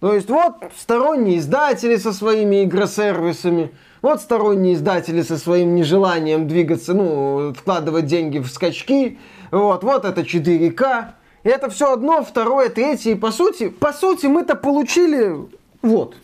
То 0.00 0.14
есть 0.14 0.28
вот 0.28 0.56
сторонние 0.76 1.38
издатели 1.38 1.96
со 1.96 2.12
своими 2.12 2.64
игросервисами, 2.64 3.70
вот 4.02 4.20
сторонние 4.20 4.74
издатели 4.74 5.22
со 5.22 5.38
своим 5.38 5.74
нежеланием 5.74 6.46
двигаться, 6.48 6.94
ну, 6.94 7.52
вкладывать 7.54 8.06
деньги 8.06 8.38
в 8.38 8.48
скачки. 8.48 9.18
Вот, 9.50 9.82
вот 9.84 10.04
это 10.04 10.20
4К. 10.20 11.12
И 11.44 11.48
это 11.48 11.70
все 11.70 11.92
одно, 11.92 12.22
второе, 12.24 12.68
третье. 12.68 13.12
И 13.12 13.14
по 13.14 13.30
сути, 13.30 13.68
по 13.68 13.92
сути 13.92 14.26
мы-то 14.26 14.56
получили 14.56 15.36
вот, 15.82 16.16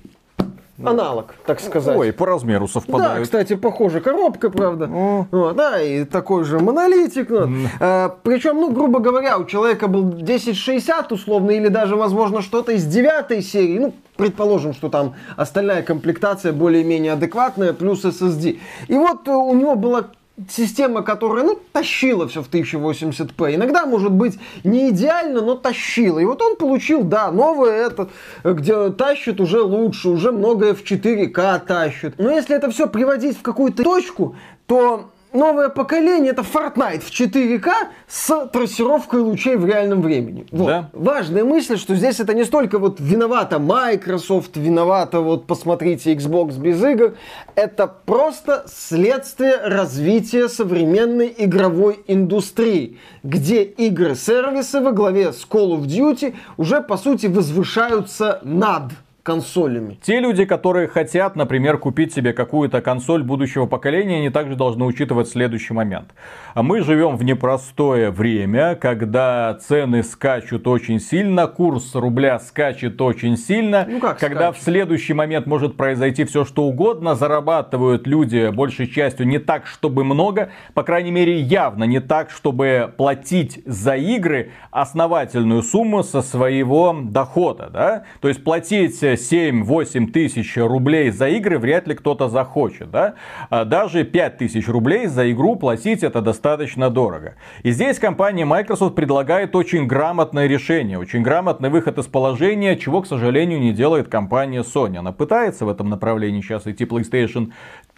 аналог, 0.91 1.35
так 1.47 1.61
сказать. 1.61 1.97
Ой, 1.97 2.13
по 2.13 2.27
размеру 2.27 2.69
совпадают. 2.69 3.19
Да, 3.19 3.23
кстати, 3.23 3.55
похоже, 3.57 4.01
коробка, 4.01 4.51
правда. 4.51 4.89
О. 4.93 5.27
Вот, 5.31 5.57
да, 5.57 5.81
и 5.81 6.05
такой 6.05 6.45
же 6.45 6.59
монолитик. 6.59 7.31
Вот. 7.31 7.49
А, 7.81 8.17
причем, 8.23 8.57
ну, 8.57 8.71
грубо 8.73 9.01
говоря, 9.01 9.39
у 9.39 9.45
человека 9.45 9.89
был 9.89 10.09
1060 10.09 11.13
условно, 11.13 11.51
или 11.51 11.69
даже, 11.69 11.97
возможно, 11.97 12.43
что-то 12.43 12.73
из 12.73 12.85
девятой 12.87 13.43
серии. 13.43 13.79
Ну, 13.79 13.95
предположим, 14.17 14.75
что 14.75 14.89
там 14.89 15.15
остальная 15.37 15.83
комплектация 15.83 16.53
более-менее 16.53 17.13
адекватная, 17.13 17.73
плюс 17.73 18.05
SSD. 18.05 18.59
И 18.89 18.95
вот 18.95 19.27
э, 19.29 19.33
у 19.33 19.55
него 19.55 19.75
была 19.75 20.05
система, 20.51 21.03
которая, 21.03 21.45
ну, 21.45 21.59
тащила 21.73 22.27
все 22.29 22.43
в 22.43 22.51
1080p. 22.51 23.55
Иногда, 23.55 23.87
может 23.87 24.13
быть, 24.13 24.39
не 24.65 24.91
идеально, 24.91 25.41
но 25.41 25.55
тащила. 25.55 26.19
И 26.19 26.25
вот 26.25 26.43
он 26.43 26.57
получил, 26.57 27.03
да, 27.03 27.31
новое 27.31 27.87
это, 27.87 28.09
где 28.45 28.91
тащит 28.91 29.41
уже 29.41 29.63
лучше, 29.63 30.09
уже 30.09 30.33
многое 30.33 30.75
в 30.75 30.83
4К 30.83 31.67
тащит. 31.67 32.15
Но 32.19 32.31
если 32.31 32.57
это 32.57 32.71
все 32.71 32.87
приводить 32.87 33.39
в 33.39 33.43
какую-то 33.43 33.83
точку, 33.83 34.37
то 34.67 35.12
новое 35.33 35.69
поколение 35.69 36.33
это 36.33 36.43
Fortnite 36.43 37.01
в 37.01 37.11
4К 37.11 37.71
с 38.07 38.47
трассировкой 38.47 39.21
лучей 39.21 39.57
в 39.57 39.67
реальном 39.67 40.03
времени. 40.03 40.47
Вот. 40.51 40.67
Да. 40.67 40.91
Важная 40.93 41.45
мысль, 41.45 41.77
что 41.77 41.95
здесь 41.95 42.21
это 42.21 42.35
не 42.35 42.45
столько 42.45 42.79
вот 42.79 43.01
виновата 43.01 43.59
Microsoft, 43.59 44.57
виновата 44.57 45.21
вот 45.21 45.47
посмотрите 45.47 46.15
Xbox 46.15 46.59
без 46.59 46.83
игр. 46.83 47.15
Это 47.55 47.87
просто 47.87 48.65
следствие 48.67 49.57
развития 49.57 50.49
современной 50.49 51.35
игровой 51.37 52.01
индустрии, 52.07 52.99
где 53.23 53.63
игры-сервисы 53.63 54.81
во 54.81 54.93
главе 54.93 55.33
с 55.33 55.47
Call 55.49 55.77
of 55.77 55.83
Duty 55.83 56.35
уже 56.57 56.81
по 56.81 56.97
сути 56.97 57.27
возвышаются 57.27 58.41
над 58.43 58.93
консолями. 59.23 59.99
Те 60.03 60.21
люди, 60.21 60.45
которые 60.45 60.89
хотят, 60.89 61.37
например, 61.37 61.79
купить 61.79 62.13
себе 62.13 62.33
какую-то 62.33 62.81
консоль 62.81 63.23
будущего 63.23 63.67
поколения, 63.67 64.17
они 64.17 64.31
также 64.31 64.57
должны 64.57 64.85
учитывать 64.85 65.29
следующий 65.29 65.75
момент. 65.75 66.09
Мы 66.57 66.83
живем 66.83 67.17
в 67.17 67.23
непростое 67.23 68.11
время, 68.11 68.75
когда 68.75 69.55
цены 69.55 70.03
скачут 70.03 70.67
очень 70.67 70.99
сильно, 70.99 71.47
курс 71.47 71.95
рубля 71.95 72.39
скачет 72.41 73.01
очень 73.01 73.37
сильно, 73.37 73.87
ну 73.89 74.01
как 74.01 74.19
когда 74.19 74.49
скачет? 74.49 74.61
в 74.61 74.65
следующий 74.65 75.15
момент 75.15 75.47
может 75.47 75.77
произойти 75.77 76.25
все 76.25 76.45
что 76.45 76.65
угодно, 76.65 77.15
зарабатывают 77.15 78.07
люди 78.07 78.51
большей 78.51 78.89
частью 78.89 79.29
не 79.29 79.39
так, 79.39 79.67
чтобы 79.67 80.03
много, 80.03 80.51
по 80.75 80.83
крайней 80.83 81.13
мере 81.13 81.41
явно 81.41 81.85
не 81.85 82.01
так, 82.01 82.31
чтобы 82.31 82.93
платить 82.97 83.63
за 83.67 83.95
игры 83.95 84.51
основательную 84.73 85.63
сумму 85.63 86.03
со 86.03 86.23
своего 86.23 86.97
дохода, 87.03 87.71
да? 87.73 88.05
То 88.21 88.29
есть 88.29 88.43
платить 88.43 89.03
7-8 89.15 90.11
тысяч 90.11 90.57
рублей 90.57 91.11
за 91.11 91.29
игры 91.29 91.59
вряд 91.59 91.87
ли 91.87 91.95
кто-то 91.95 92.29
захочет. 92.29 92.91
Да? 92.91 93.15
А 93.51 93.65
даже 93.65 94.05
5 94.05 94.39
тысяч 94.39 94.69
рублей 94.69 95.07
за 95.07 95.31
игру 95.33 95.57
платить 95.57 96.03
это 96.03 96.21
достаточно 96.21 96.91
дорого. 96.91 97.35
И 97.63 97.71
здесь 97.71 97.99
компания 97.99 98.45
Microsoft 98.45 98.95
предлагает 98.95 99.55
очень 99.57 99.87
грамотное 99.87 100.47
решение, 100.47 100.99
очень 100.99 101.23
грамотный 101.23 101.71
выход 101.71 101.99
из 101.99 102.07
положения, 102.07 102.77
чего, 102.77 103.03
к 103.03 103.07
сожалению, 103.07 103.61
не 103.61 103.73
делает 103.73 104.09
компания 104.09 104.63
Sony. 104.63 104.97
Она 104.97 105.13
пытается 105.13 105.65
в 105.65 105.69
этом 105.69 105.89
направлении 105.89 106.41
сейчас 106.41 106.67
идти 106.67 106.85
PlayStation 106.85 107.53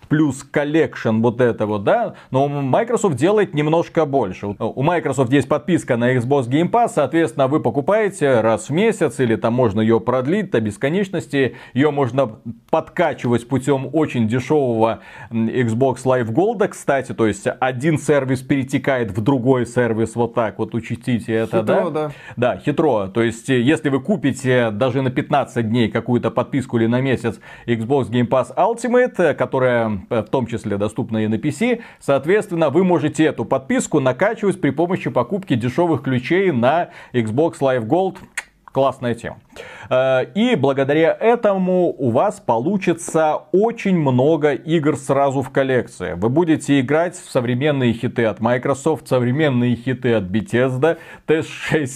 Plus 0.09 0.43
Collection 0.43 1.21
вот 1.21 1.41
это 1.41 1.67
вот, 1.67 1.85
да, 1.85 2.15
но 2.31 2.49
Microsoft 2.49 3.17
делает 3.17 3.55
немножко 3.55 4.05
больше. 4.05 4.49
У 4.59 4.83
Microsoft 4.83 5.33
есть 5.33 5.49
подписка 5.49 5.97
на 5.97 6.15
Xbox 6.17 6.49
Game 6.49 6.71
Pass, 6.71 6.93
соответственно, 6.95 7.47
вы 7.47 7.61
покупаете 7.61 8.41
раз 8.41 8.69
в 8.69 8.73
месяц, 8.73 9.21
или 9.21 9.37
там 9.37 9.55
можно 9.55 9.81
ее 9.81 10.01
продлить 10.01 10.51
до 10.51 10.61
бесконечности, 10.61 11.57
ее 11.73 11.91
можно 11.91 12.39
подкачивать 12.71 13.47
путем 13.49 13.89
очень 13.93 14.29
дешевого 14.29 15.01
Xbox 15.31 16.05
Live 16.05 16.31
Gold, 16.33 16.67
кстати, 16.69 17.13
то 17.13 17.27
есть 17.27 17.47
один 17.61 17.99
сервис 17.99 18.41
перетекает 18.41 19.11
в 19.11 19.21
другой 19.21 19.67
сервис, 19.67 20.17
вот 20.17 20.35
так 20.35 20.59
вот 20.59 20.75
учтите 20.75 21.33
это, 21.33 21.61
хитро, 21.61 21.91
да? 21.91 21.91
да? 21.91 22.13
Да, 22.37 22.57
хитро, 22.59 23.09
то 23.09 23.23
есть 23.23 23.49
если 23.49 23.89
вы 23.89 24.01
купите 24.01 24.71
даже 24.71 25.03
на 25.03 25.11
15 25.11 25.69
дней 25.69 25.89
какую-то 25.89 26.31
подписку 26.31 26.79
или 26.79 26.87
на 26.87 27.01
месяц 27.01 27.39
Xbox 27.67 28.11
Game 28.11 28.29
Pass 28.29 28.55
Ultimate, 28.57 29.35
которая 29.35 29.85
Э, 29.85 29.94
в 30.09 30.25
том 30.25 30.47
числе 30.47 30.79
доступна 30.79 31.25
и 31.25 31.29
на 31.29 31.37
PC. 31.37 31.83
Соответственно, 32.01 32.71
вы 32.71 32.85
можете 32.85 33.25
эту 33.25 33.45
подписку 33.45 34.01
накачивать 34.01 34.61
при 34.61 34.71
помощи 34.71 35.11
покупки 35.11 35.55
дешевых 35.55 36.03
ключей 36.03 36.51
на 36.53 36.91
Xbox 37.13 37.59
Live 37.61 37.87
Gold. 37.87 38.17
Классная 38.75 39.15
тема. 39.15 39.37
Э, 39.89 40.25
и 40.35 40.57
благодаря 40.57 41.17
этому 41.21 41.95
у 41.97 42.11
вас 42.11 42.41
получится 42.41 43.37
очень 43.53 43.97
много 43.97 44.53
игр 44.53 44.97
сразу 44.97 45.43
в 45.43 45.51
коллекции. 45.51 46.15
Вы 46.17 46.29
будете 46.29 46.81
играть 46.81 47.15
в 47.15 47.31
современные 47.31 47.93
хиты 47.93 48.25
от 48.25 48.41
Microsoft, 48.41 49.07
современные 49.07 49.77
хиты 49.77 50.15
от 50.15 50.25
Bethesda, 50.25 50.99
TS6, 51.29 51.87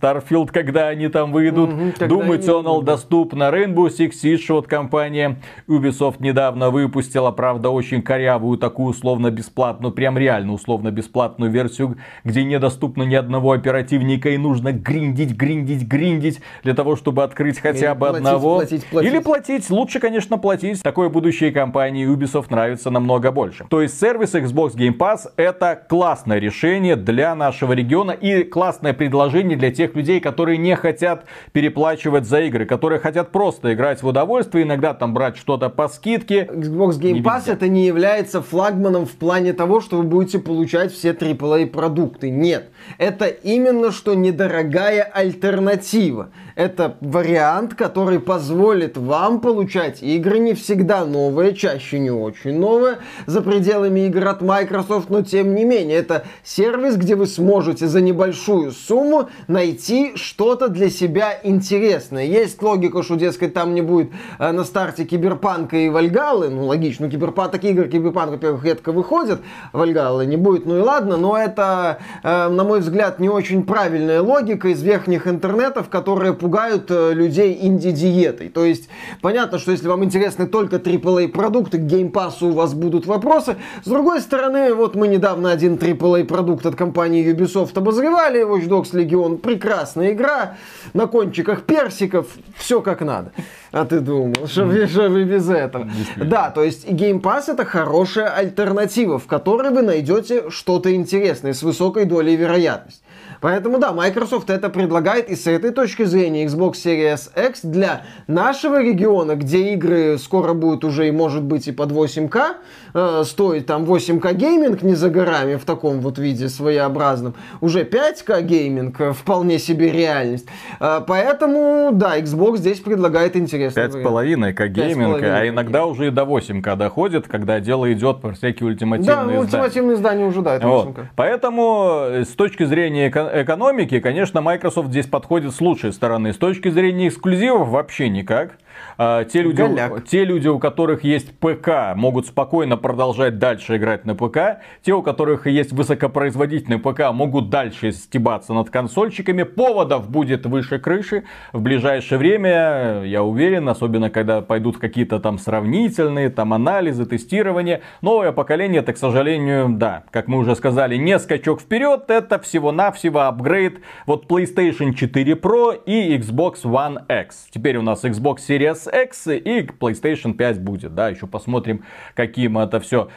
Starfield, 0.00 0.48
когда 0.48 0.88
они 0.88 1.06
там 1.06 1.30
выйдут. 1.30 1.72
Угу, 1.72 1.82
Doom 2.00 2.36
Eternal 2.36 2.82
доступно, 2.82 3.44
Rainbow 3.44 3.86
Six 3.86 4.14
Siege 4.24 4.58
от 4.58 4.66
компании 4.66 5.36
Ubisoft 5.68 6.16
недавно 6.18 6.70
выпустила, 6.70 7.30
правда, 7.30 7.70
очень 7.70 8.02
корявую 8.02 8.58
такую 8.58 8.88
условно-бесплатную, 8.88 9.92
прям 9.92 10.18
реально 10.18 10.54
условно-бесплатную 10.54 11.52
версию, 11.52 11.98
где 12.24 12.42
недоступно 12.42 13.04
ни 13.04 13.14
одного 13.14 13.52
оперативника 13.52 14.30
и 14.30 14.38
нужно 14.38 14.72
гриндить, 14.72 15.36
гриндить, 15.36 15.86
гриндить 15.86 16.15
для 16.62 16.74
того, 16.74 16.96
чтобы 16.96 17.22
открыть 17.22 17.60
хотя 17.60 17.94
бы 17.94 18.06
платить, 18.06 18.16
одного. 18.16 18.54
Платить, 18.56 18.86
платить. 18.86 19.12
Или 19.12 19.18
платить. 19.20 19.70
Лучше, 19.70 20.00
конечно, 20.00 20.38
платить. 20.38 20.82
Такое 20.82 21.08
будущее 21.08 21.52
компании 21.52 22.06
Ubisoft 22.06 22.46
нравится 22.50 22.90
намного 22.90 23.32
больше. 23.32 23.66
То 23.68 23.80
есть 23.80 23.98
сервис 23.98 24.34
Xbox 24.34 24.74
Game 24.76 24.96
Pass 24.96 25.30
это 25.36 25.80
классное 25.88 26.38
решение 26.38 26.96
для 26.96 27.34
нашего 27.34 27.72
региона 27.72 28.12
и 28.12 28.42
классное 28.42 28.92
предложение 28.92 29.56
для 29.56 29.70
тех 29.70 29.94
людей, 29.94 30.20
которые 30.20 30.58
не 30.58 30.76
хотят 30.76 31.24
переплачивать 31.52 32.26
за 32.26 32.40
игры, 32.42 32.66
которые 32.66 32.98
хотят 33.00 33.32
просто 33.32 33.74
играть 33.74 34.02
в 34.02 34.06
удовольствие, 34.06 34.64
иногда 34.64 34.94
там 34.94 35.14
брать 35.14 35.36
что-то 35.36 35.68
по 35.68 35.88
скидке. 35.88 36.44
Xbox 36.44 37.00
Game 37.00 37.22
Pass 37.22 37.50
это 37.50 37.68
не 37.68 37.86
является 37.86 38.42
флагманом 38.42 39.06
в 39.06 39.12
плане 39.12 39.52
того, 39.52 39.80
что 39.80 39.98
вы 39.98 40.04
будете 40.04 40.38
получать 40.38 40.92
все 40.92 41.12
AAA 41.12 41.66
продукты. 41.66 42.30
Нет. 42.30 42.70
Это 42.98 43.26
именно 43.26 43.92
что 43.92 44.14
недорогая 44.14 45.02
альтернатива. 45.02 46.30
Это 46.56 46.96
вариант, 47.00 47.74
который 47.74 48.18
позволит 48.18 48.96
вам 48.96 49.40
получать 49.40 50.02
игры 50.02 50.38
не 50.38 50.54
всегда 50.54 51.04
новые, 51.04 51.54
чаще 51.54 51.98
не 51.98 52.10
очень 52.10 52.58
новые, 52.58 52.96
за 53.26 53.42
пределами 53.42 54.06
игр 54.06 54.26
от 54.26 54.40
Microsoft, 54.40 55.10
но 55.10 55.20
тем 55.22 55.54
не 55.54 55.64
менее, 55.64 55.98
это 55.98 56.24
сервис, 56.42 56.96
где 56.96 57.14
вы 57.14 57.26
сможете 57.26 57.86
за 57.86 58.00
небольшую 58.00 58.72
сумму 58.72 59.28
найти 59.48 60.12
что-то 60.16 60.68
для 60.68 60.88
себя 60.88 61.38
интересное. 61.42 62.24
Есть 62.24 62.62
логика, 62.62 63.02
что, 63.02 63.16
дескать, 63.16 63.52
там 63.52 63.74
не 63.74 63.82
будет 63.82 64.10
э, 64.38 64.50
на 64.50 64.64
старте 64.64 65.04
Киберпанка 65.04 65.76
и 65.76 65.90
Вальгаллы, 65.90 66.48
ну 66.48 66.64
логично, 66.64 67.10
Киберпанк, 67.10 67.52
такие 67.52 67.74
игры 67.74 67.88
Киберпанк, 67.88 68.30
во-первых, 68.30 68.64
редко 68.64 68.92
выходят, 68.92 69.42
Вальгалы 69.74 70.24
не 70.24 70.38
будет, 70.38 70.64
ну 70.64 70.78
и 70.78 70.80
ладно, 70.80 71.18
но 71.18 71.36
это, 71.36 71.98
э, 72.22 72.48
на 72.48 72.64
мой 72.64 72.75
взгляд, 72.80 73.18
не 73.18 73.28
очень 73.28 73.64
правильная 73.64 74.22
логика 74.22 74.68
из 74.68 74.82
верхних 74.82 75.26
интернетов, 75.26 75.88
которые 75.88 76.32
пугают 76.32 76.90
э, 76.90 77.12
людей 77.12 77.58
инди-диетой. 77.60 78.48
То 78.48 78.64
есть, 78.64 78.88
понятно, 79.22 79.58
что 79.58 79.72
если 79.72 79.88
вам 79.88 80.04
интересны 80.04 80.46
только 80.46 80.76
AAA 80.76 81.28
продукты, 81.28 81.78
к 81.78 81.82
Game 81.82 82.10
Pass 82.10 82.34
у 82.40 82.50
вас 82.50 82.74
будут 82.74 83.06
вопросы. 83.06 83.56
С 83.84 83.88
другой 83.88 84.20
стороны, 84.20 84.74
вот 84.74 84.94
мы 84.94 85.08
недавно 85.08 85.50
один 85.50 85.74
AAA 85.74 86.24
продукт 86.24 86.66
от 86.66 86.76
компании 86.76 87.32
Ubisoft 87.32 87.76
обозревали, 87.76 88.42
Watch 88.44 88.68
Dogs 88.68 88.92
Legion, 88.92 89.38
прекрасная 89.38 90.12
игра, 90.12 90.56
на 90.94 91.06
кончиках 91.06 91.62
персиков, 91.62 92.26
все 92.56 92.80
как 92.80 93.00
надо. 93.00 93.32
А 93.72 93.84
ты 93.84 94.00
думал, 94.00 94.46
что 94.46 94.64
вы, 94.64 94.86
что 94.86 95.08
вы 95.08 95.24
без 95.24 95.48
этого? 95.48 95.88
Да, 96.16 96.50
то 96.50 96.62
есть 96.62 96.86
Game 96.88 97.20
Pass 97.20 97.44
это 97.48 97.64
хорошая 97.64 98.28
альтернатива, 98.28 99.18
в 99.18 99.26
которой 99.26 99.70
вы 99.70 99.82
найдете 99.82 100.50
что-то 100.50 100.94
интересное 100.94 101.52
с 101.52 101.62
высокой 101.62 102.04
долей 102.04 102.36
вероятности. 102.36 103.02
Поэтому 103.40 103.78
да, 103.78 103.92
Microsoft 103.92 104.50
это 104.50 104.68
предлагает, 104.68 105.30
и 105.30 105.36
с 105.36 105.46
этой 105.46 105.70
точки 105.70 106.04
зрения 106.04 106.44
Xbox 106.46 106.74
Series 106.74 107.30
X 107.48 107.60
для 107.62 108.02
нашего 108.26 108.82
региона, 108.82 109.34
где 109.36 109.72
игры 109.74 110.18
скоро 110.18 110.54
будут 110.54 110.84
уже 110.84 111.08
и 111.08 111.10
может 111.10 111.42
быть 111.42 111.68
и 111.68 111.72
под 111.72 111.92
8К, 111.92 112.56
э, 112.94 113.22
стоит 113.24 113.66
там 113.66 113.84
8К 113.84 114.32
гейминг 114.34 114.82
не 114.82 114.94
за 114.94 115.10
горами 115.10 115.56
в 115.56 115.64
таком 115.64 116.00
вот 116.00 116.18
виде 116.18 116.48
своеобразном, 116.48 117.34
уже 117.60 117.84
5К 117.84 118.42
гейминг 118.42 119.00
э, 119.00 119.12
вполне 119.12 119.58
себе 119.58 119.90
реальность. 119.90 120.46
Э, 120.80 121.00
поэтому 121.06 121.90
да, 121.92 122.18
Xbox 122.18 122.58
здесь 122.58 122.80
предлагает 122.80 123.36
интересный 123.36 123.84
5,5К 123.84 124.68
гейминг, 124.68 125.22
а 125.22 125.48
иногда 125.48 125.86
уже 125.86 126.08
и 126.08 126.10
до 126.10 126.22
8К 126.22 126.76
доходит, 126.76 127.28
когда 127.28 127.60
дело 127.60 127.92
идет 127.92 128.20
по 128.20 128.32
всякие 128.32 128.68
ультимативные 128.68 129.16
да, 129.16 129.22
издания. 129.22 129.38
Да, 129.38 129.40
ультимативные 129.40 129.96
издания 129.96 130.26
уже, 130.26 130.42
да, 130.42 130.56
это 130.56 130.66
8К. 130.66 130.84
Вот. 130.86 130.96
Поэтому 131.16 131.98
э, 132.08 132.24
с 132.24 132.34
точки 132.34 132.64
зрения 132.64 133.10
экономики, 133.32 134.00
конечно, 134.00 134.40
Microsoft 134.40 134.88
здесь 134.88 135.06
подходит 135.06 135.54
с 135.54 135.60
лучшей 135.60 135.92
стороны. 135.92 136.32
С 136.32 136.36
точки 136.36 136.68
зрения 136.68 137.08
эксклюзивов 137.08 137.68
вообще 137.68 138.08
никак. 138.08 138.58
А, 138.98 139.24
те 139.24 139.42
люди, 139.42 139.62
те 140.08 140.24
люди, 140.24 140.48
у 140.48 140.58
которых 140.58 141.04
есть 141.04 141.38
ПК, 141.38 141.94
могут 141.94 142.26
спокойно 142.26 142.76
продолжать 142.76 143.38
дальше 143.38 143.76
играть 143.76 144.04
на 144.06 144.14
ПК. 144.14 144.62
Те, 144.82 144.94
у 144.94 145.02
которых 145.02 145.46
есть 145.46 145.72
высокопроизводительный 145.72 146.78
ПК, 146.78 147.12
могут 147.12 147.50
дальше 147.50 147.92
стебаться 147.92 148.54
над 148.54 148.70
консольщиками. 148.70 149.42
Поводов 149.42 150.08
будет 150.08 150.46
выше 150.46 150.78
крыши. 150.78 151.24
В 151.52 151.60
ближайшее 151.60 152.18
время, 152.18 153.02
я 153.04 153.22
уверен, 153.22 153.68
особенно 153.68 154.08
когда 154.08 154.40
пойдут 154.40 154.78
какие-то 154.78 155.20
там 155.20 155.38
сравнительные, 155.38 156.30
там 156.30 156.54
анализы, 156.54 157.04
тестирование. 157.04 157.82
Новое 158.00 158.32
поколение, 158.32 158.80
это, 158.80 158.94
к 158.94 158.98
сожалению, 158.98 159.68
да, 159.70 160.04
как 160.10 160.28
мы 160.28 160.38
уже 160.38 160.54
сказали, 160.56 160.96
не 160.96 161.18
скачок 161.18 161.60
вперед, 161.60 162.04
это 162.08 162.38
всего-навсего 162.38 163.20
апгрейд 163.20 163.80
вот 164.06 164.26
PlayStation 164.26 164.94
4 164.94 165.34
Pro 165.34 165.78
и 165.84 166.16
Xbox 166.16 166.62
One 166.62 167.00
X. 167.08 167.48
Теперь 167.50 167.76
у 167.76 167.82
нас 167.82 168.04
Xbox 168.04 168.38
Series 168.48 168.85
X 168.86 169.26
и 169.28 169.60
PlayStation 169.62 170.34
5 170.34 170.60
будет, 170.60 170.94
да, 170.94 171.08
еще 171.08 171.26
посмотрим, 171.26 171.84
каким 172.14 172.58
это 172.58 172.80
все. 172.80 173.08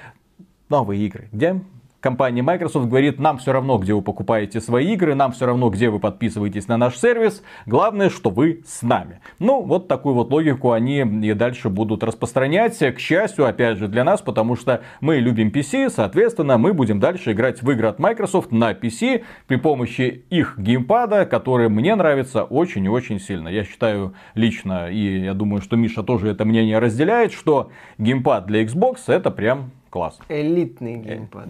Новые 0.70 1.06
игры. 1.06 1.30
Где? 1.32 1.62
Компания 2.00 2.42
Microsoft 2.42 2.88
говорит, 2.88 3.20
нам 3.20 3.38
все 3.38 3.52
равно, 3.52 3.78
где 3.78 3.94
вы 3.94 4.02
покупаете 4.02 4.62
свои 4.62 4.94
игры, 4.94 5.16
нам 5.16 5.32
все 5.32 5.46
равно, 5.46 5.70
где 5.70 5.90
вы 5.90 6.00
подписываетесь 6.00 6.68
на 6.68 6.78
наш 6.78 6.98
сервис, 6.98 7.44
главное, 7.66 8.10
что 8.10 8.30
вы 8.30 8.62
с 8.66 8.82
нами. 8.82 9.20
Ну, 9.40 9.62
вот 9.62 9.88
такую 9.88 10.16
вот 10.16 10.32
логику 10.32 10.72
они 10.72 11.00
и 11.00 11.34
дальше 11.34 11.70
будут 11.70 12.04
распространять, 12.04 12.78
к 12.78 13.00
счастью, 13.00 13.46
опять 13.46 13.78
же, 13.78 13.88
для 13.88 14.04
нас, 14.04 14.22
потому 14.22 14.56
что 14.56 14.82
мы 15.02 15.18
любим 15.18 15.50
PC, 15.50 15.90
соответственно, 15.90 16.58
мы 16.58 16.74
будем 16.74 17.00
дальше 17.00 17.32
играть 17.32 17.62
в 17.62 17.72
игры 17.72 17.88
от 17.88 18.00
Microsoft 18.00 18.52
на 18.52 18.72
PC 18.72 19.24
при 19.48 19.58
помощи 19.58 20.26
их 20.30 20.58
геймпада, 20.58 21.26
который 21.26 21.70
мне 21.70 21.96
нравится 21.96 22.44
очень 22.44 22.86
и 22.86 22.90
очень 22.90 23.20
сильно. 23.20 23.50
Я 23.50 23.64
считаю 23.64 24.14
лично, 24.36 24.90
и 24.90 25.24
я 25.24 25.34
думаю, 25.34 25.62
что 25.62 25.76
Миша 25.76 26.04
тоже 26.04 26.30
это 26.30 26.46
мнение 26.46 26.80
разделяет, 26.80 27.34
что 27.34 27.72
геймпад 27.98 28.46
для 28.46 28.64
Xbox 28.64 29.00
это 29.08 29.32
прям 29.32 29.72
Класс. 29.90 30.20
Элитный 30.30 30.98
геймпад. 30.98 31.48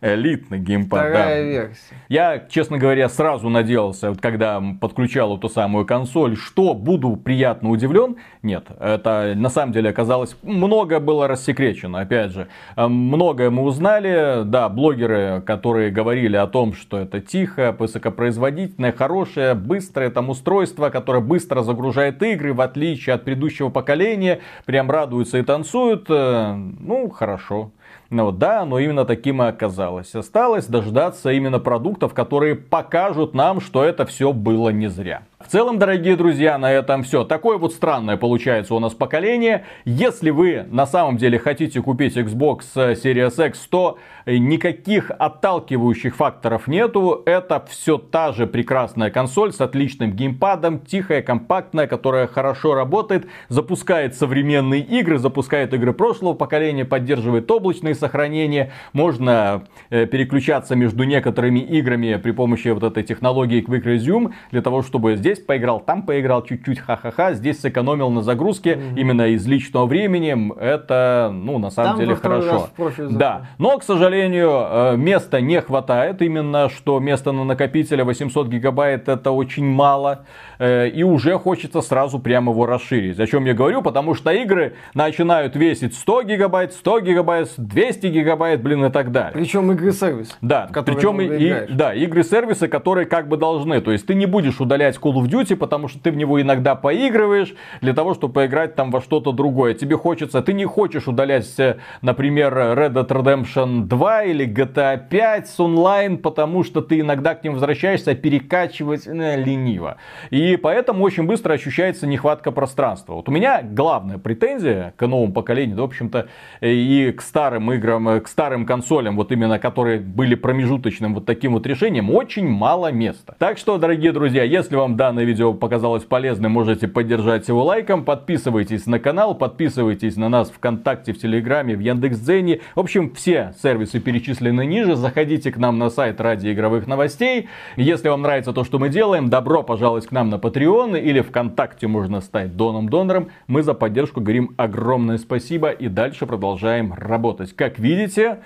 Элитный 0.00 0.58
геймпад, 0.58 1.00
Вторая 1.00 1.42
да. 1.42 1.50
версия. 1.50 1.94
Я, 2.08 2.38
честно 2.48 2.78
говоря, 2.78 3.08
сразу 3.08 3.48
надеялся, 3.50 4.10
вот 4.10 4.20
когда 4.20 4.62
подключал 4.80 5.36
эту 5.36 5.48
самую 5.48 5.84
консоль, 5.84 6.36
что 6.36 6.72
буду 6.74 7.16
приятно 7.16 7.70
удивлен. 7.70 8.16
Нет, 8.42 8.68
это 8.80 9.34
на 9.36 9.50
самом 9.50 9.72
деле 9.72 9.90
оказалось, 9.90 10.36
много 10.42 11.00
было 11.00 11.28
рассекречено, 11.28 12.00
опять 12.00 12.32
же. 12.32 12.48
Э, 12.76 12.86
многое 12.86 13.50
мы 13.50 13.62
узнали, 13.62 14.44
да, 14.44 14.68
блогеры, 14.68 15.42
которые 15.44 15.90
говорили 15.90 16.36
о 16.36 16.46
том, 16.46 16.72
что 16.72 16.98
это 16.98 17.20
тихо, 17.20 17.76
высокопроизводительное, 17.78 18.92
хорошее, 18.92 19.54
быстрое 19.54 20.10
там 20.10 20.30
устройство, 20.30 20.88
которое 20.88 21.20
быстро 21.20 21.62
загружает 21.62 22.22
игры, 22.22 22.54
в 22.54 22.60
отличие 22.60 23.14
от 23.14 23.24
предыдущего 23.24 23.68
поколения, 23.68 24.40
прям 24.64 24.90
радуются 24.90 25.38
и 25.38 25.42
танцуют. 25.42 26.06
Э, 26.08 26.54
ну, 26.54 27.10
хорошо. 27.10 27.65
Ну 28.10 28.30
да, 28.30 28.64
но 28.64 28.78
именно 28.78 29.04
таким 29.04 29.42
и 29.42 29.46
оказалось. 29.46 30.14
Осталось 30.14 30.66
дождаться 30.66 31.30
именно 31.30 31.58
продуктов, 31.58 32.14
которые 32.14 32.54
покажут 32.54 33.34
нам, 33.34 33.60
что 33.60 33.82
это 33.82 34.06
все 34.06 34.32
было 34.32 34.68
не 34.68 34.88
зря. 34.88 35.22
В 35.46 35.48
целом, 35.48 35.78
дорогие 35.78 36.16
друзья, 36.16 36.58
на 36.58 36.72
этом 36.72 37.04
все. 37.04 37.22
Такое 37.22 37.56
вот 37.56 37.72
странное 37.72 38.16
получается 38.16 38.74
у 38.74 38.80
нас 38.80 38.94
поколение. 38.94 39.64
Если 39.84 40.30
вы 40.30 40.66
на 40.68 40.88
самом 40.88 41.18
деле 41.18 41.38
хотите 41.38 41.80
купить 41.80 42.16
Xbox 42.16 42.62
Series 42.74 43.46
X, 43.46 43.60
то 43.68 43.96
никаких 44.26 45.12
отталкивающих 45.16 46.16
факторов 46.16 46.66
нету. 46.66 47.22
Это 47.26 47.64
все 47.70 47.96
та 47.96 48.32
же 48.32 48.48
прекрасная 48.48 49.10
консоль 49.10 49.52
с 49.52 49.60
отличным 49.60 50.10
геймпадом, 50.14 50.80
тихая, 50.80 51.22
компактная, 51.22 51.86
которая 51.86 52.26
хорошо 52.26 52.74
работает, 52.74 53.28
запускает 53.48 54.16
современные 54.16 54.80
игры, 54.80 55.16
запускает 55.16 55.72
игры 55.74 55.92
прошлого 55.92 56.34
поколения, 56.34 56.84
поддерживает 56.84 57.48
облачные 57.48 57.94
сохранения. 57.94 58.72
Можно 58.92 59.62
э, 59.90 60.06
переключаться 60.06 60.74
между 60.74 61.04
некоторыми 61.04 61.60
играми 61.60 62.16
при 62.16 62.32
помощи 62.32 62.66
вот 62.66 62.82
этой 62.82 63.04
технологии 63.04 63.64
Quick 63.64 63.84
Resume, 63.84 64.32
для 64.50 64.60
того, 64.60 64.82
чтобы 64.82 65.14
здесь 65.14 65.35
поиграл, 65.44 65.80
там 65.80 66.02
поиграл 66.02 66.42
чуть-чуть, 66.42 66.78
ха-ха-ха, 66.78 67.32
здесь 67.32 67.60
сэкономил 67.60 68.10
на 68.10 68.22
загрузке 68.22 68.74
mm-hmm. 68.74 69.00
именно 69.00 69.28
из 69.28 69.46
личного 69.46 69.86
времени. 69.86 70.52
Это, 70.58 71.30
ну, 71.32 71.58
на 71.58 71.70
самом 71.70 71.92
там 71.92 72.00
деле 72.00 72.16
хорошо. 72.16 72.68
Да, 73.10 73.48
но, 73.58 73.78
к 73.78 73.84
сожалению, 73.84 74.50
э, 74.52 74.96
места 74.96 75.40
не 75.40 75.60
хватает. 75.60 76.22
Именно 76.22 76.68
что 76.68 76.98
место 77.00 77.32
на 77.32 77.44
накопителя 77.44 78.04
800 78.04 78.48
гигабайт 78.48 79.08
это 79.08 79.30
очень 79.30 79.64
мало. 79.64 80.24
Э, 80.58 80.88
и 80.88 81.02
уже 81.02 81.38
хочется 81.38 81.80
сразу 81.80 82.18
прямо 82.18 82.52
его 82.52 82.66
расширить. 82.66 83.18
О 83.18 83.26
чем 83.26 83.44
я 83.44 83.54
говорю? 83.54 83.82
Потому 83.82 84.14
что 84.14 84.30
игры 84.32 84.74
начинают 84.94 85.56
весить 85.56 85.94
100 85.94 86.22
гигабайт, 86.22 86.72
100 86.72 87.00
гигабайт, 87.00 87.52
200 87.56 88.06
гигабайт, 88.06 88.62
блин, 88.62 88.84
и 88.84 88.90
так 88.90 89.12
далее. 89.12 89.32
Причем 89.32 89.70
игры-сервисы. 89.72 90.34
Да, 90.40 90.68
причем 90.84 91.20
и, 91.20 91.66
да, 91.72 91.94
игры-сервисы, 91.94 92.68
которые 92.68 93.06
как 93.06 93.28
бы 93.28 93.36
должны. 93.36 93.80
То 93.80 93.92
есть 93.92 94.06
ты 94.06 94.14
не 94.14 94.26
будешь 94.26 94.60
удалять 94.60 94.96
Call 95.16 95.22
of 95.22 95.28
Duty, 95.28 95.56
потому 95.56 95.88
что 95.88 95.98
ты 96.00 96.10
в 96.10 96.16
него 96.16 96.40
иногда 96.40 96.74
поигрываешь 96.74 97.54
для 97.80 97.94
того, 97.94 98.14
чтобы 98.14 98.34
поиграть 98.34 98.74
там 98.74 98.90
во 98.90 99.00
что-то 99.00 99.32
другое. 99.32 99.74
Тебе 99.74 99.96
хочется, 99.96 100.42
ты 100.42 100.52
не 100.52 100.64
хочешь 100.64 101.08
удалять, 101.08 101.58
э, 101.58 101.76
например, 102.02 102.54
Red 102.54 102.92
Dead 102.92 103.08
Redemption 103.08 103.82
2 103.84 104.24
или 104.24 104.46
GTA 104.46 105.08
5 105.08 105.48
с 105.48 105.60
онлайн, 105.60 106.18
потому 106.18 106.64
что 106.64 106.80
ты 106.80 107.00
иногда 107.00 107.34
к 107.34 107.44
ним 107.44 107.54
возвращаешься, 107.54 108.12
а 108.12 108.14
перекачивать 108.14 109.06
э, 109.06 109.42
лениво. 109.42 109.96
И 110.30 110.56
поэтому 110.56 111.04
очень 111.04 111.24
быстро 111.24 111.54
ощущается 111.54 112.06
нехватка 112.06 112.50
пространства. 112.50 113.14
Вот 113.14 113.28
у 113.28 113.32
меня 113.32 113.62
главная 113.62 114.18
претензия 114.18 114.94
к 114.96 115.06
новому 115.06 115.32
поколению, 115.32 115.76
да, 115.76 115.82
в 115.82 115.86
общем-то, 115.86 116.28
и 116.60 117.12
к 117.16 117.22
старым 117.22 117.72
играм, 117.72 118.20
к 118.20 118.28
старым 118.28 118.66
консолям, 118.66 119.16
вот 119.16 119.32
именно 119.32 119.58
которые 119.58 120.00
были 120.00 120.34
промежуточным 120.34 121.14
вот 121.14 121.26
таким 121.26 121.52
вот 121.52 121.66
решением, 121.66 122.10
очень 122.10 122.48
мало 122.48 122.92
места. 122.92 123.34
Так 123.38 123.58
что, 123.58 123.78
дорогие 123.78 124.12
друзья, 124.12 124.42
если 124.42 124.76
вам 124.76 124.96
данное 125.06 125.22
видео 125.22 125.54
показалось 125.54 126.02
полезным, 126.02 126.50
можете 126.50 126.88
поддержать 126.88 127.46
его 127.46 127.62
лайком, 127.62 128.04
подписывайтесь 128.04 128.86
на 128.86 128.98
канал, 128.98 129.36
подписывайтесь 129.36 130.16
на 130.16 130.28
нас 130.28 130.50
ВКонтакте, 130.50 131.12
в 131.12 131.18
Телеграме, 131.18 131.76
в 131.76 131.80
Яндекс.Дзене. 131.80 132.60
В 132.74 132.80
общем, 132.80 133.14
все 133.14 133.54
сервисы 133.62 134.00
перечислены 134.00 134.66
ниже. 134.66 134.96
Заходите 134.96 135.52
к 135.52 135.58
нам 135.58 135.78
на 135.78 135.90
сайт 135.90 136.20
ради 136.20 136.52
игровых 136.52 136.88
новостей. 136.88 137.48
Если 137.76 138.08
вам 138.08 138.22
нравится 138.22 138.52
то, 138.52 138.64
что 138.64 138.80
мы 138.80 138.88
делаем, 138.88 139.30
добро 139.30 139.62
пожаловать 139.62 140.08
к 140.08 140.10
нам 140.10 140.28
на 140.28 140.36
Patreon 140.36 141.00
или 141.00 141.20
ВКонтакте 141.20 141.86
можно 141.86 142.20
стать 142.20 142.56
доном-донором. 142.56 143.28
Мы 143.46 143.62
за 143.62 143.74
поддержку 143.74 144.20
говорим 144.20 144.54
огромное 144.56 145.18
спасибо 145.18 145.70
и 145.70 145.86
дальше 145.86 146.26
продолжаем 146.26 146.92
работать. 146.92 147.54
Как 147.54 147.78
видите, 147.78 148.38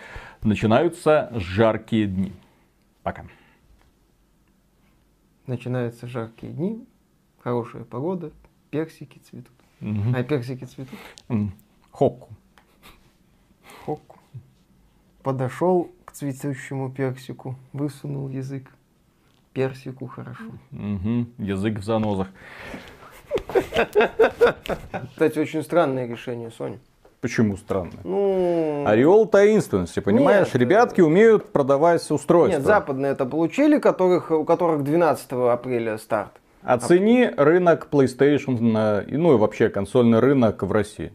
начинаются 0.43 1.31
жаркие 1.35 2.05
дни. 2.05 2.33
Пока. 3.03 3.23
Начинаются 5.51 6.07
жаркие 6.07 6.53
дни, 6.53 6.86
хорошая 7.40 7.82
погода, 7.82 8.30
персики 8.70 9.18
цветут. 9.18 9.51
Угу. 9.80 10.14
А 10.14 10.22
персики 10.22 10.62
цветут? 10.64 10.96
Хокку. 11.90 12.28
Хокку. 13.84 14.20
Подошел 15.24 15.90
к 16.05 16.12
цветущему 16.12 16.92
персику, 16.92 17.57
высунул 17.72 18.28
язык 18.28 18.70
персику 19.53 20.07
хорошо. 20.07 20.53
Угу, 20.70 21.26
язык 21.38 21.80
в 21.80 21.82
занозах. 21.82 22.28
Кстати, 25.11 25.40
очень 25.40 25.64
странное 25.64 26.07
решение, 26.07 26.53
Соня. 26.53 26.78
Почему 27.21 27.57
странно? 27.59 27.93
Ну... 28.03 28.85
Ореол 28.87 29.27
таинственности, 29.27 30.01
понимаешь? 30.01 30.47
Нет, 30.47 30.57
Ребятки 30.57 31.03
умеют 31.03 31.53
продавать 31.53 32.11
устройства. 32.11 32.59
Нет, 32.59 32.66
западные 32.66 33.12
это 33.12 33.27
получили, 33.27 33.79
которых, 33.79 34.31
у 34.31 34.45
которых 34.45 34.85
12 34.85 35.33
апреля 35.33 35.99
старт. 35.99 36.33
Оцени 36.62 37.25
а... 37.25 37.45
рынок 37.45 37.89
PlayStation, 37.91 39.05
ну 39.07 39.35
и 39.35 39.37
вообще 39.37 39.68
консольный 39.68 40.21
рынок 40.21 40.62
в 40.62 40.73
России. 40.73 41.12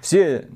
Все 0.00 0.48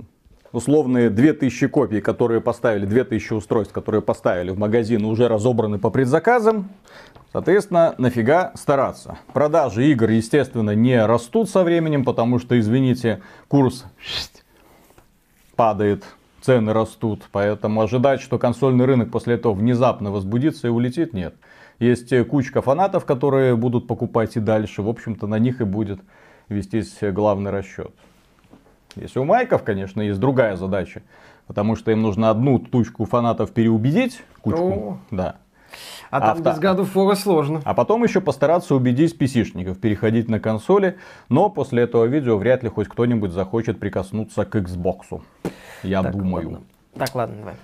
условные 0.53 1.11
2000 1.11 1.69
копий, 1.69 2.01
которые 2.01 2.41
поставили, 2.41 2.87
2000 2.87 3.35
устройств, 3.35 3.73
которые 3.73 4.03
поставили 4.03 4.51
в 4.51 4.59
магазин, 4.59 5.05
уже 5.05 5.29
разобраны 5.29 5.79
по 5.79 5.91
предзаказам. 5.91 6.71
Соответственно, 7.33 7.95
нафига 7.99 8.53
стараться. 8.55 9.19
Продажи 9.33 9.87
игр, 9.89 10.09
естественно, 10.09 10.75
не 10.75 11.05
растут 11.05 11.51
со 11.51 11.63
временем, 11.63 12.05
потому 12.05 12.39
что, 12.39 12.59
извините, 12.59 13.21
курс 13.49 13.85
падает, 15.59 16.05
цены 16.41 16.73
растут. 16.73 17.25
Поэтому 17.33 17.83
ожидать, 17.83 18.21
что 18.21 18.39
консольный 18.39 18.85
рынок 18.85 19.11
после 19.11 19.35
этого 19.35 19.55
внезапно 19.55 20.13
возбудится 20.13 20.69
и 20.69 20.71
улетит, 20.71 21.13
нет. 21.13 21.35
Есть 21.81 22.15
кучка 22.29 22.63
фанатов, 22.63 23.05
которые 23.05 23.57
будут 23.57 23.89
покупать 23.89 24.37
и 24.37 24.41
дальше. 24.41 24.83
В 24.83 24.89
общем-то, 24.89 25.27
на 25.27 25.41
них 25.41 25.61
и 25.61 25.65
будет 25.65 26.01
вестись 26.49 26.99
главный 27.03 27.51
расчет. 27.51 27.91
Если 28.95 29.19
у 29.19 29.25
Майков, 29.25 29.65
конечно, 29.65 30.01
есть 30.01 30.21
другая 30.21 30.55
задача, 30.55 31.03
потому 31.49 31.75
что 31.75 31.91
им 31.91 32.03
нужно 32.03 32.31
одну 32.31 32.61
тучку 32.61 33.05
фанатов 33.05 33.51
переубедить, 33.51 34.23
кучку, 34.41 34.63
О. 34.63 34.99
да. 35.11 35.37
А, 36.11 36.21
там 36.21 36.31
авто... 36.31 36.51
без 36.51 36.59
году 36.59 36.85
фора 36.85 37.14
сложно. 37.14 37.61
А 37.64 37.75
потом 37.75 38.05
еще 38.05 38.21
постараться 38.21 38.75
убедить 38.75 39.16
PC-шников 39.21 39.77
переходить 39.77 40.29
на 40.29 40.41
консоли, 40.41 40.97
но 41.29 41.51
после 41.51 41.83
этого 41.83 42.05
видео 42.05 42.37
вряд 42.37 42.62
ли 42.62 42.69
хоть 42.69 42.89
кто-нибудь 42.89 43.33
захочет 43.33 43.79
прикоснуться 43.79 44.45
к 44.45 44.55
Xbox. 44.57 45.21
Я 45.83 46.03
так, 46.03 46.12
думаю. 46.16 46.51
Ладно. 46.51 46.66
Так, 46.99 47.14
ладно, 47.14 47.37
давай. 47.39 47.55